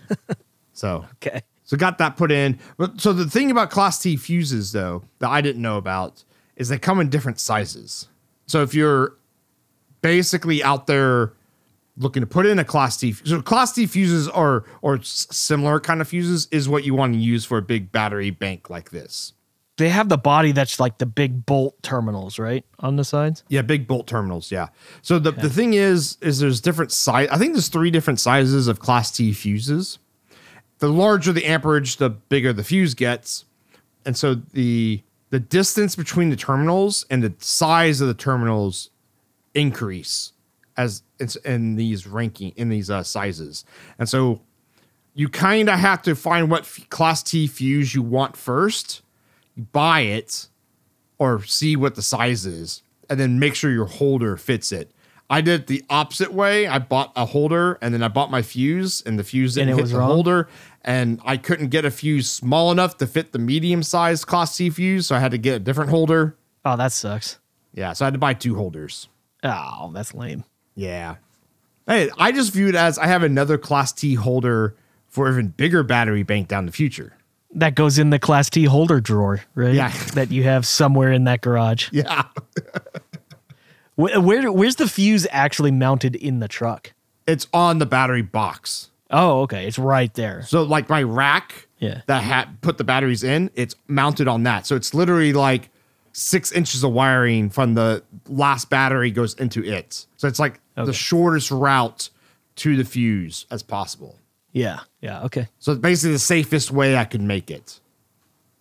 so, 0.72 1.06
Okay. 1.16 1.42
so 1.64 1.76
got 1.76 1.98
that 1.98 2.16
put 2.16 2.32
in. 2.32 2.58
But 2.76 3.00
so 3.00 3.12
the 3.12 3.28
thing 3.28 3.50
about 3.50 3.70
Class 3.70 3.98
T 4.00 4.16
fuses 4.16 4.72
though 4.72 5.04
that 5.18 5.28
I 5.30 5.40
didn't 5.40 5.62
know 5.62 5.76
about 5.76 6.24
is 6.56 6.68
they 6.68 6.78
come 6.78 7.00
in 7.00 7.08
different 7.08 7.40
sizes. 7.40 8.08
So 8.46 8.62
if 8.62 8.74
you're 8.74 9.14
basically 10.02 10.62
out 10.62 10.86
there 10.86 11.32
looking 11.96 12.20
to 12.20 12.26
put 12.26 12.46
in 12.46 12.58
a 12.58 12.64
Class 12.64 12.96
T, 12.96 13.12
so 13.12 13.42
Class 13.42 13.72
T 13.72 13.86
fuses 13.86 14.28
are 14.28 14.64
or 14.82 15.00
similar 15.02 15.80
kind 15.80 16.00
of 16.00 16.08
fuses 16.08 16.48
is 16.50 16.68
what 16.68 16.84
you 16.84 16.94
want 16.94 17.14
to 17.14 17.18
use 17.18 17.44
for 17.44 17.58
a 17.58 17.62
big 17.62 17.92
battery 17.92 18.30
bank 18.30 18.70
like 18.70 18.90
this. 18.90 19.32
They 19.76 19.88
have 19.88 20.10
the 20.10 20.18
body 20.18 20.52
that's 20.52 20.78
like 20.78 20.98
the 20.98 21.06
big 21.06 21.46
bolt 21.46 21.82
terminals, 21.82 22.38
right? 22.38 22.66
On 22.80 22.96
the 22.96 23.04
sides? 23.04 23.44
Yeah, 23.48 23.62
big 23.62 23.86
bolt 23.86 24.06
terminals. 24.06 24.52
Yeah. 24.52 24.68
So 25.00 25.18
the, 25.18 25.32
the 25.32 25.48
thing 25.48 25.72
is, 25.72 26.18
is 26.20 26.38
there's 26.38 26.60
different 26.60 26.92
size. 26.92 27.28
I 27.32 27.38
think 27.38 27.54
there's 27.54 27.68
three 27.68 27.90
different 27.90 28.20
sizes 28.20 28.68
of 28.68 28.78
Class 28.78 29.10
T 29.10 29.32
fuses. 29.32 29.98
The 30.80 30.88
larger 30.88 31.32
the 31.32 31.46
amperage, 31.46 31.96
the 31.96 32.10
bigger 32.10 32.52
the 32.52 32.64
fuse 32.64 32.94
gets, 32.94 33.46
and 34.04 34.16
so 34.16 34.34
the 34.34 35.02
the 35.30 35.40
distance 35.40 35.96
between 35.96 36.30
the 36.30 36.36
terminals 36.36 37.06
and 37.08 37.22
the 37.22 37.32
size 37.38 38.00
of 38.00 38.08
the 38.08 38.14
terminals 38.14 38.90
increase 39.54 40.32
as 40.76 41.02
it's 41.18 41.36
in 41.36 41.76
these 41.76 42.06
ranking 42.06 42.52
in 42.56 42.68
these 42.68 42.90
uh, 42.90 43.02
sizes, 43.02 43.64
and 43.98 44.08
so 44.08 44.40
you 45.14 45.28
kind 45.28 45.68
of 45.68 45.78
have 45.78 46.02
to 46.02 46.14
find 46.14 46.50
what 46.50 46.62
f- 46.62 46.88
Class 46.90 47.22
T 47.22 47.46
fuse 47.46 47.94
you 47.94 48.02
want 48.02 48.36
first. 48.36 49.02
Buy 49.72 50.00
it, 50.02 50.48
or 51.18 51.42
see 51.44 51.76
what 51.76 51.94
the 51.96 52.02
size 52.02 52.46
is 52.46 52.82
and 53.10 53.18
then 53.20 53.38
make 53.38 53.54
sure 53.54 53.70
your 53.72 53.84
holder 53.86 54.36
fits 54.36 54.70
it. 54.72 54.90
I 55.28 55.40
did 55.42 55.62
it 55.62 55.66
the 55.66 55.84
opposite 55.90 56.32
way. 56.32 56.66
I 56.66 56.78
bought 56.78 57.12
a 57.16 57.26
holder 57.26 57.76
and 57.82 57.92
then 57.92 58.02
I 58.02 58.08
bought 58.08 58.30
my 58.30 58.40
fuse 58.40 59.02
and 59.02 59.18
the 59.18 59.24
fuse 59.24 59.54
didn't 59.54 59.68
And 59.68 59.70
it 59.72 59.74
hit 59.76 59.82
was 59.82 59.90
the 59.90 59.98
wrong? 59.98 60.08
holder 60.10 60.48
and 60.82 61.20
I 61.24 61.36
couldn't 61.36 61.68
get 61.68 61.84
a 61.84 61.90
fuse 61.90 62.30
small 62.30 62.70
enough 62.72 62.96
to 62.98 63.06
fit 63.06 63.32
the 63.32 63.38
medium 63.38 63.82
sized 63.82 64.26
Class 64.26 64.56
T 64.56 64.70
fuse, 64.70 65.08
so 65.08 65.16
I 65.16 65.18
had 65.18 65.32
to 65.32 65.38
get 65.38 65.56
a 65.56 65.58
different 65.58 65.90
holder. 65.90 66.36
Oh, 66.64 66.76
that 66.76 66.92
sucks. 66.92 67.38
Yeah, 67.74 67.92
so 67.92 68.04
I 68.04 68.06
had 68.06 68.14
to 68.14 68.18
buy 68.18 68.32
two 68.34 68.54
holders. 68.54 69.08
Oh, 69.42 69.90
that's 69.92 70.14
lame. 70.14 70.44
Yeah. 70.80 71.16
Hey, 71.86 72.08
I 72.16 72.32
just 72.32 72.52
view 72.52 72.68
it 72.68 72.74
as 72.74 72.98
I 72.98 73.06
have 73.06 73.22
another 73.22 73.58
Class 73.58 73.92
T 73.92 74.14
holder 74.14 74.74
for 75.08 75.28
even 75.30 75.48
bigger 75.48 75.82
battery 75.82 76.22
bank 76.22 76.48
down 76.48 76.66
the 76.66 76.72
future. 76.72 77.14
That 77.52 77.74
goes 77.74 77.98
in 77.98 78.10
the 78.10 78.18
class 78.20 78.48
T 78.48 78.64
holder 78.64 79.00
drawer, 79.00 79.42
right? 79.56 79.74
Yeah. 79.74 79.92
That 80.14 80.30
you 80.30 80.44
have 80.44 80.64
somewhere 80.66 81.12
in 81.12 81.24
that 81.24 81.40
garage. 81.40 81.88
Yeah. 81.92 82.22
Where, 83.96 84.20
where 84.20 84.50
where's 84.52 84.76
the 84.76 84.88
fuse 84.88 85.26
actually 85.30 85.72
mounted 85.72 86.16
in 86.16 86.38
the 86.38 86.48
truck? 86.48 86.92
It's 87.26 87.46
on 87.52 87.78
the 87.78 87.86
battery 87.86 88.22
box. 88.22 88.90
Oh, 89.10 89.40
okay. 89.42 89.66
It's 89.66 89.78
right 89.78 90.14
there. 90.14 90.42
So 90.42 90.62
like 90.62 90.88
my 90.88 91.02
rack 91.02 91.66
Yeah. 91.78 92.02
that 92.06 92.22
had 92.22 92.60
put 92.62 92.78
the 92.78 92.84
batteries 92.84 93.22
in, 93.24 93.50
it's 93.54 93.74
mounted 93.88 94.26
on 94.28 94.44
that. 94.44 94.66
So 94.66 94.76
it's 94.76 94.94
literally 94.94 95.32
like 95.32 95.68
six 96.12 96.52
inches 96.52 96.82
of 96.84 96.92
wiring 96.92 97.50
from 97.50 97.74
the 97.74 98.02
last 98.28 98.68
battery 98.70 99.10
goes 99.10 99.34
into 99.34 99.64
it. 99.64 100.06
So 100.16 100.26
it's 100.28 100.38
like 100.38 100.60
Okay. 100.78 100.86
the 100.86 100.92
shortest 100.92 101.50
route 101.50 102.10
to 102.56 102.76
the 102.76 102.84
fuse 102.84 103.46
as 103.50 103.62
possible. 103.62 104.18
Yeah. 104.52 104.80
Yeah. 105.00 105.22
Okay. 105.24 105.48
So 105.58 105.72
it's 105.72 105.80
basically 105.80 106.12
the 106.12 106.18
safest 106.18 106.70
way 106.70 106.96
I 106.96 107.04
could 107.04 107.20
make 107.22 107.50
it. 107.50 107.80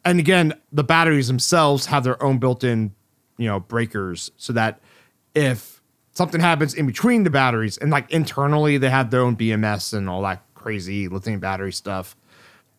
And 0.06 0.20
again, 0.20 0.54
the 0.72 0.84
batteries 0.84 1.28
themselves 1.28 1.86
have 1.88 2.04
their 2.04 2.22
own 2.24 2.38
built-in, 2.38 2.94
you 3.38 3.48
know, 3.48 3.60
breakers 3.60 4.32
so 4.38 4.54
that 4.54 4.80
if 5.36 5.82
something 6.12 6.42
happens 6.42 6.74
in 6.74 6.86
between 6.86 7.24
the 7.24 7.30
batteries, 7.30 7.78
and 7.78 7.90
like 7.92 8.10
internally 8.12 8.78
they 8.78 8.90
have 8.90 9.10
their 9.12 9.22
own 9.22 9.36
BMS 9.36 9.94
and 9.94 10.10
all 10.10 10.22
that 10.24 10.44
crazy 10.56 11.08
lithium 11.08 11.40
battery 11.40 11.72
stuff. 11.72 12.16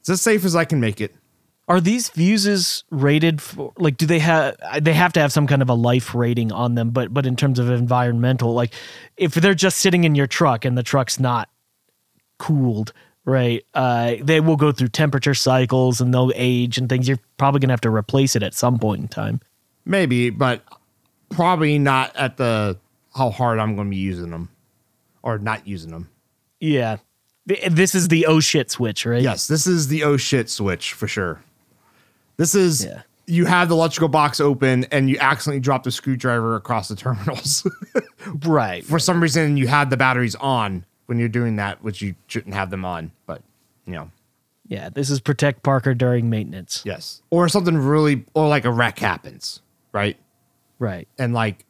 It's 0.01 0.09
as 0.11 0.21
safe 0.21 0.45
as 0.45 0.55
I 0.57 0.65
can 0.65 0.81
make 0.81 1.01
it. 1.01 1.15
Are 1.71 1.81
these 1.81 2.09
fuses 2.09 2.83
rated 2.91 3.41
for 3.41 3.73
like 3.79 3.97
do 3.97 4.05
they 4.05 4.19
have 4.19 4.57
they 4.81 4.93
have 4.93 5.13
to 5.13 5.21
have 5.21 5.33
some 5.33 5.47
kind 5.47 5.63
of 5.63 5.71
a 5.71 5.75
life 5.75 6.15
rating 6.17 6.51
on 6.51 6.75
them 6.75 6.91
but 6.91 7.15
but 7.15 7.27
in 7.27 7.37
terms 7.37 7.61
of 7.61 7.71
environmental 7.71 8.53
like 8.53 8.75
if 9.17 9.35
they're 9.35 9.55
just 9.55 9.77
sitting 9.77 10.03
in 10.03 10.17
your 10.17 10.27
truck 10.27 10.65
and 10.65 10.77
the 10.77 10.83
truck's 10.83 11.21
not 11.21 11.49
cooled 12.39 12.93
right 13.25 13.65
uh 13.75 14.17
they 14.21 14.41
will 14.41 14.57
go 14.57 14.73
through 14.73 14.89
temperature 14.89 15.33
cycles 15.33 16.01
and 16.01 16.13
they'll 16.13 16.33
age 16.35 16.77
and 16.77 16.89
things 16.89 17.07
you're 17.07 17.21
probably 17.39 17.61
going 17.61 17.69
to 17.69 17.73
have 17.73 17.81
to 17.81 17.91
replace 17.91 18.35
it 18.35 18.43
at 18.43 18.53
some 18.53 18.79
point 18.79 19.01
in 19.01 19.09
time. 19.09 19.41
Maybe, 19.85 20.31
but 20.31 20.63
probably 21.31 21.79
not 21.79 22.15
at 22.17 22.37
the 22.37 22.79
how 23.15 23.31
hard 23.31 23.59
I'm 23.59 23.77
going 23.77 23.89
to 23.89 23.91
be 23.91 23.97
using 23.97 24.31
them 24.31 24.49
or 25.23 25.39
not 25.39 25.67
using 25.67 25.91
them. 25.91 26.11
Yeah. 26.61 26.99
This 27.47 27.95
is 27.95 28.09
the 28.09 28.27
oh 28.27 28.41
shit 28.41 28.71
switch, 28.71 29.07
right? 29.07 29.23
Yes, 29.23 29.49
this 29.49 29.67
is 29.67 29.89
the 29.89 30.05
oh 30.05 30.17
shit 30.17 30.51
switch 30.51 30.93
for 30.93 31.09
sure. 31.09 31.43
This 32.41 32.55
is 32.55 32.85
Yeah. 32.87 33.03
you 33.27 33.45
have 33.45 33.69
the 33.69 33.75
electrical 33.75 34.09
box 34.09 34.41
open 34.41 34.85
and 34.85 35.11
you 35.11 35.19
accidentally 35.21 35.61
drop 35.61 35.83
the 35.85 35.91
screwdriver 35.91 36.57
across 36.57 36.89
the 36.89 36.97
terminals. 36.97 37.67
Right. 38.47 38.83
for 38.85 38.99
some 38.99 39.21
reason, 39.23 39.57
you 39.59 39.67
had 39.69 39.91
the 39.91 39.97
batteries 39.99 40.35
on 40.37 40.85
when 41.07 41.19
you're 41.19 41.29
doing 41.29 41.57
that, 41.57 41.83
which 41.83 42.01
you 42.03 42.15
shouldn't 42.29 42.55
have 42.55 42.71
them 42.71 42.85
on. 42.85 43.13
But 43.27 43.43
you 43.87 43.93
know, 43.93 44.11
Yeah, 44.69 44.89
this 44.89 45.11
is 45.11 45.21
protect 45.21 45.63
Parker 45.63 45.95
during 45.95 46.31
maintenance. 46.31 46.83
yes, 46.87 47.21
or 47.31 47.49
something 47.51 47.77
really, 47.77 48.25
or 48.35 48.49
like 48.49 48.65
a 48.65 48.71
wreck 48.73 48.99
happens, 48.99 49.61
right? 49.93 50.17
Right. 50.79 51.09
And 51.19 51.35
like 51.35 51.67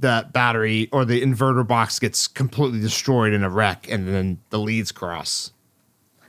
the 0.00 0.28
battery 0.32 0.88
or 0.92 1.04
the 1.04 1.20
inverter 1.22 1.66
box 1.66 1.98
gets 2.00 2.26
completely 2.26 2.80
destroyed 2.80 3.32
in 3.32 3.44
a 3.44 3.50
wreck, 3.50 3.88
and 3.88 4.08
then 4.08 4.38
the 4.50 4.58
leads 4.58 4.90
cross. 4.92 5.52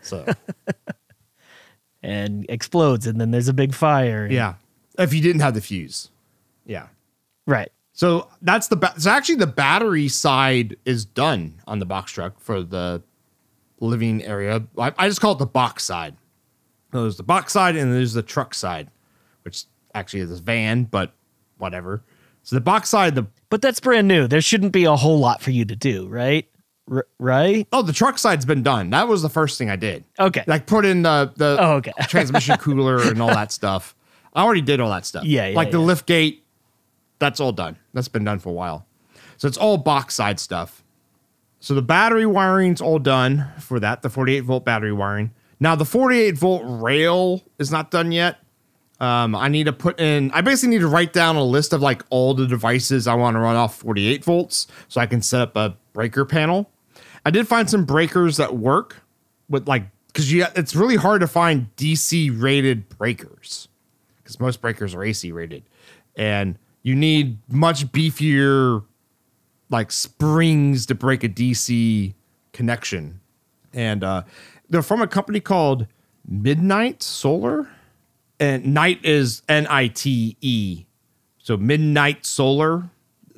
So 0.02 0.25
And 2.02 2.46
explodes 2.48 3.06
and 3.08 3.20
then 3.20 3.32
there's 3.32 3.50
a 3.50 3.54
big 3.54 3.74
fire. 3.74 4.26
yeah, 4.30 4.54
if 4.98 5.14
you 5.14 5.22
didn't 5.22 5.42
have 5.42 5.54
the 5.54 5.62
fuse, 5.62 6.10
yeah. 6.66 6.88
Right. 7.46 7.72
So 7.92 8.30
that's 8.42 8.68
the 8.70 8.78
ba- 8.78 8.94
so 8.98 9.10
actually 9.12 9.36
the 9.36 9.48
battery 9.48 10.08
side 10.08 10.78
is 10.86 11.04
done 11.04 11.56
on 11.68 11.80
the 11.80 11.86
box 11.86 12.14
truck 12.14 12.40
for 12.40 12.64
the 12.64 13.04
living 13.82 14.24
area. 14.24 14.64
I, 14.78 14.94
I 14.98 15.08
just 15.10 15.20
call 15.20 15.34
it 15.34 15.40
the 15.40 15.46
box 15.46 15.84
side. 15.84 16.16
So 16.94 17.02
there's 17.02 17.18
the 17.18 17.24
box 17.24 17.52
side 17.52 17.76
and 17.76 17.94
there's 17.94 18.14
the 18.14 18.24
truck 18.24 18.54
side, 18.54 18.90
which 19.44 19.66
actually 19.94 20.22
is 20.22 20.32
a 20.32 20.42
van, 20.42 20.86
but 20.86 21.12
whatever. 21.58 22.02
So 22.44 22.56
the 22.56 22.62
box 22.62 22.90
side, 22.90 23.16
the 23.16 23.28
But 23.50 23.62
that's 23.62 23.82
brand 23.82 24.08
new. 24.08 24.28
There 24.28 24.42
shouldn't 24.42 24.72
be 24.72 24.86
a 24.86 24.96
whole 24.96 25.20
lot 25.20 25.42
for 25.42 25.52
you 25.52 25.66
to 25.66 25.76
do, 25.76 26.08
right? 26.08 26.48
R- 26.91 27.08
right? 27.19 27.67
oh 27.71 27.82
the 27.82 27.93
truck 27.93 28.17
side's 28.17 28.45
been 28.45 28.63
done. 28.63 28.89
That 28.91 29.08
was 29.08 29.21
the 29.21 29.30
first 29.30 29.58
thing 29.58 29.69
I 29.69 29.75
did. 29.75 30.04
Okay. 30.19 30.43
Like 30.47 30.65
put 30.65 30.86
in 30.86 31.02
the 31.04 31.32
the 31.36 31.58
Oh, 31.60 31.73
okay. 31.75 31.93
transmission 32.08 32.58
cooler 32.58 33.02
and 33.02 33.21
all 33.21 33.30
that 33.30 33.52
stuff. 33.52 33.95
I 34.34 34.43
already 34.43 34.62
did 34.62 34.80
all 34.80 34.89
that 34.91 35.06
stuff. 35.06 35.23
Yeah, 35.25 35.47
yeah, 35.47 35.56
like 35.56 35.71
the 35.71 35.80
lift 35.80 36.06
gate. 36.06 36.45
That's 37.19 37.39
all 37.39 37.52
done. 37.52 37.78
That's 37.93 38.08
been 38.08 38.23
done 38.23 38.39
for 38.39 38.49
a 38.49 38.54
while. 38.54 38.86
So 39.38 39.47
it's 39.47 39.58
all 39.58 39.78
box 39.78 40.15
side 40.15 40.39
stuff. 40.39 40.84
So 41.60 41.73
the 41.73 41.82
battery 41.82 42.25
wiring's 42.25 42.80
all 42.82 42.99
done 42.99 43.47
for 43.60 43.80
that, 43.82 44.02
the 44.02 44.10
48 44.10 44.41
volt 44.41 44.63
battery 44.65 44.93
wiring. 44.93 45.32
Now 45.60 45.75
the 45.75 45.84
48 45.86 46.38
volt 46.38 46.62
rail 46.65 47.43
is 47.58 47.69
not 47.71 47.91
done 47.91 48.12
yet. 48.13 48.38
Um, 49.02 49.34
I 49.36 49.47
need 49.47 49.65
to 49.65 49.73
put 49.73 49.99
in. 49.99 50.30
I 50.32 50.41
basically 50.41 50.75
need 50.75 50.82
to 50.82 50.88
write 50.88 51.12
down 51.13 51.36
a 51.38 51.43
list 51.43 51.71
of 51.73 51.82
like 51.82 52.04
all 52.10 52.34
the 52.34 52.45
devices 52.47 53.08
I 53.08 53.15
want 53.15 53.36
to 53.36 53.39
run 53.39 53.56
off 53.56 53.78
48 53.78 54.23
volts, 54.25 54.67
so 54.89 54.99
I 55.02 55.06
can 55.06 55.21
set 55.21 55.41
up 55.41 55.56
a 55.56 55.78
breaker 55.93 56.25
panel. 56.25 56.69
I 57.30 57.32
did 57.32 57.48
find 57.48 57.70
some 57.70 57.86
breakers 57.86 58.38
that 58.38 58.58
work 58.58 59.04
with 59.50 59.68
like 59.68 59.84
because 60.08 60.32
you 60.32 60.48
it's 60.56 60.76
really 60.76 60.96
hard 60.96 61.22
to 61.22 61.28
find 61.28 61.68
DC 61.76 62.32
rated 62.42 62.89
breakers 62.89 63.68
because 64.18 64.39
most 64.39 64.62
breakers 64.62 64.96
are 64.96 65.04
AC 65.04 65.32
rated, 65.32 65.62
and 66.15 66.58
you 66.82 66.96
need 66.96 67.38
much 67.48 67.86
beefier 67.92 68.84
like 69.70 69.92
springs 69.92 70.88
to 70.88 70.96
break 70.96 71.24
a 71.24 71.30
DC 71.30 72.15
connection. 72.52 73.20
And 73.74 74.04
uh, 74.04 74.24
they're 74.68 74.82
from 74.82 75.04
a 75.04 75.08
company 75.08 75.39
called 75.39 75.86
MidNite 76.28 77.04
Solar, 77.04 77.70
and 78.39 78.74
Night 78.74 79.06
is 79.06 79.44
N 79.48 79.68
I 79.70 79.89
T 79.89 80.36
E, 80.42 80.88
so 81.38 81.60
MidNite 81.60 82.26
Solar. 82.26 82.89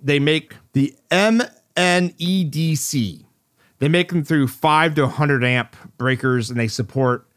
They 0.02 0.18
make 0.18 0.56
the 0.72 0.96
MNEDC. 1.12 3.26
They 3.82 3.90
make 3.90 4.10
them 4.10 4.24
through 4.24 4.48
five 4.48 4.96
to 4.96 5.02
100 5.02 5.44
amp 5.44 5.76
breakers, 5.98 6.50
and 6.50 6.60
they 6.60 6.68
support 6.68 7.28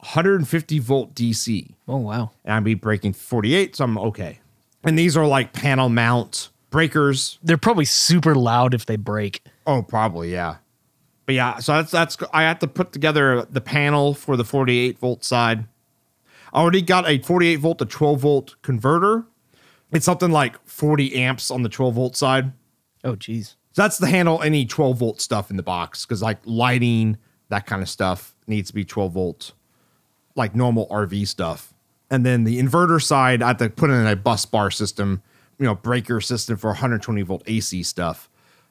150 0.00 0.78
volt 0.80 1.14
DC 1.14 1.74
Oh 1.88 1.96
wow. 1.96 2.30
and 2.44 2.54
I'd 2.54 2.64
be 2.64 2.74
breaking 2.74 3.14
48, 3.14 3.76
so 3.76 3.84
I'm 3.84 3.96
okay. 3.98 4.40
And 4.84 4.98
these 4.98 5.16
are 5.16 5.26
like 5.26 5.52
panel 5.52 5.88
mount 5.88 6.50
breakers. 6.70 7.38
They're 7.42 7.56
probably 7.56 7.84
super 7.86 8.34
loud 8.34 8.74
if 8.74 8.86
they 8.86 8.96
break. 8.96 9.42
Oh, 9.66 9.82
probably, 9.82 10.32
yeah. 10.32 10.56
But 11.24 11.34
yeah, 11.36 11.58
so 11.58 11.72
that's 11.74 11.90
that's 11.90 12.16
I 12.32 12.42
have 12.42 12.58
to 12.60 12.68
put 12.68 12.92
together 12.92 13.46
the 13.50 13.60
panel 13.60 14.12
for 14.14 14.36
the 14.36 14.44
48 14.44 14.98
volt 14.98 15.24
side. 15.24 15.66
I 16.52 16.60
already 16.60 16.82
got 16.82 17.08
a 17.08 17.18
48 17.18 17.56
volt 17.56 17.78
to 17.78 17.84
12 17.86 18.20
volt 18.20 18.56
converter. 18.62 19.24
It's 19.92 20.04
something 20.04 20.30
like 20.30 20.58
40 20.66 21.14
amps 21.16 21.50
on 21.50 21.62
the 21.62 21.68
12 21.68 21.94
volt 21.94 22.16
side. 22.16 22.52
Oh 23.02 23.16
geez. 23.16 23.55
So 23.76 23.82
that's 23.82 23.98
to 23.98 24.06
handle 24.06 24.40
any 24.40 24.64
12 24.64 24.96
volt 24.96 25.20
stuff 25.20 25.50
in 25.50 25.58
the 25.58 25.62
box 25.62 26.06
because 26.06 26.22
like 26.22 26.38
lighting, 26.46 27.18
that 27.50 27.66
kind 27.66 27.82
of 27.82 27.90
stuff 27.90 28.34
needs 28.46 28.68
to 28.68 28.74
be 28.74 28.86
12 28.86 29.12
volt, 29.12 29.52
like 30.34 30.56
normal 30.56 30.86
RV 30.86 31.28
stuff. 31.28 31.74
And 32.10 32.24
then 32.24 32.44
the 32.44 32.58
inverter 32.58 33.02
side, 33.02 33.42
I 33.42 33.48
have 33.48 33.58
to 33.58 33.68
put 33.68 33.90
in 33.90 34.06
a 34.06 34.16
bus 34.16 34.46
bar 34.46 34.70
system, 34.70 35.20
you 35.58 35.66
know, 35.66 35.74
breaker 35.74 36.22
system 36.22 36.56
for 36.56 36.68
120 36.68 37.20
volt 37.20 37.42
AC 37.46 37.82
stuff. 37.82 38.30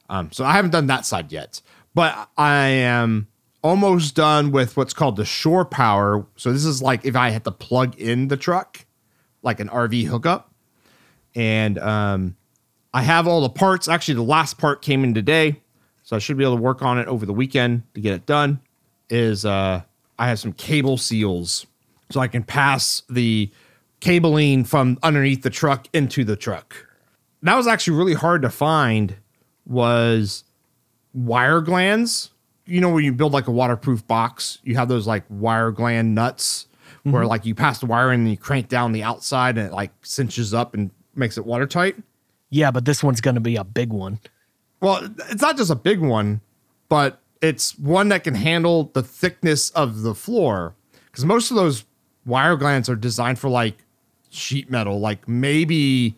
Um, 0.10 0.32
so 0.32 0.44
I 0.44 0.54
haven't 0.54 0.72
done 0.72 0.88
that 0.88 1.06
side 1.06 1.32
yet, 1.32 1.62
but 1.94 2.28
I 2.36 2.65
am 2.70 3.28
almost 3.62 4.15
done 4.15 4.52
with 4.52 4.76
what's 4.76 4.96
called 4.96 5.18
the 5.18 5.26
shore 5.26 5.65
power. 5.65 6.26
So 6.36 6.52
this 6.52 6.65
is 6.65 6.82
like 6.82 7.06
if 7.06 7.15
I 7.15 7.30
had 7.30 7.44
to 7.44 7.52
plug 7.52 7.96
in 8.00 8.28
the 8.28 8.38
truck, 8.38 8.84
like 9.44 9.60
an 9.60 9.70
RV 9.70 10.08
hookup. 10.08 10.52
And 11.36 11.78
um, 11.78 12.38
I 12.96 13.02
have 13.02 13.28
all 13.28 13.42
the 13.42 13.50
parts. 13.50 13.90
Actually, 13.90 14.16
the 14.16 14.24
last 14.24 14.58
part 14.58 14.82
came 14.82 15.04
in 15.04 15.14
today, 15.14 15.62
so 16.04 16.16
I 16.16 16.20
should 16.20 16.38
be 16.38 16.46
able 16.46 16.56
to 16.56 16.62
work 16.62 16.82
on 16.82 16.98
it 16.98 17.10
over 17.10 17.26
the 17.26 17.34
weekend 17.34 17.84
to 17.94 18.00
get 18.00 18.14
it 18.14 18.26
done. 18.26 18.62
Is 19.10 19.44
uh, 19.44 19.82
I 20.18 20.30
have 20.30 20.40
some 20.40 20.54
cable 20.54 20.98
seals, 20.98 21.68
so 22.10 22.22
I 22.22 22.30
can 22.30 22.42
pass 22.42 23.04
the 23.10 23.52
cabling 24.00 24.64
from 24.64 24.98
underneath 25.04 25.44
the 25.44 25.50
truck 25.50 25.90
into 25.92 26.24
the 26.24 26.38
truck. 26.38 26.88
That 27.44 27.56
was 27.56 27.68
actually 27.68 27.98
really 27.98 28.14
hard 28.14 28.42
to 28.44 28.50
find. 28.50 29.18
Was 29.66 30.46
wire 31.14 31.60
glands? 31.60 32.32
You 32.66 32.80
know, 32.80 32.92
when 32.92 33.04
you 33.04 33.12
build 33.12 33.34
like 33.34 33.48
a 33.48 33.52
waterproof 33.52 34.08
box, 34.08 34.60
you 34.64 34.78
have 34.78 34.88
those 34.88 35.06
like 35.06 35.26
wire 35.30 35.72
gland 35.72 36.16
nuts 36.16 36.68
where 37.04 37.26
like 37.26 37.46
you 37.46 37.56
pass 37.56 37.80
the 37.80 37.88
wire 37.88 38.14
in 38.14 38.22
and 38.22 38.30
you 38.30 38.38
crank 38.38 38.70
down 38.70 38.94
the 38.94 39.04
outside 39.04 39.58
and 39.58 39.68
it 39.68 39.74
like 39.74 39.92
cinches 40.02 40.54
up 40.54 40.74
and 40.74 40.92
makes 41.14 41.38
it 41.38 41.46
watertight. 41.46 41.98
Yeah, 42.56 42.72
but 42.72 42.86
this 42.86 43.04
one's 43.04 43.20
gonna 43.20 43.41
be 43.41 43.58
a 43.58 43.65
big 43.65 43.91
one. 43.91 44.20
Well, 44.80 45.10
it's 45.30 45.41
not 45.41 45.58
just 45.58 45.70
a 45.70 45.76
big 45.76 46.00
one, 46.00 46.39
but 46.88 47.20
it's 47.41 47.78
one 47.78 48.08
that 48.10 48.24
can 48.24 48.34
handle 48.34 48.91
the 48.94 49.04
thickness 49.04 49.72
of 49.72 50.04
the 50.04 50.15
floor. 50.15 50.74
Because 51.08 51.26
most 51.26 51.52
of 51.52 51.58
those 51.58 51.84
wire 52.26 52.56
glands 52.56 52.88
are 52.88 52.96
designed 52.96 53.39
for 53.39 53.50
like 53.50 53.84
sheet 54.30 54.72
metal, 54.72 55.02
like 55.02 55.28
maybe 55.28 56.15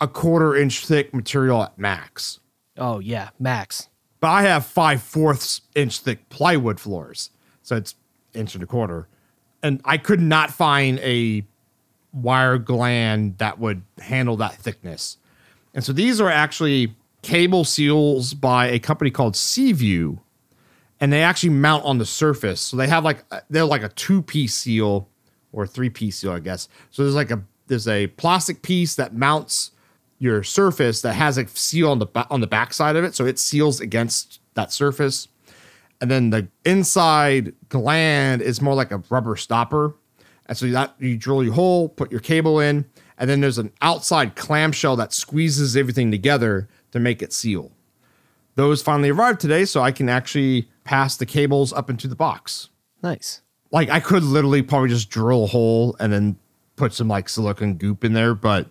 a 0.00 0.08
quarter 0.08 0.56
inch 0.56 0.84
thick 0.84 1.14
material 1.14 1.62
at 1.62 1.78
max. 1.78 2.40
Oh 2.76 2.98
yeah, 2.98 3.28
max. 3.38 3.88
But 4.18 4.30
I 4.30 4.42
have 4.42 4.66
five 4.66 5.00
fourths 5.00 5.60
inch 5.76 6.00
thick 6.00 6.28
plywood 6.30 6.80
floors, 6.80 7.30
so 7.62 7.76
it's 7.76 7.94
inch 8.34 8.56
and 8.56 8.64
a 8.64 8.66
quarter. 8.66 9.06
And 9.62 9.80
I 9.84 9.98
could 9.98 10.20
not 10.20 10.50
find 10.50 10.98
a 10.98 11.44
wire 12.12 12.58
gland 12.58 13.38
that 13.38 13.60
would 13.60 13.82
handle 14.00 14.36
that 14.38 14.56
thickness. 14.56 15.16
And 15.74 15.84
so 15.84 15.92
these 15.92 16.20
are 16.20 16.30
actually 16.30 16.94
cable 17.22 17.64
seals 17.64 18.34
by 18.34 18.68
a 18.68 18.78
company 18.78 19.10
called 19.10 19.36
Seaview, 19.36 20.18
and 21.00 21.12
they 21.12 21.22
actually 21.22 21.50
mount 21.50 21.84
on 21.84 21.98
the 21.98 22.06
surface. 22.06 22.60
So 22.60 22.76
they 22.76 22.88
have 22.88 23.04
like 23.04 23.24
they're 23.48 23.64
like 23.64 23.82
a 23.82 23.88
two 23.90 24.22
piece 24.22 24.54
seal 24.54 25.08
or 25.52 25.66
three 25.66 25.90
piece 25.90 26.18
seal, 26.18 26.32
I 26.32 26.40
guess. 26.40 26.68
So 26.90 27.02
there's 27.02 27.14
like 27.14 27.30
a 27.30 27.42
there's 27.66 27.88
a 27.88 28.08
plastic 28.08 28.62
piece 28.62 28.96
that 28.96 29.14
mounts 29.14 29.70
your 30.18 30.42
surface 30.42 31.00
that 31.02 31.14
has 31.14 31.38
a 31.38 31.46
seal 31.48 31.90
on 31.90 31.98
the 31.98 32.06
on 32.30 32.40
the 32.40 32.46
back 32.46 32.72
side 32.72 32.96
of 32.96 33.04
it, 33.04 33.14
so 33.14 33.26
it 33.26 33.38
seals 33.38 33.80
against 33.80 34.40
that 34.54 34.72
surface. 34.72 35.28
And 36.00 36.10
then 36.10 36.30
the 36.30 36.48
inside 36.64 37.54
gland 37.68 38.40
is 38.40 38.60
more 38.60 38.74
like 38.74 38.90
a 38.90 39.02
rubber 39.10 39.36
stopper. 39.36 39.94
And 40.46 40.56
so 40.56 40.66
that 40.68 40.94
you 40.98 41.16
drill 41.16 41.44
your 41.44 41.52
hole, 41.52 41.88
put 41.90 42.10
your 42.10 42.20
cable 42.20 42.58
in, 42.58 42.86
and 43.20 43.30
then 43.30 43.40
there's 43.40 43.58
an 43.58 43.70
outside 43.82 44.34
clamshell 44.34 44.96
that 44.96 45.12
squeezes 45.12 45.76
everything 45.76 46.10
together 46.10 46.68
to 46.90 46.98
make 46.98 47.22
it 47.22 47.32
seal. 47.32 47.70
those 48.56 48.82
finally 48.82 49.10
arrived 49.10 49.40
today, 49.40 49.64
so 49.64 49.80
I 49.80 49.92
can 49.92 50.08
actually 50.08 50.68
pass 50.84 51.16
the 51.16 51.24
cables 51.26 51.72
up 51.72 51.88
into 51.88 52.08
the 52.08 52.16
box. 52.16 52.68
Nice. 53.02 53.42
Like 53.70 53.88
I 53.88 54.00
could 54.00 54.24
literally 54.24 54.62
probably 54.62 54.88
just 54.88 55.08
drill 55.08 55.44
a 55.44 55.46
hole 55.46 55.96
and 56.00 56.12
then 56.12 56.36
put 56.76 56.92
some 56.92 57.06
like 57.08 57.28
silicon 57.28 57.74
goop 57.74 58.02
in 58.04 58.12
there, 58.12 58.34
but 58.34 58.66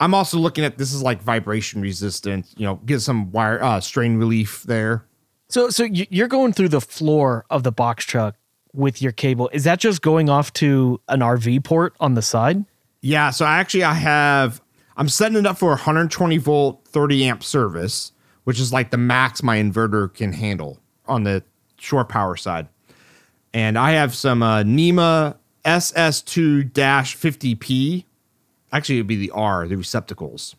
I'm 0.00 0.14
also 0.14 0.38
looking 0.38 0.64
at 0.64 0.78
this 0.78 0.92
is 0.94 1.02
like 1.02 1.20
vibration 1.22 1.80
resistant, 1.82 2.46
you 2.56 2.64
know, 2.66 2.76
get 2.86 3.00
some 3.00 3.30
wire 3.30 3.62
uh, 3.62 3.80
strain 3.80 4.16
relief 4.16 4.62
there. 4.64 5.04
So 5.48 5.68
so 5.70 5.84
you- 5.84 6.06
you're 6.10 6.28
going 6.28 6.52
through 6.54 6.70
the 6.70 6.80
floor 6.80 7.44
of 7.50 7.62
the 7.62 7.70
box 7.72 8.04
truck 8.06 8.34
with 8.72 9.02
your 9.02 9.12
cable. 9.12 9.50
Is 9.52 9.64
that 9.64 9.78
just 9.78 10.00
going 10.02 10.30
off 10.30 10.52
to 10.54 11.00
an 11.08 11.20
RV 11.20 11.62
port 11.64 11.94
on 12.00 12.14
the 12.14 12.22
side? 12.22 12.64
Yeah, 13.02 13.30
so 13.30 13.44
actually 13.44 13.84
I 13.84 13.94
have 13.94 14.60
I'm 14.96 15.08
setting 15.08 15.38
it 15.38 15.46
up 15.46 15.58
for 15.58 15.70
120 15.70 16.36
volt 16.38 16.86
30 16.86 17.24
amp 17.24 17.42
service, 17.42 18.12
which 18.44 18.60
is 18.60 18.72
like 18.72 18.90
the 18.90 18.96
max 18.96 19.42
my 19.42 19.58
inverter 19.58 20.14
can 20.14 20.32
handle 20.32 20.78
on 21.06 21.24
the 21.24 21.42
shore 21.78 22.04
power 22.04 22.36
side. 22.36 22.68
And 23.52 23.76
I 23.78 23.90
have 23.92 24.14
some 24.14 24.42
uh, 24.42 24.62
NEMA 24.62 25.36
SS2-50P. 25.64 28.04
Actually, 28.72 28.94
it'd 28.96 29.06
be 29.06 29.16
the 29.16 29.30
R, 29.32 29.68
the 29.68 29.76
receptacles. 29.76 30.56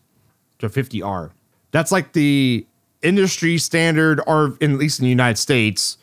So 0.60 0.68
50R. 0.68 1.32
That's 1.72 1.90
like 1.90 2.12
the 2.12 2.64
industry 3.02 3.58
standard, 3.58 4.20
or 4.26 4.56
at 4.60 4.70
least 4.70 5.00
in 5.00 5.04
the 5.04 5.10
United 5.10 5.38
States, 5.38 5.98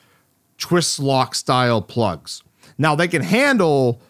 twist 0.58 1.00
lock 1.00 1.36
style 1.36 1.82
plugs. 1.82 2.44
Now 2.78 2.96
they 2.96 3.08
can 3.08 3.22
handle 3.22 4.02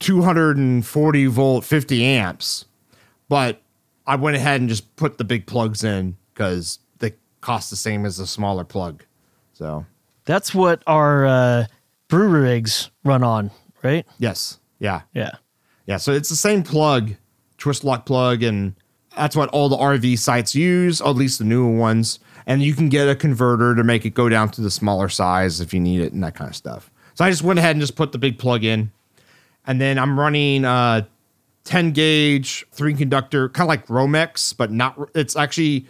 240 0.00 1.26
volt 1.26 1.64
50 1.64 2.04
amps, 2.04 2.64
but 3.28 3.62
I 4.06 4.16
went 4.16 4.36
ahead 4.36 4.60
and 4.60 4.68
just 4.68 4.96
put 4.96 5.18
the 5.18 5.24
big 5.24 5.46
plugs 5.46 5.84
in 5.84 6.16
because 6.34 6.78
they 6.98 7.14
cost 7.40 7.70
the 7.70 7.76
same 7.76 8.04
as 8.04 8.18
a 8.18 8.26
smaller 8.26 8.64
plug. 8.64 9.04
So 9.52 9.86
That's 10.24 10.54
what 10.54 10.82
our 10.86 11.26
uh, 11.26 11.66
brew 12.08 12.28
rigs 12.28 12.90
run 13.04 13.22
on, 13.22 13.50
right? 13.82 14.06
yes, 14.18 14.58
yeah, 14.78 15.02
Yeah. 15.14 15.32
yeah. 15.86 15.98
So 15.98 16.12
it's 16.12 16.28
the 16.30 16.36
same 16.36 16.62
plug, 16.62 17.14
twist 17.58 17.84
lock 17.84 18.06
plug, 18.06 18.42
and 18.42 18.74
that's 19.16 19.36
what 19.36 19.48
all 19.50 19.68
the 19.68 19.76
RV 19.76 20.18
sites 20.18 20.54
use, 20.54 21.00
at 21.00 21.14
least 21.14 21.38
the 21.38 21.44
newer 21.44 21.76
ones. 21.76 22.18
And 22.46 22.62
you 22.62 22.74
can 22.74 22.88
get 22.88 23.06
a 23.08 23.14
converter 23.14 23.74
to 23.74 23.84
make 23.84 24.04
it 24.06 24.10
go 24.14 24.28
down 24.28 24.48
to 24.52 24.60
the 24.62 24.70
smaller 24.70 25.08
size 25.10 25.60
if 25.60 25.74
you 25.74 25.78
need 25.80 26.00
it 26.00 26.12
and 26.12 26.24
that 26.24 26.34
kind 26.34 26.48
of 26.48 26.56
stuff. 26.56 26.90
So 27.14 27.24
I 27.24 27.30
just 27.30 27.42
went 27.42 27.58
ahead 27.58 27.72
and 27.72 27.80
just 27.80 27.96
put 27.96 28.12
the 28.12 28.18
big 28.18 28.38
plug 28.38 28.64
in. 28.64 28.90
And 29.66 29.80
then 29.80 29.98
I'm 29.98 30.18
running 30.18 30.64
uh 30.64 31.02
10 31.64 31.92
gauge, 31.92 32.66
three 32.72 32.94
conductor, 32.94 33.48
kind 33.48 33.64
of 33.64 33.68
like 33.68 33.86
Romex, 33.86 34.56
but 34.56 34.70
not 34.70 34.98
it's 35.14 35.36
actually 35.36 35.86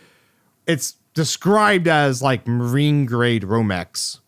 it's 0.66 0.96
described 1.14 1.88
as 1.88 2.22
like 2.22 2.46
marine 2.46 3.06
grade 3.06 3.42
Romex. 3.42 4.20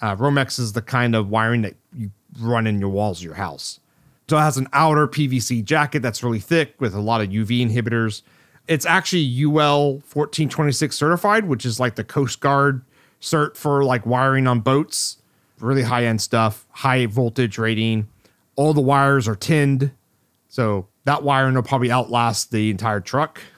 Uh, 0.00 0.14
Romex 0.14 0.58
is 0.58 0.72
the 0.74 0.82
kind 0.82 1.14
of 1.14 1.28
wiring 1.28 1.62
that 1.62 1.74
you 1.96 2.10
run 2.40 2.66
in 2.66 2.78
your 2.78 2.88
walls 2.88 3.18
of 3.18 3.24
your 3.24 3.34
house. 3.34 3.80
So 4.28 4.36
it 4.36 4.40
has 4.40 4.58
an 4.58 4.68
outer 4.72 5.08
PVC 5.08 5.64
jacket 5.64 6.02
that's 6.02 6.22
really 6.22 6.38
thick 6.38 6.74
with 6.78 6.94
a 6.94 7.00
lot 7.00 7.20
of 7.20 7.28
UV 7.28 7.66
inhibitors. 7.66 8.22
It's 8.68 8.84
actually 8.84 9.26
UL 9.42 9.94
1426 9.94 10.94
certified, 10.94 11.46
which 11.46 11.64
is 11.64 11.80
like 11.80 11.94
the 11.94 12.04
Coast 12.04 12.40
Guard 12.40 12.82
cert 13.20 13.56
for 13.56 13.82
like 13.82 14.04
wiring 14.04 14.46
on 14.46 14.60
boats. 14.60 15.16
Really 15.58 15.82
high 15.82 16.04
end 16.04 16.20
stuff, 16.20 16.66
high 16.70 17.06
voltage 17.06 17.58
rating. 17.58 18.08
All 18.58 18.74
the 18.74 18.80
wires 18.80 19.28
are 19.28 19.36
tinned. 19.36 19.92
So 20.48 20.88
that 21.04 21.22
wiring 21.22 21.54
will 21.54 21.62
probably 21.62 21.92
outlast 21.92 22.50
the 22.50 22.70
entire 22.70 23.00
truck. 23.00 23.40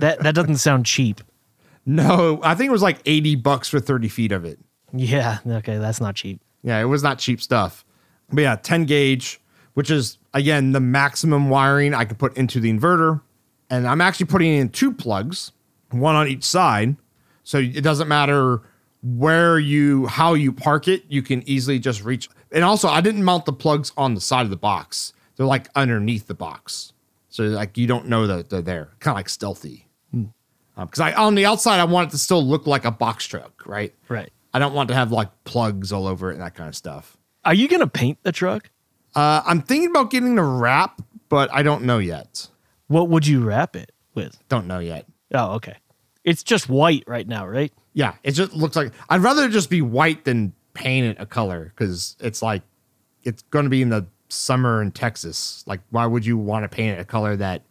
That 0.00 0.20
that 0.24 0.34
doesn't 0.34 0.56
sound 0.56 0.86
cheap. 0.86 1.20
No, 1.86 2.40
I 2.42 2.56
think 2.56 2.68
it 2.68 2.72
was 2.72 2.82
like 2.82 2.98
80 3.06 3.36
bucks 3.36 3.68
for 3.68 3.78
30 3.78 4.08
feet 4.08 4.32
of 4.32 4.44
it. 4.44 4.58
Yeah. 4.92 5.38
Okay, 5.46 5.78
that's 5.78 6.00
not 6.00 6.16
cheap. 6.16 6.40
Yeah, 6.64 6.80
it 6.80 6.86
was 6.86 7.00
not 7.00 7.20
cheap 7.20 7.40
stuff. 7.40 7.84
But 8.32 8.42
yeah, 8.42 8.56
10 8.56 8.86
gauge, 8.86 9.40
which 9.74 9.90
is 9.90 10.18
again 10.32 10.72
the 10.72 10.80
maximum 10.80 11.48
wiring 11.48 11.94
I 11.94 12.06
could 12.06 12.18
put 12.18 12.36
into 12.36 12.58
the 12.58 12.72
inverter. 12.72 13.20
And 13.70 13.86
I'm 13.86 14.00
actually 14.00 14.26
putting 14.26 14.52
in 14.52 14.70
two 14.70 14.92
plugs, 14.92 15.52
one 15.90 16.16
on 16.16 16.26
each 16.26 16.44
side. 16.44 16.96
So 17.44 17.58
it 17.58 17.82
doesn't 17.82 18.08
matter 18.08 18.62
where 19.04 19.58
you 19.58 20.06
how 20.06 20.34
you 20.34 20.50
park 20.52 20.88
it, 20.88 21.04
you 21.08 21.22
can 21.22 21.48
easily 21.48 21.78
just 21.78 22.02
reach. 22.02 22.28
And 22.54 22.64
also, 22.64 22.88
I 22.88 23.00
didn't 23.02 23.24
mount 23.24 23.44
the 23.44 23.52
plugs 23.52 23.92
on 23.96 24.14
the 24.14 24.20
side 24.20 24.42
of 24.42 24.50
the 24.50 24.56
box. 24.56 25.12
They're 25.36 25.44
like 25.44 25.68
underneath 25.74 26.28
the 26.28 26.34
box. 26.34 26.92
So 27.28 27.42
like 27.42 27.76
you 27.76 27.88
don't 27.88 28.06
know 28.06 28.28
that 28.28 28.48
they're 28.48 28.62
there. 28.62 28.90
Kind 29.00 29.12
of 29.14 29.18
like 29.18 29.28
stealthy. 29.28 29.88
Because 30.76 31.00
I 31.00 31.12
on 31.12 31.34
the 31.34 31.46
outside, 31.46 31.80
I 31.80 31.84
want 31.84 32.08
it 32.08 32.10
to 32.12 32.18
still 32.18 32.44
look 32.44 32.66
like 32.66 32.84
a 32.84 32.90
box 32.90 33.26
truck, 33.26 33.64
right? 33.66 33.94
Right. 34.08 34.30
I 34.52 34.58
don't 34.58 34.74
want 34.74 34.88
to 34.88 34.94
have 34.94 35.12
like 35.12 35.30
plugs 35.44 35.92
all 35.92 36.06
over 36.06 36.30
it 36.30 36.34
and 36.34 36.42
that 36.42 36.54
kind 36.54 36.68
of 36.68 36.76
stuff. 36.76 37.16
Are 37.44 37.54
you 37.54 37.68
gonna 37.68 37.86
paint 37.86 38.18
the 38.22 38.32
truck? 38.32 38.70
Uh, 39.14 39.42
I'm 39.44 39.62
thinking 39.62 39.90
about 39.90 40.10
getting 40.10 40.34
the 40.34 40.42
wrap, 40.42 41.00
but 41.28 41.52
I 41.52 41.62
don't 41.62 41.82
know 41.82 41.98
yet. 41.98 42.48
What 42.88 43.08
would 43.08 43.26
you 43.26 43.44
wrap 43.44 43.76
it 43.76 43.92
with? 44.14 44.36
Don't 44.48 44.66
know 44.66 44.80
yet. 44.80 45.06
Oh, 45.32 45.54
okay. 45.54 45.76
It's 46.24 46.42
just 46.42 46.68
white 46.68 47.04
right 47.06 47.26
now, 47.26 47.46
right? 47.46 47.72
Yeah, 47.92 48.14
it 48.24 48.32
just 48.32 48.52
looks 48.52 48.74
like 48.76 48.92
I'd 49.08 49.22
rather 49.22 49.44
it 49.44 49.50
just 49.50 49.70
be 49.70 49.82
white 49.82 50.24
than 50.24 50.54
paint 50.74 51.06
it 51.06 51.16
a 51.20 51.26
color 51.26 51.72
because 51.74 52.16
it's 52.20 52.42
like 52.42 52.62
it's 53.22 53.42
going 53.50 53.64
to 53.64 53.70
be 53.70 53.80
in 53.82 53.88
the 53.88 54.06
summer 54.28 54.82
in 54.82 54.90
Texas. 54.92 55.64
Like, 55.66 55.80
why 55.90 56.06
would 56.06 56.26
you 56.26 56.36
want 56.36 56.64
to 56.64 56.68
paint 56.68 56.98
it 56.98 57.00
a 57.00 57.04
color 57.04 57.36
that 57.36 57.62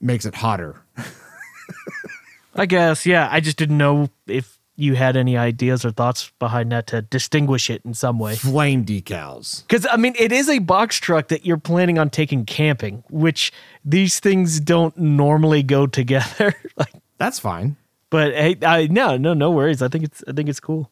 makes 0.00 0.24
it 0.26 0.34
hotter? 0.34 0.82
I 2.54 2.66
guess, 2.66 3.06
yeah. 3.06 3.28
I 3.30 3.40
just 3.40 3.56
didn't 3.56 3.78
know 3.78 4.10
if 4.26 4.58
you 4.76 4.94
had 4.94 5.16
any 5.16 5.36
ideas 5.36 5.84
or 5.84 5.90
thoughts 5.90 6.32
behind 6.38 6.72
that 6.72 6.86
to 6.88 7.02
distinguish 7.02 7.70
it 7.70 7.82
in 7.84 7.94
some 7.94 8.18
way. 8.18 8.34
Flame 8.36 8.84
decals. 8.84 9.62
Because, 9.66 9.86
I 9.90 9.96
mean, 9.96 10.14
it 10.18 10.32
is 10.32 10.48
a 10.48 10.58
box 10.58 10.96
truck 10.98 11.28
that 11.28 11.46
you're 11.46 11.56
planning 11.58 11.98
on 11.98 12.10
taking 12.10 12.44
camping, 12.44 13.04
which 13.10 13.52
these 13.84 14.18
things 14.20 14.60
don't 14.60 14.96
normally 14.98 15.62
go 15.62 15.86
together. 16.00 16.54
like, 16.76 16.92
That's 17.18 17.38
fine. 17.38 17.76
but 18.10 18.34
hey, 18.34 18.56
I, 18.62 18.86
no, 18.88 19.16
no, 19.16 19.34
no 19.34 19.50
worries. 19.50 19.80
I 19.82 19.88
think 19.88 20.04
it's, 20.04 20.22
I 20.26 20.32
think 20.32 20.48
it's 20.48 20.60
cool. 20.60 20.90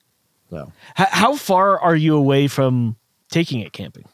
So, 0.51 0.73
H- 0.99 1.07
how 1.11 1.37
far 1.37 1.79
are 1.79 1.95
you 1.97 2.17
away 2.17 2.49
from 2.49 2.97
taking 3.31 3.61
it 3.61 3.73
camping? 3.73 4.05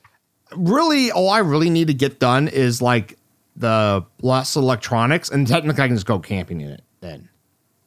really, 0.55 1.11
all 1.11 1.29
I 1.31 1.39
really 1.41 1.71
need 1.71 1.89
to 1.89 1.95
get 1.95 2.19
done 2.21 2.47
is 2.49 2.81
like 2.81 3.19
the 3.57 4.05
less 4.23 4.55
electronics, 4.57 5.29
and 5.31 5.47
technically, 5.47 5.83
I 5.83 5.87
can 5.89 5.97
just 5.97 6.07
go 6.07 6.19
camping 6.19 6.61
in 6.61 6.71
it 6.71 6.83
then. 7.01 7.29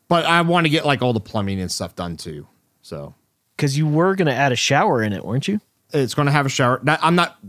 But 0.07 0.25
I 0.25 0.41
want 0.41 0.65
to 0.65 0.69
get 0.69 0.85
like 0.85 1.01
all 1.01 1.13
the 1.13 1.19
plumbing 1.19 1.59
and 1.61 1.71
stuff 1.71 1.95
done 1.95 2.17
too. 2.17 2.47
So, 2.81 3.13
Because 3.55 3.77
you 3.77 3.87
were 3.87 4.15
going 4.15 4.25
to 4.27 4.33
add 4.33 4.51
a 4.51 4.55
shower 4.55 5.03
in 5.03 5.13
it, 5.13 5.23
weren't 5.23 5.47
you? 5.47 5.61
it's 5.91 6.13
going 6.13 6.25
to 6.27 6.31
have 6.31 6.45
a 6.45 6.49
shower. 6.49 6.79
Now, 6.83 6.97
I'm 7.01 7.15
not. 7.15 7.39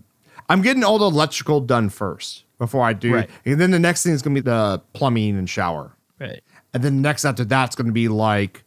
I'm 0.48 0.62
getting 0.62 0.82
all 0.84 0.98
the 0.98 1.07
electrical 1.07 1.61
done 1.61 1.88
first 1.90 2.44
before 2.59 2.82
I 2.84 2.92
do, 2.92 3.14
Right. 3.14 3.30
and 3.44 3.61
then 3.61 3.70
the 3.70 3.78
next 3.78 4.03
thing 4.03 4.12
is 4.12 4.20
going 4.22 4.34
to 4.34 4.42
be 4.42 4.44
the 4.51 4.82
plumbing 4.92 5.36
and 5.38 5.48
shower, 5.48 5.92
Right. 6.20 6.42
and 6.74 6.82
then 6.82 7.01
next 7.03 7.24
after 7.24 7.44
that's 7.44 7.74
going 7.76 7.86
to 7.86 7.92
be 7.92 8.09
like 8.09 8.64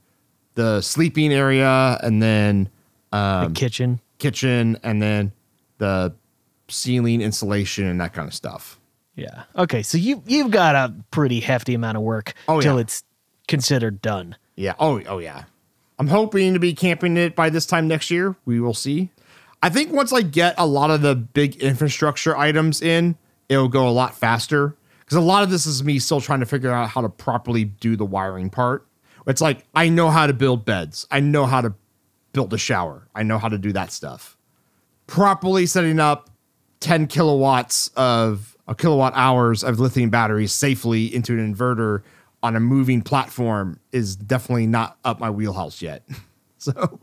the 0.56 0.82
sleeping 0.82 1.34
area, 1.34 2.00
and 2.02 2.22
then 2.22 2.70
the 3.12 3.18
um, 3.18 3.54
kitchen. 3.54 4.00
kitchen, 4.20 4.78
and 4.84 5.02
then 5.02 5.32
the 5.78 6.14
ceiling 6.68 7.22
insulation 7.22 7.86
and 7.86 8.00
that 8.02 8.14
kind 8.14 8.28
of 8.28 8.34
stuff. 8.34 8.80
Yeah. 9.16 9.44
Okay. 9.56 9.84
So 9.84 9.98
you 9.98 10.24
you've 10.26 10.52
got 10.52 10.76
a 10.76 10.94
pretty 11.12 11.40
hefty 11.40 11.74
amount 11.76 11.98
of 11.98 12.04
work 12.04 12.34
Oh, 12.48 12.62
till 12.62 12.76
yeah. 12.76 12.82
it's 12.82 13.04
considered 13.48 14.02
done. 14.02 14.36
Yeah. 14.56 14.74
Oh, 14.80 15.02
oh 15.08 15.20
yeah. 15.20 15.44
I'm 16.00 16.08
hoping 16.08 16.54
to 16.54 16.60
be 16.60 16.74
camping 16.74 17.18
it 17.18 17.36
by 17.36 17.50
this 17.50 17.66
time 17.68 17.88
next 17.88 18.10
year. 18.10 18.36
We 18.46 18.60
will 18.60 18.74
see. 18.74 19.10
I 19.62 19.70
think 19.70 19.94
once 19.94 20.12
I 20.12 20.22
get 20.22 20.56
a 20.58 20.66
lot 20.66 20.90
of 20.90 21.02
the 21.02 21.16
big 21.16 21.58
infrastructure 21.58 22.36
items 22.36 22.82
in, 22.82 23.16
it'll 23.50 23.68
go 23.70 23.88
a 23.88 23.92
lot 23.92 24.16
faster. 24.16 24.76
Because 25.02 25.18
a 25.18 25.22
lot 25.22 25.44
of 25.44 25.52
this 25.52 25.66
is 25.66 25.84
me 25.84 26.00
still 26.00 26.20
trying 26.20 26.40
to 26.40 26.46
figure 26.46 26.72
out 26.72 26.90
how 26.90 27.02
to 27.02 27.10
properly 27.10 27.66
do 27.66 27.96
the 27.96 28.06
wiring 28.06 28.50
part. 28.50 28.88
It's 29.28 29.42
like 29.42 29.66
I 29.74 29.90
know 29.90 30.10
how 30.10 30.28
to 30.28 30.34
build 30.34 30.66
beds. 30.66 31.08
I 31.12 31.20
know 31.20 31.46
how 31.46 31.62
to 31.62 31.74
build 32.34 32.54
a 32.54 32.58
shower. 32.58 33.08
I 33.16 33.24
know 33.24 33.38
how 33.38 33.50
to 33.50 33.58
do 33.58 33.72
that 33.74 33.92
stuff. 33.92 34.38
Properly 35.08 35.66
setting 35.66 36.00
up 36.00 36.30
10 36.80 37.08
kilowatts 37.08 37.90
of 37.96 38.58
a 38.68 38.76
kilowatt 38.76 39.14
hours 39.16 39.64
of 39.64 39.80
lithium 39.80 40.10
batteries 40.10 40.52
safely 40.52 41.14
into 41.14 41.34
an 41.34 41.54
inverter 41.54 42.02
on 42.42 42.56
a 42.56 42.60
moving 42.60 43.02
platform 43.02 43.80
is 43.92 44.16
definitely 44.16 44.68
not 44.68 44.98
up 45.06 45.20
my 45.20 45.30
wheelhouse 45.30 45.82
yet. 45.82 46.08
So 46.58 47.02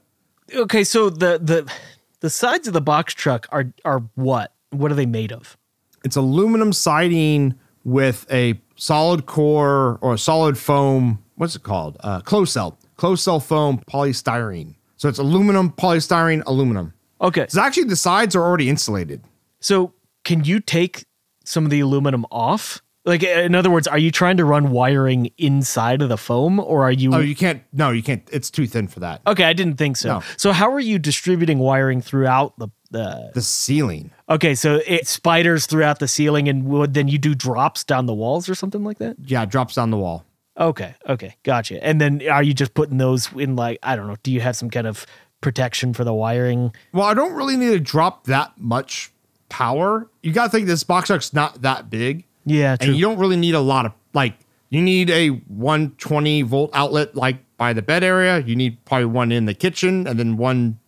Okay. 0.54 0.82
So 0.82 1.10
the 1.10 1.38
the 1.40 1.72
the 2.18 2.30
sides 2.30 2.66
of 2.66 2.74
the 2.74 2.80
box 2.80 3.14
truck 3.14 3.46
are 3.50 3.72
are 3.84 4.00
what? 4.16 4.52
What 4.70 4.90
are 4.90 4.96
they 4.96 5.06
made 5.06 5.32
of? 5.32 5.56
it's 6.04 6.16
aluminum 6.16 6.72
siding 6.72 7.52
with 7.82 8.26
a 8.30 8.60
solid 8.76 9.26
core 9.26 9.98
or 10.00 10.14
a 10.14 10.18
solid 10.18 10.56
foam. 10.56 11.22
What's 11.36 11.54
it 11.56 11.62
called? 11.62 11.96
Uh, 12.00 12.20
closed 12.20 12.52
cell, 12.52 12.78
closed 12.96 13.22
cell 13.22 13.40
foam 13.40 13.78
polystyrene. 13.90 14.74
So 14.96 15.08
it's 15.08 15.18
aluminum, 15.18 15.70
polystyrene, 15.72 16.42
aluminum. 16.46 16.92
Okay. 17.20 17.46
So 17.48 17.60
actually, 17.60 17.84
the 17.84 17.96
sides 17.96 18.34
are 18.34 18.42
already 18.42 18.68
insulated. 18.68 19.22
So 19.60 19.92
can 20.24 20.44
you 20.44 20.60
take 20.60 21.04
some 21.44 21.64
of 21.64 21.70
the 21.70 21.80
aluminum 21.80 22.26
off, 22.30 22.82
Like 23.04 23.22
in 23.22 23.54
other 23.54 23.70
words, 23.70 23.86
are 23.86 23.98
you 23.98 24.10
trying 24.10 24.36
to 24.38 24.44
run 24.44 24.70
wiring 24.72 25.30
inside 25.38 26.02
of 26.02 26.08
the 26.08 26.16
foam 26.18 26.58
or 26.58 26.82
are 26.82 26.90
you 26.90 27.14
Oh, 27.14 27.20
you 27.20 27.36
can't. 27.36 27.62
No, 27.72 27.90
you 27.92 28.02
can't. 28.02 28.28
It's 28.32 28.50
too 28.50 28.66
thin 28.66 28.88
for 28.88 28.98
that. 29.00 29.20
Okay, 29.26 29.44
I 29.44 29.52
didn't 29.52 29.76
think 29.76 29.96
so. 29.96 30.08
No. 30.08 30.22
So 30.36 30.50
how 30.52 30.72
are 30.72 30.80
you 30.80 30.98
distributing 30.98 31.60
wiring 31.60 32.00
throughout 32.02 32.58
the 32.58 32.68
the 32.90 33.30
The 33.34 33.42
ceiling. 33.42 34.10
Okay, 34.28 34.54
so 34.56 34.80
it 34.86 35.06
spiders 35.06 35.66
throughout 35.66 36.00
the 36.00 36.08
ceiling 36.08 36.48
and 36.48 36.64
would 36.64 36.94
then 36.94 37.06
you 37.08 37.18
do 37.18 37.34
drops 37.34 37.84
down 37.84 38.06
the 38.06 38.14
walls 38.14 38.48
or 38.48 38.54
something 38.56 38.82
like 38.82 38.98
that? 38.98 39.16
Yeah, 39.24 39.44
drops 39.44 39.74
down 39.76 39.90
the 39.90 39.96
wall. 39.98 40.24
Okay, 40.58 40.94
okay, 41.08 41.36
gotcha. 41.42 41.82
And 41.84 42.00
then 42.00 42.26
are 42.28 42.42
you 42.42 42.54
just 42.54 42.74
putting 42.74 42.98
those 42.98 43.30
in 43.32 43.56
like 43.56 43.78
I 43.82 43.96
don't 43.96 44.06
know, 44.06 44.16
do 44.22 44.30
you 44.32 44.40
have 44.40 44.56
some 44.56 44.70
kind 44.70 44.86
of 44.86 45.06
protection 45.40 45.92
for 45.92 46.04
the 46.04 46.14
wiring? 46.14 46.72
Well, 46.92 47.04
I 47.06 47.14
don't 47.14 47.34
really 47.34 47.56
need 47.56 47.70
to 47.70 47.80
drop 47.80 48.24
that 48.24 48.52
much 48.58 49.12
power. 49.48 50.08
You 50.22 50.32
got 50.32 50.44
to 50.44 50.50
think 50.50 50.66
this 50.66 50.82
box 50.82 51.08
truck's 51.08 51.32
not 51.32 51.62
that 51.62 51.90
big. 51.90 52.24
Yeah, 52.44 52.76
true. 52.76 52.88
and 52.88 52.96
you 52.96 53.04
don't 53.04 53.18
really 53.18 53.36
need 53.36 53.54
a 53.54 53.60
lot 53.60 53.86
of 53.86 53.92
like 54.14 54.34
you 54.70 54.80
need 54.82 55.10
a 55.10 55.28
120 55.28 56.42
volt 56.42 56.70
outlet 56.74 57.14
like 57.14 57.38
by 57.56 57.72
the 57.72 57.82
bed 57.82 58.02
area 58.04 58.38
you 58.40 58.54
need 58.56 58.84
probably 58.84 59.06
one 59.06 59.32
in 59.32 59.46
the 59.46 59.54
kitchen 59.54 60.06
and 60.06 60.18
then 60.18 60.36
one 60.36 60.78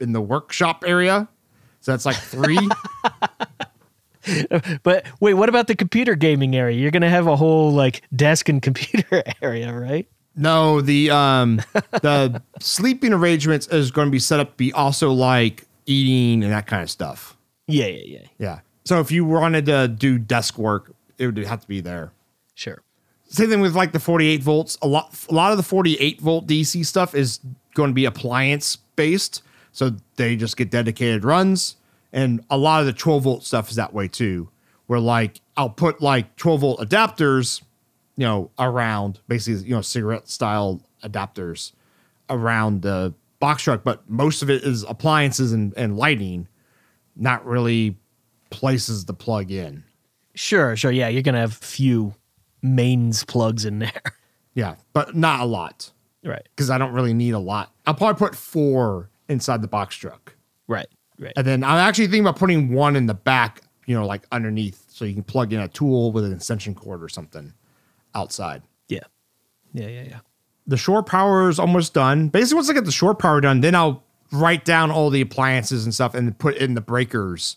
in 0.00 0.12
the 0.12 0.20
workshop 0.20 0.84
area 0.86 1.28
so 1.80 1.92
that's 1.92 2.06
like 2.06 2.16
three 2.16 2.58
but 4.82 5.06
wait, 5.20 5.34
what 5.34 5.48
about 5.48 5.66
the 5.66 5.74
computer 5.74 6.14
gaming 6.14 6.54
area? 6.56 6.78
You're 6.78 6.90
going 6.90 7.02
to 7.02 7.08
have 7.10 7.26
a 7.26 7.36
whole 7.36 7.72
like 7.72 8.02
desk 8.14 8.48
and 8.48 8.60
computer 8.68 9.22
area, 9.40 9.72
right? 9.72 10.06
no 10.34 10.80
the 10.80 11.10
um 11.10 11.60
the 12.00 12.40
sleeping 12.58 13.12
arrangements 13.12 13.66
is 13.66 13.90
going 13.90 14.06
to 14.06 14.10
be 14.10 14.18
set 14.18 14.40
up 14.40 14.48
to 14.52 14.56
be 14.56 14.72
also 14.72 15.12
like 15.12 15.64
eating 15.84 16.42
and 16.42 16.50
that 16.50 16.66
kind 16.66 16.82
of 16.82 16.88
stuff 16.90 17.36
Yeah, 17.66 17.84
yeah, 17.84 18.18
yeah. 18.20 18.26
yeah 18.38 18.60
so 18.86 18.98
if 19.00 19.12
you 19.12 19.26
wanted 19.26 19.66
to 19.66 19.88
do 19.88 20.18
desk 20.18 20.56
work 20.56 20.94
it 21.18 21.26
would 21.26 21.36
have 21.36 21.60
to 21.60 21.68
be 21.68 21.82
there 21.82 22.12
Sure. 22.54 22.82
Same 23.28 23.48
thing 23.48 23.60
with 23.60 23.74
like 23.74 23.92
the 23.92 24.00
48 24.00 24.42
volts. 24.42 24.78
A 24.82 24.86
lot, 24.86 25.14
a 25.28 25.34
lot 25.34 25.50
of 25.52 25.56
the 25.56 25.62
48 25.62 26.20
volt 26.20 26.46
DC 26.46 26.84
stuff 26.84 27.14
is 27.14 27.40
going 27.74 27.90
to 27.90 27.94
be 27.94 28.04
appliance 28.04 28.76
based, 28.76 29.42
so 29.72 29.92
they 30.16 30.36
just 30.36 30.56
get 30.56 30.70
dedicated 30.70 31.24
runs. 31.24 31.76
And 32.12 32.44
a 32.50 32.58
lot 32.58 32.80
of 32.80 32.86
the 32.86 32.92
12 32.92 33.22
volt 33.22 33.44
stuff 33.44 33.70
is 33.70 33.76
that 33.76 33.92
way 33.94 34.08
too, 34.08 34.48
where 34.86 35.00
like 35.00 35.40
I'll 35.56 35.70
put 35.70 36.02
like 36.02 36.36
12 36.36 36.60
volt 36.60 36.80
adapters, 36.80 37.62
you 38.16 38.26
know, 38.26 38.50
around 38.58 39.20
basically 39.28 39.66
you 39.68 39.74
know 39.74 39.80
cigarette 39.82 40.28
style 40.28 40.82
adapters 41.02 41.72
around 42.28 42.82
the 42.82 43.14
box 43.40 43.62
truck, 43.64 43.82
but 43.82 44.08
most 44.08 44.42
of 44.42 44.50
it 44.50 44.62
is 44.62 44.84
appliances 44.84 45.52
and, 45.52 45.74
and 45.76 45.96
lighting, 45.96 46.46
not 47.16 47.44
really 47.44 47.96
places 48.50 49.04
to 49.04 49.12
plug 49.12 49.50
in. 49.50 49.82
Sure, 50.34 50.76
sure. 50.76 50.92
Yeah, 50.92 51.08
you're 51.08 51.22
going 51.22 51.34
to 51.34 51.40
have 51.40 51.54
few 51.54 52.14
mains 52.62 53.24
plugs 53.24 53.64
in 53.64 53.78
there. 53.80 54.02
Yeah, 54.54 54.74
but 54.92 55.16
not 55.16 55.40
a 55.40 55.46
lot. 55.46 55.90
right. 56.22 56.46
because 56.54 56.68
I 56.68 56.76
don't 56.76 56.92
really 56.92 57.14
need 57.14 57.30
a 57.30 57.38
lot. 57.38 57.72
I'll 57.86 57.94
probably 57.94 58.18
put 58.18 58.36
four 58.36 59.08
inside 59.26 59.62
the 59.62 59.66
box 59.66 59.96
truck. 59.96 60.36
Right. 60.68 60.88
Right. 61.22 61.32
And 61.36 61.46
then 61.46 61.62
I'm 61.64 61.78
actually 61.78 62.06
thinking 62.06 62.24
about 62.24 62.36
putting 62.36 62.72
one 62.72 62.96
in 62.96 63.06
the 63.06 63.14
back, 63.14 63.62
you 63.86 63.94
know, 63.94 64.06
like 64.06 64.26
underneath 64.32 64.84
so 64.88 65.04
you 65.04 65.14
can 65.14 65.22
plug 65.22 65.52
in 65.52 65.60
a 65.60 65.68
tool 65.68 66.12
with 66.12 66.24
an 66.24 66.32
extension 66.32 66.74
cord 66.74 67.02
or 67.02 67.08
something 67.08 67.54
outside. 68.14 68.62
Yeah. 68.88 69.00
Yeah, 69.72 69.88
yeah, 69.88 70.02
yeah. 70.02 70.18
The 70.66 70.76
shore 70.76 71.02
power 71.02 71.48
is 71.48 71.58
almost 71.58 71.94
done. 71.94 72.28
Basically, 72.28 72.56
once 72.56 72.70
I 72.70 72.72
get 72.74 72.84
the 72.84 72.92
shore 72.92 73.14
power 73.14 73.40
done, 73.40 73.60
then 73.60 73.74
I'll 73.74 74.02
write 74.32 74.64
down 74.64 74.90
all 74.90 75.10
the 75.10 75.20
appliances 75.20 75.84
and 75.84 75.94
stuff 75.94 76.14
and 76.14 76.36
put 76.38 76.56
in 76.56 76.74
the 76.74 76.80
breakers 76.80 77.56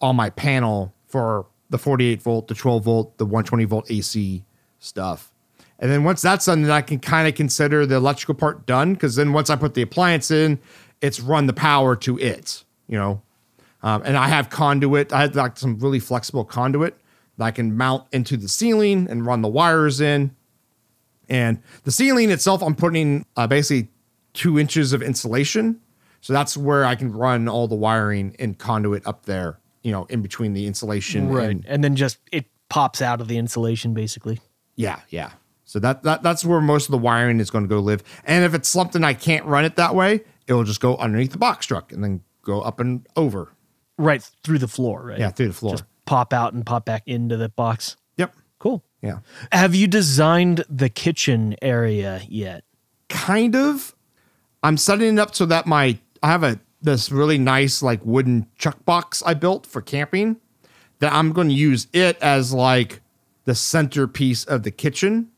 on 0.00 0.16
my 0.16 0.30
panel 0.30 0.94
for 1.06 1.46
the 1.70 1.78
48 1.78 2.22
volt, 2.22 2.48
the 2.48 2.54
12 2.54 2.84
volt, 2.84 3.18
the 3.18 3.24
120 3.24 3.64
volt 3.64 3.90
AC 3.90 4.44
stuff. 4.78 5.32
And 5.78 5.90
then 5.90 6.04
once 6.04 6.20
that's 6.20 6.44
done, 6.44 6.62
then 6.62 6.70
I 6.70 6.82
can 6.82 6.98
kind 6.98 7.26
of 7.26 7.34
consider 7.34 7.86
the 7.86 7.96
electrical 7.96 8.34
part 8.34 8.66
done 8.66 8.92
because 8.92 9.16
then 9.16 9.32
once 9.32 9.48
I 9.48 9.56
put 9.56 9.74
the 9.74 9.82
appliance 9.82 10.30
in, 10.30 10.58
it's 11.00 11.20
run 11.20 11.46
the 11.46 11.52
power 11.54 11.96
to 11.96 12.18
it, 12.18 12.64
you 12.90 12.98
know. 12.98 13.22
Um, 13.82 14.02
and 14.04 14.16
I 14.16 14.28
have 14.28 14.50
conduit. 14.50 15.10
I 15.10 15.22
had 15.22 15.34
like 15.34 15.56
some 15.56 15.78
really 15.78 16.00
flexible 16.00 16.44
conduit 16.44 16.98
that 17.38 17.44
I 17.44 17.50
can 17.50 17.74
mount 17.76 18.04
into 18.12 18.36
the 18.36 18.48
ceiling 18.48 19.06
and 19.08 19.24
run 19.24 19.40
the 19.40 19.48
wires 19.48 20.02
in. 20.02 20.36
And 21.30 21.62
the 21.84 21.92
ceiling 21.92 22.30
itself, 22.30 22.62
I'm 22.62 22.74
putting 22.74 23.24
uh, 23.36 23.46
basically 23.46 23.88
two 24.34 24.58
inches 24.58 24.92
of 24.92 25.00
insulation. 25.00 25.80
So 26.20 26.34
that's 26.34 26.56
where 26.56 26.84
I 26.84 26.94
can 26.96 27.10
run 27.10 27.48
all 27.48 27.68
the 27.68 27.76
wiring 27.76 28.36
and 28.38 28.58
conduit 28.58 29.06
up 29.06 29.24
there, 29.24 29.58
you 29.82 29.92
know, 29.92 30.04
in 30.10 30.20
between 30.20 30.52
the 30.52 30.66
insulation. 30.66 31.30
Right. 31.30 31.48
And, 31.48 31.64
And 31.66 31.82
then 31.82 31.96
just 31.96 32.18
it 32.30 32.46
pops 32.68 33.00
out 33.00 33.22
of 33.22 33.28
the 33.28 33.38
insulation 33.38 33.94
basically. 33.94 34.40
yeah, 34.76 35.00
yeah. 35.08 35.30
So 35.64 35.78
that, 35.78 36.02
that 36.02 36.24
that's 36.24 36.44
where 36.44 36.60
most 36.60 36.86
of 36.86 36.90
the 36.90 36.98
wiring 36.98 37.38
is 37.38 37.48
going 37.48 37.62
to 37.62 37.68
go 37.68 37.78
live. 37.78 38.02
And 38.24 38.44
if 38.44 38.54
it's 38.54 38.68
something 38.68 39.04
I 39.04 39.14
can't 39.14 39.46
run 39.46 39.64
it 39.64 39.76
that 39.76 39.94
way, 39.94 40.24
it 40.48 40.52
will 40.52 40.64
just 40.64 40.80
go 40.80 40.96
underneath 40.96 41.30
the 41.30 41.38
box 41.38 41.64
truck 41.64 41.92
and 41.92 42.02
then 42.02 42.22
go 42.42 42.60
up 42.60 42.80
and 42.80 43.06
over. 43.16 43.52
Right 43.98 44.22
through 44.44 44.58
the 44.58 44.68
floor, 44.68 45.02
right? 45.04 45.18
Yeah, 45.18 45.30
through 45.30 45.48
the 45.48 45.54
floor. 45.54 45.74
Just 45.74 45.84
pop 46.06 46.32
out 46.32 46.52
and 46.54 46.64
pop 46.64 46.84
back 46.84 47.02
into 47.06 47.36
the 47.36 47.48
box. 47.48 47.96
yep. 48.16 48.34
Cool. 48.58 48.84
Yeah. 49.02 49.20
Have 49.52 49.74
you 49.74 49.86
designed 49.86 50.64
the 50.68 50.88
kitchen 50.88 51.56
area 51.62 52.22
yet? 52.28 52.64
kind 53.10 53.54
of. 53.54 53.94
I'm 54.62 54.78
setting 54.78 55.14
it 55.14 55.20
up 55.20 55.34
so 55.34 55.44
that 55.46 55.66
my 55.66 55.98
I 56.22 56.28
have 56.28 56.42
a 56.42 56.58
this 56.80 57.10
really 57.10 57.36
nice 57.36 57.82
like 57.82 58.00
wooden 58.04 58.46
chuck 58.56 58.82
box 58.86 59.22
I 59.26 59.34
built 59.34 59.66
for 59.66 59.82
camping 59.82 60.36
that 61.00 61.12
I'm 61.12 61.32
going 61.32 61.48
to 61.48 61.54
use 61.54 61.88
it 61.92 62.16
as 62.22 62.54
like 62.54 63.00
the 63.44 63.54
centerpiece 63.54 64.44
of 64.44 64.62
the 64.62 64.70
kitchen. 64.70 65.30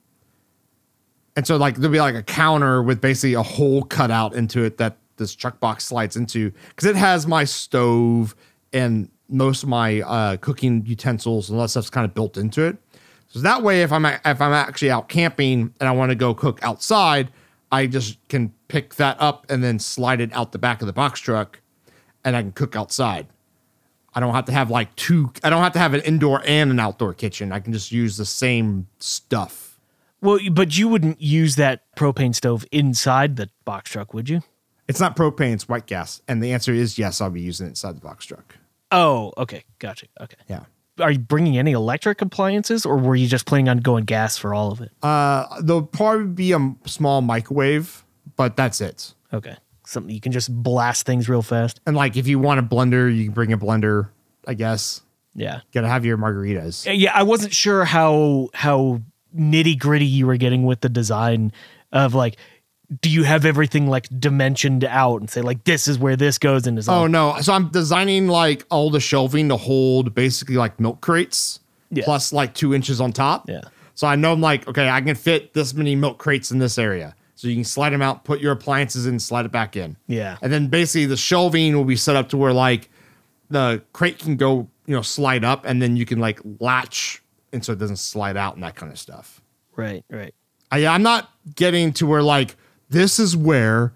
And 1.35 1.47
so 1.47 1.57
like 1.57 1.77
there'll 1.77 1.93
be 1.93 2.01
like 2.01 2.15
a 2.15 2.23
counter 2.23 2.83
with 2.83 3.01
basically 3.01 3.35
a 3.35 3.43
hole 3.43 3.83
cut 3.83 4.11
out 4.11 4.35
into 4.35 4.63
it 4.65 4.79
that 4.79 4.99
this 5.17 5.35
chuck 5.35 5.61
box 5.61 5.85
slides 5.85 6.17
into 6.17 6.53
because 6.69 6.89
it 6.89 6.97
has 6.97 7.27
my 7.27 7.45
stove 7.45 8.35
and 8.73 9.11
most 9.29 9.63
of 9.63 9.69
my 9.69 10.03
uh, 10.03 10.37
cooking 10.39 10.85
utensils 10.87 11.49
and 11.49 11.59
all 11.59 11.65
that 11.65 11.69
stuff's 11.69 11.91
kind 11.91 12.05
of 12.05 12.15
built 12.15 12.37
into 12.37 12.65
it. 12.65 12.77
So 13.29 13.41
that 13.41 13.63
way, 13.63 13.83
if 13.83 13.93
I'm 13.93 14.05
if 14.05 14.41
I'm 14.41 14.53
actually 14.53 14.91
out 14.91 15.09
camping 15.09 15.73
and 15.81 15.89
I 15.89 15.93
want 15.93 16.11
to 16.11 16.15
go 16.15 16.35
cook 16.35 16.59
outside, 16.63 17.33
I 17.71 17.87
just 17.87 18.19
can 18.29 18.53
pick 18.69 18.97
that 18.97 19.17
up 19.21 19.47
and 19.49 19.65
then 19.65 19.79
slide 19.79 20.21
it 20.21 20.33
out 20.35 20.53
the 20.53 20.59
back 20.59 20.83
of 20.83 20.87
the 20.87 20.93
box 20.93 21.19
truck, 21.19 21.61
and 22.25 22.37
I 22.37 22.43
can 22.43 22.53
cook 22.53 22.77
outside. 22.77 23.27
I 24.15 24.21
don't 24.21 24.35
have 24.35 24.45
to 24.47 24.53
have 24.53 24.71
like 24.71 24.95
two. 24.97 25.33
I 25.43 25.49
don't 25.49 25.63
have 25.63 25.73
to 25.73 25.79
have 25.79 25.95
an 25.95 26.03
indoor 26.03 26.43
and 26.45 26.71
an 26.71 26.79
outdoor 26.79 27.15
kitchen. 27.15 27.53
I 27.53 27.61
can 27.61 27.73
just 27.73 27.91
use 27.91 28.19
the 28.19 28.27
same 28.27 28.87
stuff. 28.99 29.81
Well, 30.21 30.39
but 30.53 30.77
you 30.77 30.89
wouldn't 30.89 31.21
use 31.21 31.57
that 31.57 31.83
propane 31.97 32.35
stove 32.35 32.67
inside 32.71 33.37
the 33.37 33.49
box 33.65 33.91
truck, 33.91 34.13
would 34.13 34.29
you? 34.29 34.43
It's 34.89 35.01
not 35.01 35.17
propane; 35.17 35.55
it's 35.55 35.69
white 35.69 35.87
gas. 35.87 36.23
And 36.29 36.43
the 36.43 36.53
answer 36.53 36.73
is 36.73 36.99
yes. 36.99 37.21
I'll 37.21 37.31
be 37.31 37.41
using 37.41 37.67
it 37.67 37.71
inside 37.71 37.97
the 37.97 38.01
box 38.01 38.27
truck. 38.27 38.57
Oh, 38.91 39.33
okay. 39.39 39.65
Gotcha. 39.79 40.07
Okay. 40.21 40.37
Yeah. 40.49 40.65
Are 41.01 41.11
you 41.11 41.19
bringing 41.19 41.57
any 41.57 41.73
electric 41.73 42.21
appliances 42.21 42.85
or 42.85 42.99
were 42.99 43.17
you 43.17 43.27
just 43.27 43.47
planning 43.47 43.71
on 43.71 43.79
going 43.79 44.05
gas 44.05 44.37
for 44.37 44.53
all 44.53 44.71
of 44.71 44.83
it? 44.83 44.93
Uh, 45.03 45.47
there'll 45.63 45.83
probably 45.83 46.27
be 46.27 46.53
a 46.53 46.75
small 46.85 47.23
microwave, 47.23 48.05
but 48.37 48.57
that's 48.57 48.83
it. 48.83 49.15
Okay. 49.33 49.57
Something 49.87 50.15
you 50.15 50.21
can 50.21 50.33
just 50.33 50.55
blast 50.63 51.07
things 51.07 51.29
real 51.29 51.41
fast. 51.41 51.81
And 51.87 51.97
like, 51.97 52.19
if 52.19 52.27
you 52.27 52.39
want 52.39 52.61
a 52.61 52.63
blender, 52.63 53.15
you 53.15 53.25
can 53.25 53.33
bring 53.33 53.53
a 53.53 53.59
blender. 53.59 54.11
I 54.47 54.55
guess. 54.55 55.01
Yeah. 55.35 55.61
Gotta 55.73 55.89
have 55.89 56.05
your 56.05 56.19
margaritas. 56.19 56.87
Yeah, 56.99 57.13
I 57.15 57.23
wasn't 57.23 57.55
sure 57.55 57.85
how 57.85 58.51
how 58.53 59.01
nitty 59.35 59.79
gritty 59.79 60.05
you 60.05 60.27
were 60.27 60.37
getting 60.37 60.65
with 60.65 60.81
the 60.81 60.89
design 60.89 61.53
of 61.93 62.15
like, 62.15 62.37
do 63.01 63.09
you 63.09 63.23
have 63.25 63.45
everything 63.47 63.89
like 63.89 64.07
dimensioned 64.21 64.85
out 64.85 65.21
and 65.21 65.31
say 65.31 65.41
like 65.41 65.65
this 65.65 65.89
is 65.89 65.99
where 65.99 66.17
this 66.17 66.39
goes 66.39 66.67
and 66.67 66.79
is 66.79 66.89
Oh 66.89 67.07
no! 67.07 67.37
So 67.41 67.53
I'm 67.53 67.69
designing 67.69 68.29
like 68.29 68.65
all 68.71 68.91
the 68.91 69.01
shelving 69.01 69.49
to 69.49 69.57
hold 69.57 70.15
basically 70.15 70.57
like 70.57 70.79
milk 70.79 71.01
crates, 71.01 71.61
Yeah. 71.91 72.05
plus 72.05 72.33
like 72.33 72.55
two 72.55 72.75
inches 72.75 73.01
on 73.01 73.13
top. 73.13 73.49
Yeah. 73.49 73.63
So 73.95 74.07
I 74.07 74.17
know 74.17 74.33
I'm 74.33 74.41
like, 74.41 74.67
okay, 74.69 74.89
I 74.89 75.01
can 75.01 75.15
fit 75.15 75.55
this 75.55 75.75
many 75.75 75.95
milk 75.95 76.19
crates 76.19 76.51
in 76.51 76.59
this 76.59 76.79
area. 76.79 77.15
So 77.35 77.49
you 77.49 77.55
can 77.55 77.65
slide 77.65 77.91
them 77.91 78.03
out, 78.03 78.25
put 78.25 78.41
your 78.41 78.53
appliances 78.53 79.07
in, 79.07 79.19
slide 79.19 79.47
it 79.47 79.53
back 79.53 79.77
in. 79.77 79.97
Yeah. 80.07 80.37
And 80.43 80.53
then 80.53 80.69
basically 80.69 81.07
the 81.07 81.17
shelving 81.17 81.77
will 81.77 81.85
be 81.85 81.97
set 81.97 82.15
up 82.17 82.29
to 82.31 82.37
where 82.37 82.53
like 82.53 82.89
the 83.51 83.83
crate 83.93 84.19
can 84.19 84.37
go, 84.37 84.69
you 84.87 84.95
know, 84.95 85.03
slide 85.03 85.45
up, 85.45 85.65
and 85.65 85.81
then 85.83 85.97
you 85.97 86.07
can 86.07 86.19
like 86.21 86.41
latch, 86.61 87.23
and 87.53 87.65
so 87.65 87.73
it 87.73 87.79
doesn't 87.79 87.97
slide 87.97 88.37
out 88.37 88.55
and 88.55 88.63
that 88.63 88.75
kind 88.77 88.91
of 88.93 88.99
stuff. 88.99 89.41
Right, 89.77 90.05
right. 90.11 90.35
I, 90.71 90.87
I'm 90.87 91.03
not 91.03 91.31
getting 91.55 91.93
to 91.95 92.07
where 92.07 92.23
like 92.23 92.57
this 92.93 93.19
is 93.19 93.37
where 93.37 93.93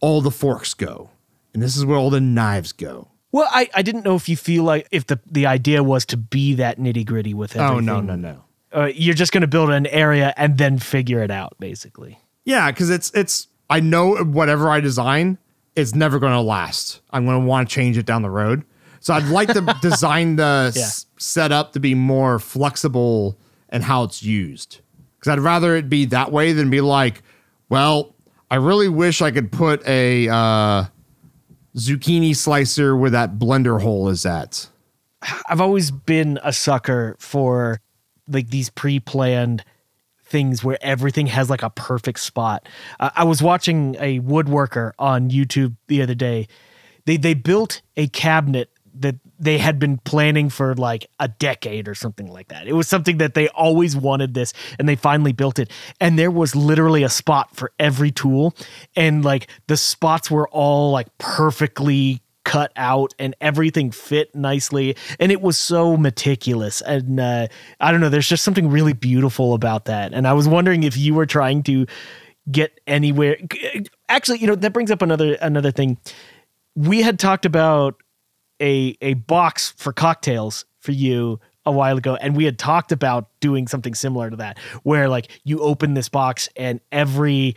all 0.00 0.20
the 0.20 0.30
forks 0.30 0.74
go, 0.74 1.10
and 1.54 1.62
this 1.62 1.76
is 1.76 1.84
where 1.84 1.96
all 1.96 2.10
the 2.10 2.20
knives 2.20 2.72
go. 2.72 3.08
Well, 3.32 3.48
I, 3.50 3.68
I 3.74 3.82
didn't 3.82 4.04
know 4.04 4.16
if 4.16 4.28
you 4.28 4.36
feel 4.36 4.64
like 4.64 4.88
if 4.90 5.06
the, 5.06 5.20
the 5.30 5.46
idea 5.46 5.82
was 5.84 6.04
to 6.06 6.16
be 6.16 6.54
that 6.54 6.78
nitty 6.78 7.06
gritty 7.06 7.32
with 7.32 7.54
everything. 7.56 7.88
Oh 7.88 8.00
no, 8.00 8.00
no, 8.00 8.16
no. 8.16 8.44
Uh, 8.72 8.90
you're 8.94 9.14
just 9.14 9.32
going 9.32 9.40
to 9.42 9.46
build 9.48 9.70
an 9.70 9.86
area 9.86 10.32
and 10.36 10.58
then 10.58 10.78
figure 10.78 11.22
it 11.22 11.30
out, 11.30 11.56
basically. 11.60 12.18
Yeah, 12.44 12.70
because 12.70 12.90
it's 12.90 13.10
it's 13.14 13.46
I 13.68 13.80
know 13.80 14.16
whatever 14.16 14.68
I 14.68 14.80
design 14.80 15.38
is 15.76 15.94
never 15.94 16.18
going 16.18 16.32
to 16.32 16.40
last. 16.40 17.00
I'm 17.10 17.24
going 17.24 17.40
to 17.40 17.46
want 17.46 17.68
to 17.68 17.74
change 17.74 17.96
it 17.98 18.06
down 18.06 18.22
the 18.22 18.30
road. 18.30 18.64
So 18.98 19.14
I'd 19.14 19.26
like 19.28 19.48
to 19.54 19.76
design 19.82 20.36
the 20.36 20.72
Yeah. 20.74 20.82
s- 20.82 21.06
setup 21.18 21.72
to 21.74 21.80
be 21.80 21.94
more 21.94 22.38
flexible 22.40 23.38
and 23.68 23.84
how 23.84 24.02
it's 24.04 24.22
used. 24.22 24.80
Because 25.18 25.32
I'd 25.32 25.40
rather 25.40 25.76
it 25.76 25.88
be 25.88 26.04
that 26.06 26.32
way 26.32 26.52
than 26.52 26.68
be 26.70 26.80
like, 26.80 27.22
well, 27.68 28.14
I 28.50 28.56
really 28.56 28.88
wish 28.88 29.22
I 29.22 29.30
could 29.30 29.52
put 29.52 29.86
a 29.86 30.28
uh, 30.28 30.84
zucchini 31.76 32.34
slicer 32.34 32.96
where 32.96 33.10
that 33.10 33.38
blender 33.38 33.80
hole 33.80 34.08
is 34.08 34.26
at. 34.26 34.68
I've 35.48 35.60
always 35.60 35.90
been 35.90 36.38
a 36.42 36.52
sucker 36.52 37.16
for 37.18 37.80
like 38.26 38.48
these 38.48 38.70
pre-planned 38.70 39.64
things 40.24 40.64
where 40.64 40.78
everything 40.80 41.26
has 41.26 41.50
like 41.50 41.62
a 41.62 41.70
perfect 41.70 42.20
spot. 42.20 42.68
Uh, 42.98 43.10
I 43.14 43.24
was 43.24 43.42
watching 43.42 43.96
a 44.00 44.20
woodworker 44.20 44.92
on 44.98 45.30
YouTube 45.30 45.76
the 45.88 46.02
other 46.02 46.14
day. 46.14 46.48
They 47.04 47.16
they 47.16 47.34
built 47.34 47.82
a 47.96 48.08
cabinet 48.08 48.70
that 48.94 49.16
they 49.40 49.58
had 49.58 49.78
been 49.78 49.98
planning 49.98 50.50
for 50.50 50.74
like 50.74 51.06
a 51.18 51.26
decade 51.26 51.88
or 51.88 51.94
something 51.94 52.26
like 52.26 52.48
that. 52.48 52.68
It 52.68 52.74
was 52.74 52.86
something 52.86 53.18
that 53.18 53.34
they 53.34 53.48
always 53.48 53.96
wanted 53.96 54.34
this 54.34 54.52
and 54.78 54.88
they 54.88 54.96
finally 54.96 55.32
built 55.32 55.58
it. 55.58 55.70
And 56.00 56.18
there 56.18 56.30
was 56.30 56.54
literally 56.54 57.02
a 57.02 57.08
spot 57.08 57.56
for 57.56 57.72
every 57.78 58.10
tool 58.10 58.54
and 58.94 59.24
like 59.24 59.48
the 59.66 59.78
spots 59.78 60.30
were 60.30 60.48
all 60.50 60.92
like 60.92 61.08
perfectly 61.18 62.22
cut 62.44 62.72
out 62.76 63.14
and 63.18 63.34
everything 63.40 63.90
fit 63.90 64.34
nicely 64.34 64.96
and 65.18 65.30
it 65.30 65.42
was 65.42 65.58
so 65.58 65.94
meticulous 65.96 66.80
and 66.80 67.20
uh, 67.20 67.46
i 67.80 67.92
don't 67.92 68.00
know 68.00 68.08
there's 68.08 68.26
just 68.26 68.42
something 68.42 68.70
really 68.70 68.94
beautiful 68.94 69.52
about 69.52 69.84
that 69.84 70.14
and 70.14 70.26
i 70.26 70.32
was 70.32 70.48
wondering 70.48 70.82
if 70.82 70.96
you 70.96 71.12
were 71.12 71.26
trying 71.26 71.62
to 71.62 71.86
get 72.50 72.80
anywhere 72.86 73.36
actually 74.08 74.38
you 74.38 74.46
know 74.46 74.54
that 74.54 74.72
brings 74.72 74.90
up 74.90 75.02
another 75.02 75.34
another 75.34 75.70
thing 75.70 75.98
we 76.74 77.02
had 77.02 77.18
talked 77.18 77.44
about 77.44 78.02
a 78.60 78.96
a 79.00 79.14
box 79.14 79.72
for 79.76 79.92
cocktails 79.92 80.64
for 80.80 80.92
you 80.92 81.40
a 81.66 81.72
while 81.72 81.98
ago 81.98 82.16
and 82.16 82.36
we 82.36 82.44
had 82.44 82.58
talked 82.58 82.90
about 82.90 83.28
doing 83.40 83.68
something 83.68 83.94
similar 83.94 84.30
to 84.30 84.36
that 84.36 84.58
where 84.82 85.08
like 85.08 85.28
you 85.44 85.60
open 85.60 85.94
this 85.94 86.08
box 86.08 86.48
and 86.56 86.80
every 86.90 87.54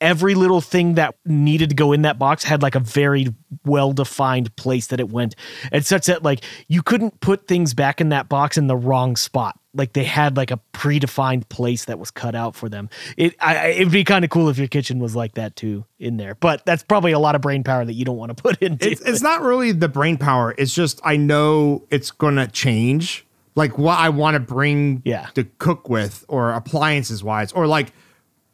every 0.00 0.34
little 0.34 0.60
thing 0.60 0.94
that 0.94 1.14
needed 1.24 1.70
to 1.70 1.74
go 1.74 1.92
in 1.92 2.02
that 2.02 2.18
box 2.18 2.44
had 2.44 2.62
like 2.62 2.74
a 2.74 2.80
very 2.80 3.28
well 3.64 3.92
defined 3.92 4.54
place 4.56 4.88
that 4.88 5.00
it 5.00 5.08
went. 5.08 5.34
And 5.72 5.84
such 5.84 6.06
that 6.06 6.22
like 6.22 6.44
you 6.68 6.82
couldn't 6.82 7.20
put 7.20 7.46
things 7.46 7.72
back 7.72 8.00
in 8.00 8.10
that 8.10 8.28
box 8.28 8.58
in 8.58 8.66
the 8.66 8.76
wrong 8.76 9.16
spot 9.16 9.58
like 9.74 9.92
they 9.92 10.04
had 10.04 10.36
like 10.36 10.50
a 10.50 10.60
predefined 10.72 11.48
place 11.48 11.84
that 11.86 11.98
was 11.98 12.10
cut 12.10 12.34
out 12.34 12.54
for 12.54 12.68
them 12.68 12.88
it 13.16 13.34
I, 13.40 13.68
it'd 13.68 13.90
be 13.92 14.04
kind 14.04 14.24
of 14.24 14.30
cool 14.30 14.48
if 14.48 14.58
your 14.58 14.68
kitchen 14.68 14.98
was 14.98 15.14
like 15.16 15.34
that 15.34 15.56
too 15.56 15.84
in 15.98 16.16
there 16.16 16.34
but 16.36 16.64
that's 16.64 16.82
probably 16.82 17.12
a 17.12 17.18
lot 17.18 17.34
of 17.34 17.40
brain 17.42 17.64
power 17.64 17.84
that 17.84 17.94
you 17.94 18.04
don't 18.04 18.16
want 18.16 18.36
to 18.36 18.42
put 18.42 18.62
into 18.62 18.90
it's, 18.90 19.00
it's 19.00 19.22
not 19.22 19.42
really 19.42 19.72
the 19.72 19.88
brain 19.88 20.16
power 20.16 20.54
it's 20.58 20.74
just 20.74 21.00
i 21.04 21.16
know 21.16 21.84
it's 21.90 22.10
gonna 22.10 22.46
change 22.46 23.26
like 23.56 23.76
what 23.78 23.98
i 23.98 24.08
want 24.08 24.34
to 24.34 24.40
bring 24.40 25.02
Yeah. 25.04 25.26
to 25.34 25.44
cook 25.58 25.88
with 25.88 26.24
or 26.28 26.52
appliances 26.52 27.22
wise 27.24 27.52
or 27.52 27.66
like 27.66 27.92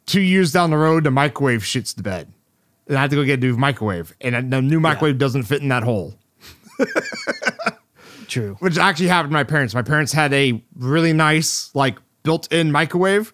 two 0.07 0.21
years 0.21 0.51
down 0.51 0.71
the 0.71 0.77
road, 0.77 1.03
the 1.05 1.11
microwave 1.11 1.61
shits 1.61 1.95
the 1.95 2.03
bed. 2.03 2.27
And 2.87 2.97
I 2.97 3.01
have 3.01 3.11
to 3.11 3.15
go 3.15 3.23
get 3.23 3.39
a 3.39 3.41
new 3.41 3.55
microwave. 3.55 4.13
And 4.19 4.51
the 4.51 4.61
new 4.61 4.79
microwave 4.79 5.17
doesn't 5.19 5.43
fit 5.43 5.61
in 5.61 5.69
that 5.69 5.83
hole, 5.83 6.15
true 8.31 8.55
which 8.59 8.77
actually 8.77 9.07
happened 9.07 9.31
to 9.31 9.33
my 9.33 9.43
parents. 9.43 9.73
My 9.75 9.81
parents 9.83 10.11
had 10.13 10.33
a 10.33 10.63
really 10.75 11.13
nice, 11.13 11.69
like, 11.75 11.99
built 12.23 12.51
in 12.51 12.71
microwave, 12.71 13.33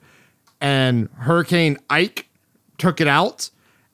and 0.60 1.08
Hurricane 1.18 1.78
Ike 1.90 2.28
took 2.78 3.00
it 3.00 3.08
out, 3.08 3.50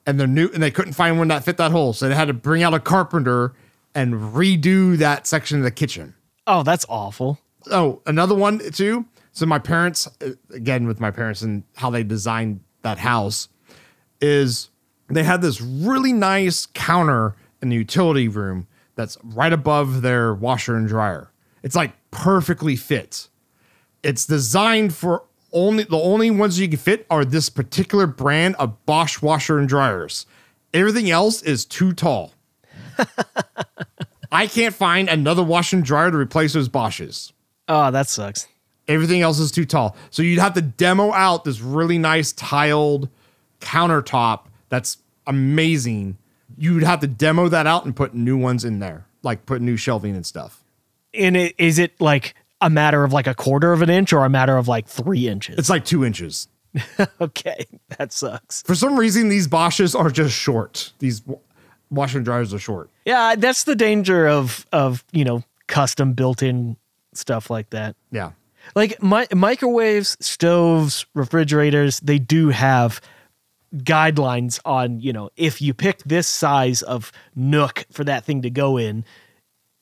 and 0.06 0.18
the 0.18 0.26
new 0.26 0.48
and 0.52 0.62
they 0.62 0.70
couldn't 0.70 0.94
find 0.94 1.18
one 1.18 1.28
that 1.28 1.44
fit 1.44 1.56
that 1.58 1.70
hole. 1.70 1.92
So 1.92 2.08
they 2.08 2.14
had 2.14 2.28
to 2.28 2.34
bring 2.34 2.62
out 2.62 2.74
a 2.74 2.80
carpenter 2.80 3.52
and 3.94 4.14
redo 4.14 4.96
that 4.98 5.26
section 5.26 5.58
of 5.58 5.64
the 5.64 5.70
kitchen. 5.70 6.14
oh 6.46 6.62
that's 6.62 6.84
awful 6.88 7.38
Oh, 7.70 8.02
another 8.06 8.34
one 8.34 8.58
too. 8.72 9.06
So 9.32 9.46
my 9.46 9.58
parents, 9.58 10.06
uh, 10.20 10.30
again 10.52 10.86
with 10.86 11.00
my 11.00 11.10
parents 11.10 11.40
and 11.40 11.62
how 11.76 11.88
they 11.90 12.02
designed 12.02 12.60
that 12.82 12.98
house, 12.98 13.48
is 14.20 14.68
they 15.08 15.22
had 15.24 15.40
this 15.42 15.60
really 15.60 16.12
nice 16.12 16.66
counter 16.66 17.34
in 17.62 17.70
the 17.70 17.76
utility 17.76 18.28
room 18.28 18.66
that's 18.94 19.18
right 19.22 19.52
above 19.52 20.02
their 20.02 20.34
washer 20.34 20.76
and 20.76 20.88
dryer. 20.88 21.30
It's 21.62 21.76
like 21.76 21.92
perfectly 22.10 22.76
fit. 22.76 23.28
It's 24.02 24.26
designed 24.26 24.94
for 24.94 25.24
only 25.52 25.84
the 25.84 25.98
only 25.98 26.30
ones 26.30 26.58
you 26.58 26.68
can 26.68 26.78
fit 26.78 27.06
are 27.10 27.24
this 27.24 27.48
particular 27.48 28.06
brand 28.06 28.56
of 28.56 28.84
Bosch 28.86 29.22
washer 29.22 29.58
and 29.58 29.68
dryers. 29.68 30.26
Everything 30.72 31.10
else 31.10 31.42
is 31.42 31.64
too 31.64 31.92
tall. 31.92 32.34
I 34.32 34.46
can't 34.46 34.74
find 34.74 35.08
another 35.08 35.42
washer 35.42 35.76
and 35.76 35.84
dryer 35.84 36.10
to 36.10 36.16
replace 36.16 36.52
those 36.52 36.68
Bosches. 36.68 37.32
oh 37.68 37.90
that 37.90 38.08
sucks 38.08 38.48
Everything 38.86 39.22
else 39.22 39.38
is 39.38 39.50
too 39.50 39.64
tall. 39.64 39.96
So 40.10 40.22
you'd 40.22 40.40
have 40.40 40.52
to 40.54 40.62
demo 40.62 41.10
out 41.12 41.44
this 41.44 41.60
really 41.62 41.96
nice 41.96 42.32
tiled 42.32 43.08
countertop 43.60 44.40
that's 44.68 44.98
amazing. 45.26 46.18
You'd 46.56 46.82
have 46.82 47.00
to 47.00 47.06
demo 47.06 47.48
that 47.48 47.66
out 47.66 47.84
and 47.84 47.94
put 47.94 48.14
new 48.14 48.36
ones 48.36 48.64
in 48.64 48.78
there, 48.78 49.06
like 49.22 49.46
put 49.46 49.60
new 49.60 49.76
shelving 49.76 50.14
and 50.14 50.24
stuff. 50.26 50.62
and 51.12 51.36
it 51.36 51.54
is 51.58 51.78
it 51.78 52.00
like 52.00 52.34
a 52.60 52.70
matter 52.70 53.04
of 53.04 53.12
like 53.12 53.26
a 53.26 53.34
quarter 53.34 53.72
of 53.72 53.82
an 53.82 53.90
inch 53.90 54.12
or 54.12 54.24
a 54.24 54.28
matter 54.28 54.56
of 54.56 54.66
like 54.68 54.86
three 54.88 55.28
inches 55.28 55.58
It's 55.58 55.68
like 55.70 55.84
two 55.84 56.04
inches. 56.04 56.48
okay 57.20 57.66
that 57.98 58.12
sucks 58.12 58.62
For 58.62 58.74
some 58.74 58.98
reason, 58.98 59.28
these 59.28 59.46
Bosches 59.48 59.98
are 59.98 60.10
just 60.10 60.34
short. 60.34 60.92
These 60.98 61.24
wa- 61.26 61.38
washer 61.90 62.18
and 62.18 62.24
dryers 62.24 62.52
are 62.54 62.58
short. 62.58 62.90
Yeah, 63.04 63.34
that's 63.36 63.64
the 63.64 63.76
danger 63.76 64.26
of 64.28 64.66
of 64.72 65.04
you 65.12 65.24
know 65.24 65.44
custom 65.68 66.12
built-in 66.14 66.76
stuff 67.12 67.48
like 67.50 67.70
that. 67.70 67.94
Yeah. 68.10 68.32
Like 68.74 69.00
my 69.02 69.26
microwaves, 69.34 70.16
stoves, 70.20 71.06
refrigerators, 71.14 72.00
they 72.00 72.18
do 72.18 72.48
have 72.48 73.00
guidelines 73.78 74.60
on 74.64 75.00
you 75.00 75.12
know 75.12 75.30
if 75.36 75.60
you 75.60 75.74
pick 75.74 76.02
this 76.04 76.28
size 76.28 76.82
of 76.82 77.10
nook 77.34 77.84
for 77.90 78.04
that 78.04 78.24
thing 78.24 78.42
to 78.42 78.50
go 78.50 78.76
in, 78.76 79.04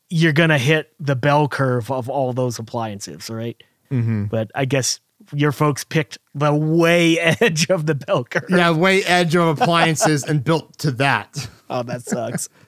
you're 0.09 0.33
gonna 0.33 0.59
hit 0.59 0.93
the 1.01 1.17
bell 1.17 1.49
curve 1.49 1.91
of 1.91 2.09
all 2.09 2.33
those 2.33 2.59
appliances, 2.59 3.29
right? 3.31 3.63
Mm-hmm. 3.91 4.25
But 4.25 4.51
I 4.55 4.65
guess 4.65 5.01
your 5.33 5.53
folks 5.53 5.85
picked 5.85 6.19
the 6.35 6.55
way 6.55 7.19
edge 7.41 7.69
of 7.71 7.87
the 7.87 7.95
bell 7.95 8.25
curve. 8.25 8.49
Yeah, 8.49 8.71
way 8.71 9.05
edge 9.05 9.37
of 9.37 9.61
appliances 9.61 10.25
and 10.25 10.43
built 10.43 10.79
to 10.79 10.91
that. 10.93 11.49
Oh, 11.71 11.83
that 11.83 12.03
sucks. 12.03 12.49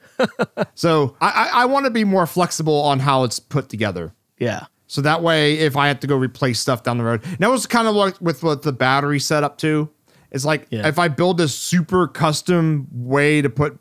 So 0.77 1.16
I, 1.20 1.51
I, 1.53 1.62
I 1.62 1.64
want 1.64 1.87
to 1.87 1.91
be 1.91 2.05
more 2.05 2.25
flexible 2.27 2.81
on 2.83 3.01
how 3.01 3.25
it's 3.25 3.41
put 3.41 3.68
together. 3.68 4.12
yeah. 4.39 4.66
So 4.87 5.01
that 5.01 5.22
way, 5.22 5.59
if 5.59 5.77
I 5.77 5.89
have 5.89 5.99
to 6.01 6.07
go 6.07 6.16
replace 6.16 6.61
stuff 6.61 6.85
down 6.85 6.99
the 6.99 7.05
road, 7.05 7.25
and 7.25 7.39
that 7.39 7.51
was 7.51 7.66
kind 7.66 7.89
of 7.89 7.97
like 7.97 8.20
with 8.20 8.45
what 8.45 8.62
the 8.62 8.72
battery 8.72 9.18
setup 9.18 9.59
too. 9.59 9.91
It's 10.35 10.45
like 10.45 10.66
Yeah. 10.70 10.87
if 10.87 10.99
I 10.99 11.09
build 11.09 11.41
a 11.41 11.49
super 11.49 12.07
custom 12.09 12.89
way 12.93 13.41
to 13.41 13.49
put 13.49 13.78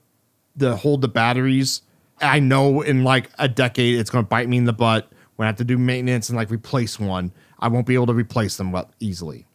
the 0.56 0.78
hold 0.78 1.02
the 1.02 1.08
batteries, 1.10 1.82
I 2.22 2.40
know 2.40 2.82
in 2.82 3.04
like 3.04 3.30
a 3.40 3.48
decade 3.50 4.00
it's 4.00 4.10
going 4.10 4.24
to 4.24 4.30
bite 4.30 4.48
me 4.48 4.58
in 4.58 4.66
the 4.66 4.72
butt 4.74 5.12
when 5.36 5.48
I 5.48 5.50
have 5.50 5.58
to 5.58 5.64
do 5.66 5.78
maintenance 5.78 6.30
and 6.30 6.38
like 6.38 6.50
replace 6.52 7.00
one. 7.00 7.34
I 7.60 7.68
won't 7.70 7.88
be 7.88 7.96
able 7.96 8.06
to 8.08 8.14
replace 8.14 8.56
them 8.56 8.72
well 8.72 8.90
easily. 9.00 9.48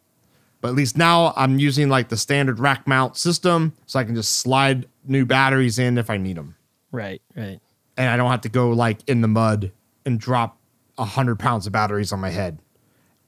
But 0.60 0.68
at 0.70 0.74
least 0.74 0.96
now 0.98 1.32
I'm 1.36 1.60
using 1.60 1.88
like 1.88 2.08
the 2.08 2.16
standard 2.16 2.58
rack 2.58 2.86
mount 2.88 3.16
system, 3.16 3.74
so 3.86 4.00
I 4.00 4.04
can 4.04 4.16
just 4.16 4.40
slide 4.40 4.86
new 5.06 5.24
batteries 5.24 5.78
in 5.78 5.96
if 5.98 6.10
I 6.10 6.16
need 6.16 6.36
them, 6.36 6.56
Right. 6.90 7.22
Right. 7.36 7.60
and 7.96 8.10
I 8.10 8.16
don't 8.16 8.30
have 8.30 8.40
to 8.40 8.48
go 8.48 8.70
like 8.70 9.08
in 9.08 9.20
the 9.20 9.28
mud 9.28 9.70
and 10.04 10.18
drop 10.18 10.58
a 10.98 11.04
hundred 11.04 11.38
pounds 11.38 11.68
of 11.68 11.72
batteries 11.72 12.12
on 12.12 12.18
my 12.18 12.30
head 12.30 12.58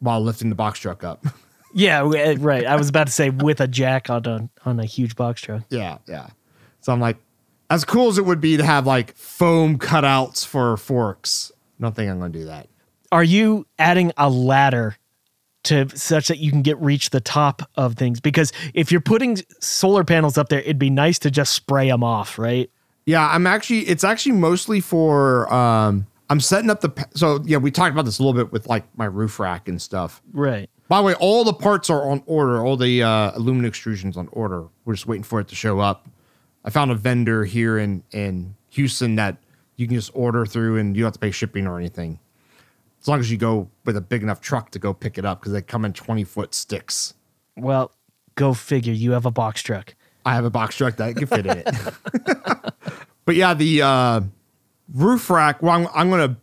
while 0.01 0.21
lifting 0.21 0.49
the 0.49 0.57
box 0.57 0.81
truck 0.81 1.05
up. 1.05 1.25
Yeah, 1.73 2.03
uh, 2.03 2.37
right. 2.39 2.67
I 2.67 2.77
was 2.77 2.89
about 2.89 3.07
to 3.07 3.13
say 3.13 3.31
with 3.31 3.61
a 3.61 3.69
jack 3.69 4.11
on 4.11 4.27
a 4.27 4.49
on 4.65 4.81
a 4.81 4.85
huge 4.85 5.17
box 5.17 5.41
truck. 5.43 5.63
yeah, 5.71 5.99
yeah. 6.07 6.29
So 6.81 6.93
I'm 6.93 7.01
like, 7.01 7.19
as 7.69 7.85
cool 7.85 8.09
as 8.09 8.19
it 8.19 8.25
would 8.25 8.41
be 8.41 8.57
to 8.57 8.65
have 8.65 8.87
like 8.87 9.15
foam 9.17 9.79
cutouts 9.79 10.47
for 10.47 10.77
forks, 10.77 11.53
I 11.79 11.83
don't 11.83 11.95
think 11.95 12.11
I'm 12.11 12.19
going 12.19 12.33
to 12.33 12.39
do 12.39 12.45
that. 12.47 12.69
Are 13.13 13.25
you 13.25 13.67
adding 13.79 14.13
a 14.17 14.31
ladder 14.31 14.97
to 15.65 15.89
such 15.97 16.29
that 16.29 16.39
you 16.39 16.51
can 16.51 16.63
get 16.63 16.81
reach 16.81 17.11
the 17.11 17.21
top 17.21 17.63
of 17.77 17.95
things? 17.97 18.21
Because 18.21 18.53
if 18.73 18.91
you're 18.91 19.01
putting 19.01 19.39
solar 19.61 20.05
panels 20.05 20.39
up 20.39 20.49
there, 20.49 20.61
it'd 20.61 20.79
be 20.79 20.91
nice 20.91 21.19
to 21.21 21.31
just 21.31 21.53
spray 21.53 21.89
them 21.89 22.03
off, 22.03 22.39
right? 22.39 22.71
Yeah, 23.07 23.29
I'm 23.29 23.47
actually. 23.47 23.81
It's 23.81 24.05
actually 24.05 24.33
mostly 24.33 24.81
for. 24.81 25.53
um 25.53 26.07
I'm 26.29 26.41
setting 26.41 26.71
up 26.71 26.81
the. 26.81 27.07
So 27.15 27.43
yeah, 27.45 27.57
we 27.59 27.71
talked 27.73 27.93
about 27.93 28.05
this 28.05 28.21
a 28.21 28.23
little 28.23 28.41
bit 28.41 28.53
with 28.53 28.69
like 28.69 28.85
my 28.97 29.07
roof 29.07 29.41
rack 29.41 29.69
and 29.69 29.83
stuff. 29.83 30.23
Right. 30.33 30.71
By 30.91 30.97
the 30.99 31.05
way, 31.05 31.15
all 31.15 31.45
the 31.45 31.53
parts 31.53 31.89
are 31.89 32.11
on 32.11 32.21
order. 32.27 32.67
All 32.67 32.77
the 32.77 33.05
uh, 33.05 33.31
aluminum 33.37 33.71
extrusions 33.71 34.17
on 34.17 34.29
order. 34.33 34.67
We're 34.85 34.95
just 34.95 35.07
waiting 35.07 35.23
for 35.23 35.39
it 35.39 35.47
to 35.47 35.55
show 35.55 35.79
up. 35.79 36.09
I 36.65 36.71
found 36.71 36.91
a 36.91 36.97
vendor 36.97 37.45
here 37.45 37.79
in 37.79 38.03
in 38.11 38.57
Houston 38.71 39.15
that 39.15 39.37
you 39.77 39.87
can 39.87 39.95
just 39.95 40.11
order 40.15 40.45
through, 40.45 40.79
and 40.79 40.97
you 40.97 41.03
don't 41.03 41.07
have 41.07 41.13
to 41.15 41.21
pay 41.21 41.31
shipping 41.31 41.69
or 41.69 41.79
anything. 41.79 42.19
As 43.01 43.07
long 43.07 43.21
as 43.21 43.31
you 43.31 43.39
go 43.39 43.71
with 43.85 43.97
a 43.97 44.01
big 44.01 44.25
enough 44.25 44.41
truck 44.41 44.73
to 44.73 44.81
go 44.81 44.93
pick 44.93 45.17
it 45.17 45.25
up, 45.25 45.39
because 45.39 45.53
they 45.53 45.63
come 45.63 45.85
in 45.85 45.93
twenty 45.93 46.25
foot 46.25 46.55
sticks. 46.55 47.15
Well, 47.57 47.93
go 48.35 48.53
figure. 48.53 48.93
You 48.93 49.13
have 49.13 49.27
a 49.27 49.31
box 49.31 49.63
truck. 49.63 49.95
I 50.27 50.35
have 50.35 50.45
a 50.45 50.51
box 50.51 50.77
truck 50.77 50.97
that 50.97 51.15
can 51.15 51.29
fit 51.29 51.47
in 51.47 51.63
it. 51.65 52.75
but 53.25 53.37
yeah, 53.37 53.55
the 53.55 53.83
uh, 53.83 54.21
roof 54.93 55.31
rack. 55.31 55.63
Well, 55.63 55.71
I'm, 55.71 55.89
I'm 55.95 56.11
gonna 56.11 56.37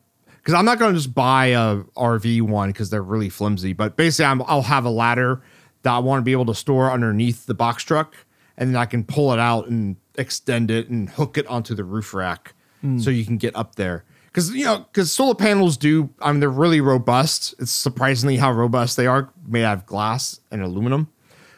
because 0.47 0.57
I'm 0.57 0.63
not 0.63 0.79
going 0.79 0.93
to 0.93 0.97
just 0.97 1.13
buy 1.13 1.47
a 1.47 1.79
RV 1.97 2.43
one 2.43 2.69
because 2.69 2.89
they're 2.89 3.03
really 3.03 3.27
flimsy. 3.27 3.73
But 3.73 3.97
basically, 3.97 4.27
I'm, 4.27 4.41
I'll 4.43 4.61
have 4.61 4.85
a 4.85 4.89
ladder 4.89 5.41
that 5.81 5.91
I 5.91 5.99
want 5.99 6.21
to 6.21 6.23
be 6.23 6.31
able 6.31 6.45
to 6.45 6.55
store 6.55 6.89
underneath 6.89 7.47
the 7.47 7.53
box 7.53 7.83
truck, 7.83 8.15
and 8.55 8.69
then 8.69 8.77
I 8.77 8.85
can 8.85 9.03
pull 9.03 9.33
it 9.33 9.39
out 9.39 9.67
and 9.67 9.97
extend 10.17 10.71
it 10.71 10.87
and 10.87 11.09
hook 11.09 11.37
it 11.37 11.45
onto 11.47 11.75
the 11.75 11.83
roof 11.83 12.13
rack 12.13 12.53
hmm. 12.79 12.97
so 12.97 13.09
you 13.09 13.25
can 13.25 13.35
get 13.35 13.57
up 13.57 13.75
there. 13.75 14.05
Because 14.27 14.49
you 14.51 14.63
know, 14.63 14.85
because 14.89 15.11
solar 15.11 15.35
panels 15.35 15.75
do, 15.75 16.11
I 16.21 16.31
mean, 16.31 16.39
they're 16.39 16.49
really 16.49 16.79
robust. 16.79 17.53
It's 17.59 17.69
surprisingly 17.69 18.37
how 18.37 18.53
robust 18.53 18.95
they 18.95 19.05
are, 19.05 19.29
made 19.45 19.65
out 19.65 19.79
of 19.79 19.85
glass 19.85 20.39
and 20.49 20.61
aluminum. 20.61 21.09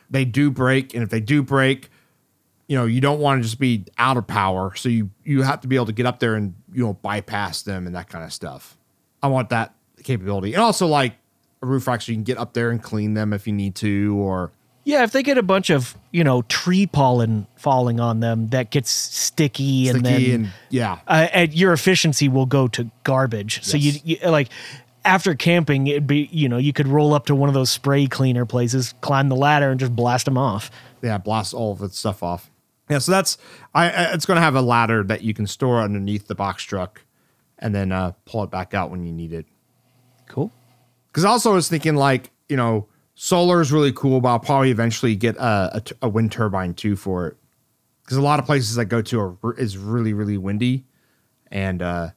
They 0.09 0.25
do 0.25 0.49
break, 0.49 0.95
and 0.95 1.03
if 1.03 1.11
they 1.11 1.21
do 1.21 1.43
break, 1.43 1.91
you 2.67 2.75
know, 2.75 2.87
you 2.87 3.01
don't 3.01 3.19
want 3.19 3.37
to 3.37 3.43
just 3.43 3.59
be 3.59 3.85
out 3.99 4.17
of 4.17 4.25
power. 4.25 4.73
So 4.73 4.89
you 4.89 5.11
you 5.23 5.43
have 5.43 5.61
to 5.61 5.67
be 5.67 5.75
able 5.75 5.85
to 5.85 5.93
get 5.93 6.07
up 6.07 6.17
there 6.17 6.33
and 6.33 6.55
you 6.73 6.83
know 6.83 6.93
bypass 6.93 7.61
them 7.61 7.85
and 7.85 7.95
that 7.95 8.09
kind 8.09 8.25
of 8.25 8.33
stuff. 8.33 8.77
I 9.21 9.27
want 9.27 9.49
that 9.49 9.73
capability, 10.03 10.53
and 10.53 10.61
also 10.61 10.87
like 10.87 11.13
a 11.61 11.65
roof 11.65 11.87
rack, 11.87 12.01
so 12.01 12.11
you 12.11 12.15
can 12.17 12.23
get 12.23 12.37
up 12.37 12.53
there 12.53 12.69
and 12.71 12.81
clean 12.81 13.13
them 13.13 13.33
if 13.33 13.45
you 13.47 13.53
need 13.53 13.75
to, 13.75 14.15
or 14.17 14.51
Yeah, 14.85 15.03
if 15.03 15.11
they 15.11 15.23
get 15.23 15.37
a 15.37 15.43
bunch 15.43 15.69
of 15.69 15.95
you 16.11 16.23
know 16.23 16.41
tree 16.43 16.87
pollen 16.87 17.47
falling 17.57 17.99
on 17.99 18.21
them, 18.21 18.49
that 18.49 18.71
gets 18.71 18.89
sticky, 18.89 19.89
and 19.89 20.05
then 20.05 20.21
and 20.31 20.49
yeah, 20.69 20.99
uh, 21.07 21.27
and 21.33 21.53
your 21.53 21.73
efficiency 21.73 22.29
will 22.29 22.45
go 22.45 22.67
to 22.69 22.89
garbage. 23.03 23.61
So 23.63 23.77
you, 23.77 23.93
you 24.03 24.17
like 24.29 24.49
after 25.05 25.35
camping, 25.35 25.87
it'd 25.87 26.07
be 26.07 26.29
you 26.31 26.47
know 26.49 26.57
you 26.57 26.71
could 26.73 26.87
roll 26.87 27.13
up 27.13 27.25
to 27.27 27.35
one 27.35 27.49
of 27.49 27.53
those 27.55 27.69
spray 27.69 28.07
cleaner 28.07 28.45
places, 28.45 28.93
climb 29.01 29.27
the 29.29 29.35
ladder, 29.35 29.69
and 29.71 29.79
just 29.79 29.95
blast 29.95 30.25
them 30.25 30.37
off. 30.37 30.71
yeah, 31.01 31.17
blast 31.17 31.53
all 31.53 31.71
of 31.73 31.81
its 31.81 31.99
stuff 31.99 32.23
off. 32.23 32.49
Yeah, 32.89 32.97
so 32.99 33.11
that's 33.11 33.37
I. 33.75 33.89
I- 33.89 34.13
It's 34.13 34.25
going 34.25 34.37
to 34.37 34.41
have 34.41 34.55
a 34.55 34.61
ladder 34.61 35.03
that 35.03 35.21
you 35.23 35.33
can 35.33 35.45
store 35.45 35.81
underneath 35.81 36.27
the 36.27 36.35
box 36.35 36.63
truck, 36.63 37.03
and 37.59 37.73
then 37.75 37.91
uh, 37.91 38.13
pull 38.25 38.43
it 38.43 38.49
back 38.49 38.73
out 38.73 38.89
when 38.89 39.03
you 39.03 39.11
need 39.11 39.33
it. 39.33 39.45
Cool. 40.27 40.51
Because 41.07 41.25
also 41.25 41.51
I 41.51 41.55
was 41.55 41.69
thinking 41.69 41.95
like 41.95 42.31
you 42.47 42.57
know 42.57 42.87
solar 43.15 43.61
is 43.61 43.71
really 43.71 43.91
cool, 43.91 44.21
but 44.21 44.29
I'll 44.29 44.39
probably 44.39 44.71
eventually 44.71 45.15
get 45.15 45.35
a, 45.37 45.71
a, 45.73 45.81
t- 45.81 45.95
a 46.01 46.09
wind 46.09 46.31
turbine 46.31 46.73
too 46.73 46.95
for 46.95 47.27
it. 47.27 47.37
Because 48.03 48.17
a 48.17 48.21
lot 48.21 48.39
of 48.39 48.45
places 48.45 48.77
I 48.79 48.85
go 48.85 49.01
to 49.03 49.19
are 49.43 49.53
is 49.57 49.77
really 49.77 50.13
really 50.13 50.37
windy, 50.37 50.85
and 51.51 51.81
uh, 51.81 52.09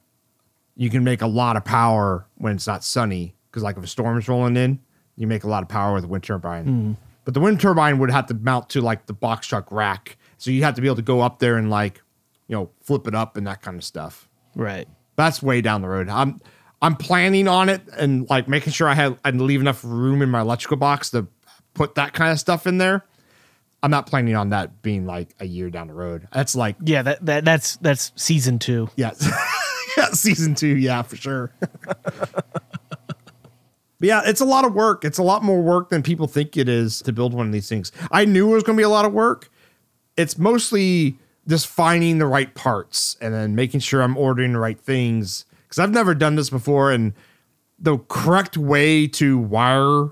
you 0.77 0.91
can 0.91 1.05
make 1.05 1.21
a 1.23 1.27
lot 1.27 1.57
of 1.57 1.65
power 1.65 2.27
when 2.37 2.55
it's 2.55 2.67
not 2.67 2.83
sunny. 2.85 3.35
Because 3.51 3.63
like 3.63 3.77
if 3.77 3.85
a 3.85 3.87
storm's 3.87 4.29
rolling 4.29 4.57
in, 4.57 4.79
you 5.17 5.27
make 5.27 5.45
a 5.45 5.49
lot 5.49 5.63
of 5.63 5.69
power 5.69 5.93
with 5.95 6.05
a 6.05 6.09
wind 6.09 6.25
turbine. 6.25 6.97
But 7.25 7.35
the 7.35 7.41
wind 7.41 7.61
turbine 7.61 7.99
would 7.99 8.11
have 8.11 8.27
to 8.27 8.35
mount 8.35 8.71
to 8.71 8.81
like 8.81 9.07
the 9.07 9.13
box 9.13 9.47
truck 9.47 9.71
rack, 9.71 10.17
so 10.39 10.51
you 10.51 10.63
have 10.65 10.75
to 10.75 10.81
be 10.81 10.89
able 10.89 10.97
to 10.97 11.03
go 11.03 11.21
up 11.21 11.39
there 11.39 11.57
and 11.57 11.69
like 11.71 12.01
you 12.49 12.57
know 12.57 12.71
flip 12.81 13.07
it 13.07 13.15
up 13.15 13.37
and 13.37 13.47
that 13.47 13.63
kind 13.63 13.77
of 13.77 13.85
stuff 13.85 14.29
Right. 14.55 14.87
That's 15.23 15.43
way 15.43 15.61
down 15.61 15.83
the 15.83 15.89
road. 15.89 16.09
I'm 16.09 16.41
I'm 16.81 16.97
planning 16.97 17.49
on 17.49 17.69
it 17.69 17.83
and 17.97 18.29
like 18.29 18.49
making 18.49 18.73
sure 18.73 18.89
I 18.89 18.95
have 18.95 19.19
I 19.25 19.31
leave 19.31 19.61
enough 19.61 19.85
room 19.85 20.23
in 20.23 20.31
my 20.31 20.41
electrical 20.41 20.77
box 20.77 21.11
to 21.11 21.27
put 21.75 21.95
that 21.95 22.13
kind 22.13 22.33
of 22.33 22.39
stuff 22.41 22.67
in 22.67 22.79
there. 22.79 23.05
I'm 23.83 23.91
not 23.91 24.07
planning 24.07 24.37
on 24.37 24.51
that 24.51 24.83
being 24.83 25.07
like 25.07 25.35
a 25.41 25.47
year 25.47 25.71
down 25.71 25.89
the 25.89 25.95
road. 25.95 26.29
That's 26.33 26.55
like 26.55 26.77
Yeah. 26.83 27.03
That, 27.03 27.25
that 27.27 27.45
that's 27.45 27.77
that's 27.77 28.13
season 28.17 28.59
two. 28.59 28.89
yeah, 28.97 29.13
yeah, 29.97 30.11
season 30.11 30.55
two, 30.55 30.77
yeah, 30.77 31.03
for 31.03 31.17
sure. 31.17 31.53
But 34.03 34.09
yeah, 34.09 34.23
it's 34.25 34.41
a 34.41 34.45
lot 34.45 34.65
of 34.65 34.75
work. 34.75 35.05
It's 35.05 35.19
a 35.19 35.23
lot 35.23 35.45
more 35.45 35.63
work 35.63 35.89
than 35.91 36.03
people 36.03 36.27
think 36.27 36.57
it 36.57 36.69
is 36.69 37.03
to 37.03 37.13
build 37.13 37.33
one 37.35 37.47
of 37.47 37.53
these 37.53 37.69
things. 37.69 37.93
I 38.11 38.25
knew 38.25 38.51
it 38.51 38.55
was 38.55 38.65
going 38.65 38.77
to 38.77 38.81
be 38.81 38.85
a 38.85 38.89
lot 38.89 39.05
of 39.05 39.13
work. 39.13 39.49
It's 40.17 40.37
mostly 40.37 41.19
just 41.49 41.67
finding 41.67 42.19
the 42.19 42.27
right 42.27 42.55
parts 42.55 43.17
and 43.21 43.35
then 43.35 43.55
making 43.55 43.81
sure 43.81 44.03
I'm 44.03 44.17
ordering 44.17 44.53
the 44.53 44.59
right 44.59 44.79
things 44.79 45.45
because 45.65 45.79
I've 45.79 45.91
never 45.91 46.15
done 46.15 46.37
this 46.37 46.51
before. 46.51 46.93
And 46.93 47.15
the 47.79 47.99
correct 47.99 48.57
way 48.57 49.07
to 49.09 49.39
wire 49.39 50.11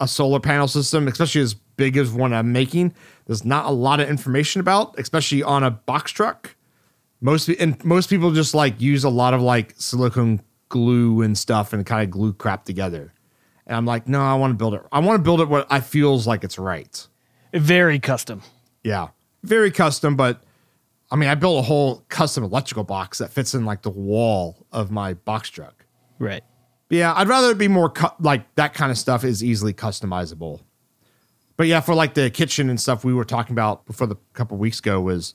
a 0.00 0.06
solar 0.08 0.40
panel 0.40 0.68
system, 0.68 1.08
especially 1.08 1.40
as 1.40 1.54
big 1.54 1.96
as 1.96 2.10
one 2.10 2.32
I'm 2.32 2.52
making, 2.52 2.94
there's 3.26 3.44
not 3.44 3.66
a 3.66 3.70
lot 3.70 4.00
of 4.00 4.08
information 4.08 4.60
about, 4.60 4.98
especially 4.98 5.42
on 5.42 5.64
a 5.64 5.70
box 5.70 6.12
truck 6.12 6.56
most 7.20 7.48
and 7.48 7.82
most 7.84 8.10
people 8.10 8.32
just 8.32 8.54
like 8.54 8.80
use 8.80 9.04
a 9.04 9.08
lot 9.08 9.34
of 9.34 9.40
like 9.40 9.74
silicone 9.76 10.40
glue 10.68 11.22
and 11.22 11.36
stuff 11.36 11.72
and 11.72 11.86
kind 11.86 12.02
of 12.02 12.10
glue 12.10 12.32
crap 12.32 12.64
together. 12.64 13.12
And 13.66 13.76
I'm 13.76 13.86
like, 13.86 14.06
no, 14.06 14.20
I 14.20 14.34
want 14.34 14.52
to 14.52 14.56
build 14.56 14.74
it. 14.74 14.82
I 14.92 15.00
want 15.00 15.18
to 15.18 15.22
build 15.22 15.40
it 15.40 15.48
what 15.48 15.66
I 15.70 15.80
feels 15.80 16.26
like 16.26 16.44
it's 16.44 16.58
right. 16.58 17.06
Very 17.52 17.98
custom. 17.98 18.42
Yeah, 18.84 19.08
very 19.42 19.70
custom, 19.70 20.14
but 20.16 20.42
I 21.10 21.16
mean, 21.16 21.28
I 21.28 21.34
built 21.34 21.58
a 21.58 21.62
whole 21.62 22.04
custom 22.08 22.42
electrical 22.42 22.84
box 22.84 23.18
that 23.18 23.30
fits 23.30 23.54
in 23.54 23.64
like 23.64 23.82
the 23.82 23.90
wall 23.90 24.66
of 24.72 24.90
my 24.90 25.14
box 25.14 25.48
truck. 25.48 25.86
Right. 26.18 26.42
But 26.88 26.98
yeah, 26.98 27.14
I'd 27.14 27.28
rather 27.28 27.50
it 27.50 27.58
be 27.58 27.68
more 27.68 27.90
cu- 27.90 28.14
like 28.20 28.54
that 28.56 28.74
kind 28.74 28.90
of 28.90 28.98
stuff 28.98 29.24
is 29.24 29.42
easily 29.42 29.72
customizable. 29.72 30.60
But 31.56 31.68
yeah, 31.68 31.80
for 31.80 31.94
like 31.94 32.14
the 32.14 32.30
kitchen 32.30 32.68
and 32.68 32.80
stuff 32.80 33.04
we 33.04 33.14
were 33.14 33.24
talking 33.24 33.54
about 33.54 33.86
before 33.86 34.06
the 34.06 34.16
couple 34.34 34.56
weeks 34.56 34.78
ago 34.78 35.00
was, 35.00 35.34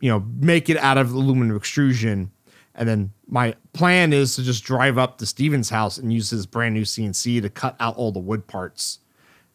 you 0.00 0.10
know, 0.10 0.24
make 0.38 0.70
it 0.70 0.76
out 0.78 0.96
of 0.96 1.12
aluminum 1.12 1.56
extrusion. 1.56 2.30
And 2.74 2.88
then 2.88 3.12
my 3.26 3.54
plan 3.72 4.12
is 4.12 4.36
to 4.36 4.42
just 4.42 4.64
drive 4.64 4.96
up 4.96 5.18
to 5.18 5.26
Stephen's 5.26 5.70
house 5.70 5.98
and 5.98 6.12
use 6.12 6.30
his 6.30 6.46
brand 6.46 6.74
new 6.74 6.82
CNC 6.82 7.42
to 7.42 7.50
cut 7.50 7.76
out 7.78 7.96
all 7.96 8.10
the 8.10 8.20
wood 8.20 8.46
parts. 8.46 9.00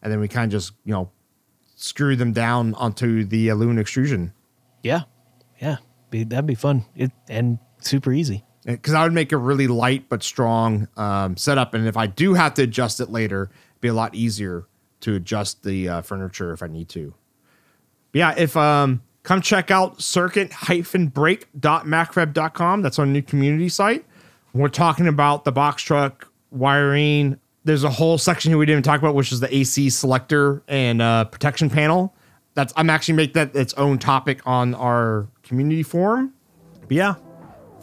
And 0.02 0.12
then 0.12 0.20
we 0.20 0.28
kind 0.28 0.44
of 0.44 0.52
just, 0.52 0.72
you 0.84 0.92
know, 0.92 1.10
screw 1.74 2.14
them 2.14 2.32
down 2.32 2.74
onto 2.74 3.24
the 3.24 3.48
aluminum 3.48 3.80
extrusion. 3.80 4.32
Yeah. 4.82 5.02
Yeah. 5.60 5.76
Be, 6.10 6.24
that'd 6.24 6.46
be 6.46 6.54
fun. 6.54 6.84
It 6.94 7.10
and 7.28 7.58
super 7.80 8.12
easy. 8.12 8.44
because 8.64 8.94
I 8.94 9.02
would 9.02 9.12
make 9.12 9.32
a 9.32 9.36
really 9.36 9.66
light 9.66 10.08
but 10.08 10.22
strong 10.22 10.88
um, 10.96 11.36
setup, 11.36 11.74
and 11.74 11.86
if 11.86 11.96
I 11.96 12.06
do 12.06 12.34
have 12.34 12.54
to 12.54 12.62
adjust 12.62 13.00
it 13.00 13.10
later, 13.10 13.50
it'd 13.70 13.80
be 13.80 13.88
a 13.88 13.94
lot 13.94 14.14
easier 14.14 14.66
to 15.00 15.14
adjust 15.14 15.62
the 15.62 15.88
uh, 15.88 16.02
furniture 16.02 16.52
if 16.52 16.62
I 16.62 16.68
need 16.68 16.88
to. 16.90 17.14
But 18.12 18.18
yeah, 18.18 18.34
if 18.36 18.56
um, 18.56 19.02
come 19.26 19.42
check 19.42 19.70
out 19.72 20.00
circuit-break.macrofab.com. 20.00 22.82
That's 22.82 22.98
our 22.98 23.06
new 23.06 23.22
community 23.22 23.68
site. 23.68 24.04
We're 24.54 24.68
talking 24.68 25.08
about 25.08 25.44
the 25.44 25.52
box 25.52 25.82
truck 25.82 26.28
wiring. 26.50 27.38
There's 27.64 27.82
a 27.82 27.90
whole 27.90 28.18
section 28.18 28.52
here 28.52 28.58
we 28.58 28.66
didn't 28.66 28.84
talk 28.84 29.00
about, 29.00 29.16
which 29.16 29.32
is 29.32 29.40
the 29.40 29.52
AC 29.54 29.90
selector 29.90 30.62
and 30.68 31.02
uh, 31.02 31.24
protection 31.24 31.68
panel. 31.68 32.14
That's 32.54 32.72
I'm 32.76 32.88
actually 32.88 33.14
make 33.14 33.34
that 33.34 33.56
its 33.56 33.74
own 33.74 33.98
topic 33.98 34.46
on 34.46 34.74
our 34.74 35.26
community 35.46 35.82
forum. 35.82 36.34
But 36.82 36.92
yeah, 36.92 37.14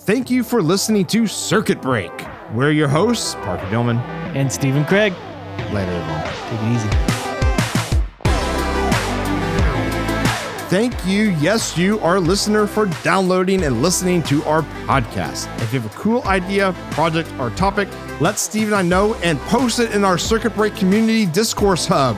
Thank 0.05 0.29
you 0.29 0.43
for 0.43 0.61
listening 0.61 1.05
to 1.05 1.27
Circuit 1.27 1.81
Break. 1.81 2.11
We're 2.53 2.71
your 2.71 2.89
hosts, 2.89 3.35
Parker 3.35 3.65
Dillmann. 3.67 3.99
And 4.35 4.51
Stephen 4.51 4.83
Craig. 4.83 5.13
Later, 5.71 5.91
everyone. 5.91 6.23
Take 6.49 6.59
it 6.59 6.75
easy. 6.75 6.89
Thank 10.67 11.05
you, 11.05 11.29
yes, 11.39 11.77
you, 11.77 11.99
our 11.99 12.19
listener, 12.19 12.67
for 12.67 12.87
downloading 13.01 13.63
and 13.63 13.81
listening 13.81 14.23
to 14.23 14.43
our 14.43 14.63
podcast. 14.87 15.47
If 15.61 15.71
you 15.71 15.79
have 15.79 15.89
a 15.89 15.97
cool 15.97 16.21
idea, 16.23 16.73
project, 16.91 17.31
or 17.39 17.51
topic, 17.51 17.87
let 18.19 18.37
Steve 18.37 18.67
and 18.67 18.75
I 18.75 18.81
know 18.81 19.13
and 19.23 19.39
post 19.41 19.79
it 19.79 19.93
in 19.93 20.03
our 20.03 20.17
Circuit 20.17 20.53
Break 20.53 20.75
Community 20.75 21.25
Discourse 21.25 21.85
Hub. 21.85 22.17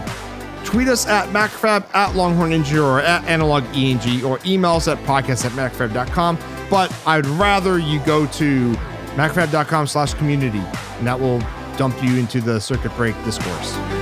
Tweet 0.66 0.88
us 0.88 1.08
at 1.08 1.30
MacroFab, 1.30 1.86
at 1.94 2.16
Longhorn 2.16 2.52
Ninja, 2.52 2.84
or 2.84 3.00
at 3.00 3.24
Analog 3.26 3.64
ENG, 3.74 4.24
or 4.26 4.40
email 4.46 4.72
us 4.72 4.88
at 4.88 4.98
podcast 5.00 5.46
at 5.46 5.52
MacroFab.com. 5.54 6.38
But 6.70 6.94
I'd 7.06 7.26
rather 7.28 7.80
you 7.80 8.00
go 8.00 8.26
to 8.28 8.72
MacroFab.com 9.16 9.88
slash 9.88 10.14
community, 10.16 10.64
and 10.98 11.08
that 11.08 11.20
will 11.20 11.40
dump 11.78 12.02
you 12.04 12.18
into 12.18 12.42
the 12.42 12.60
Circuit 12.60 12.94
Break 12.96 13.16
Discourse. 13.24 13.95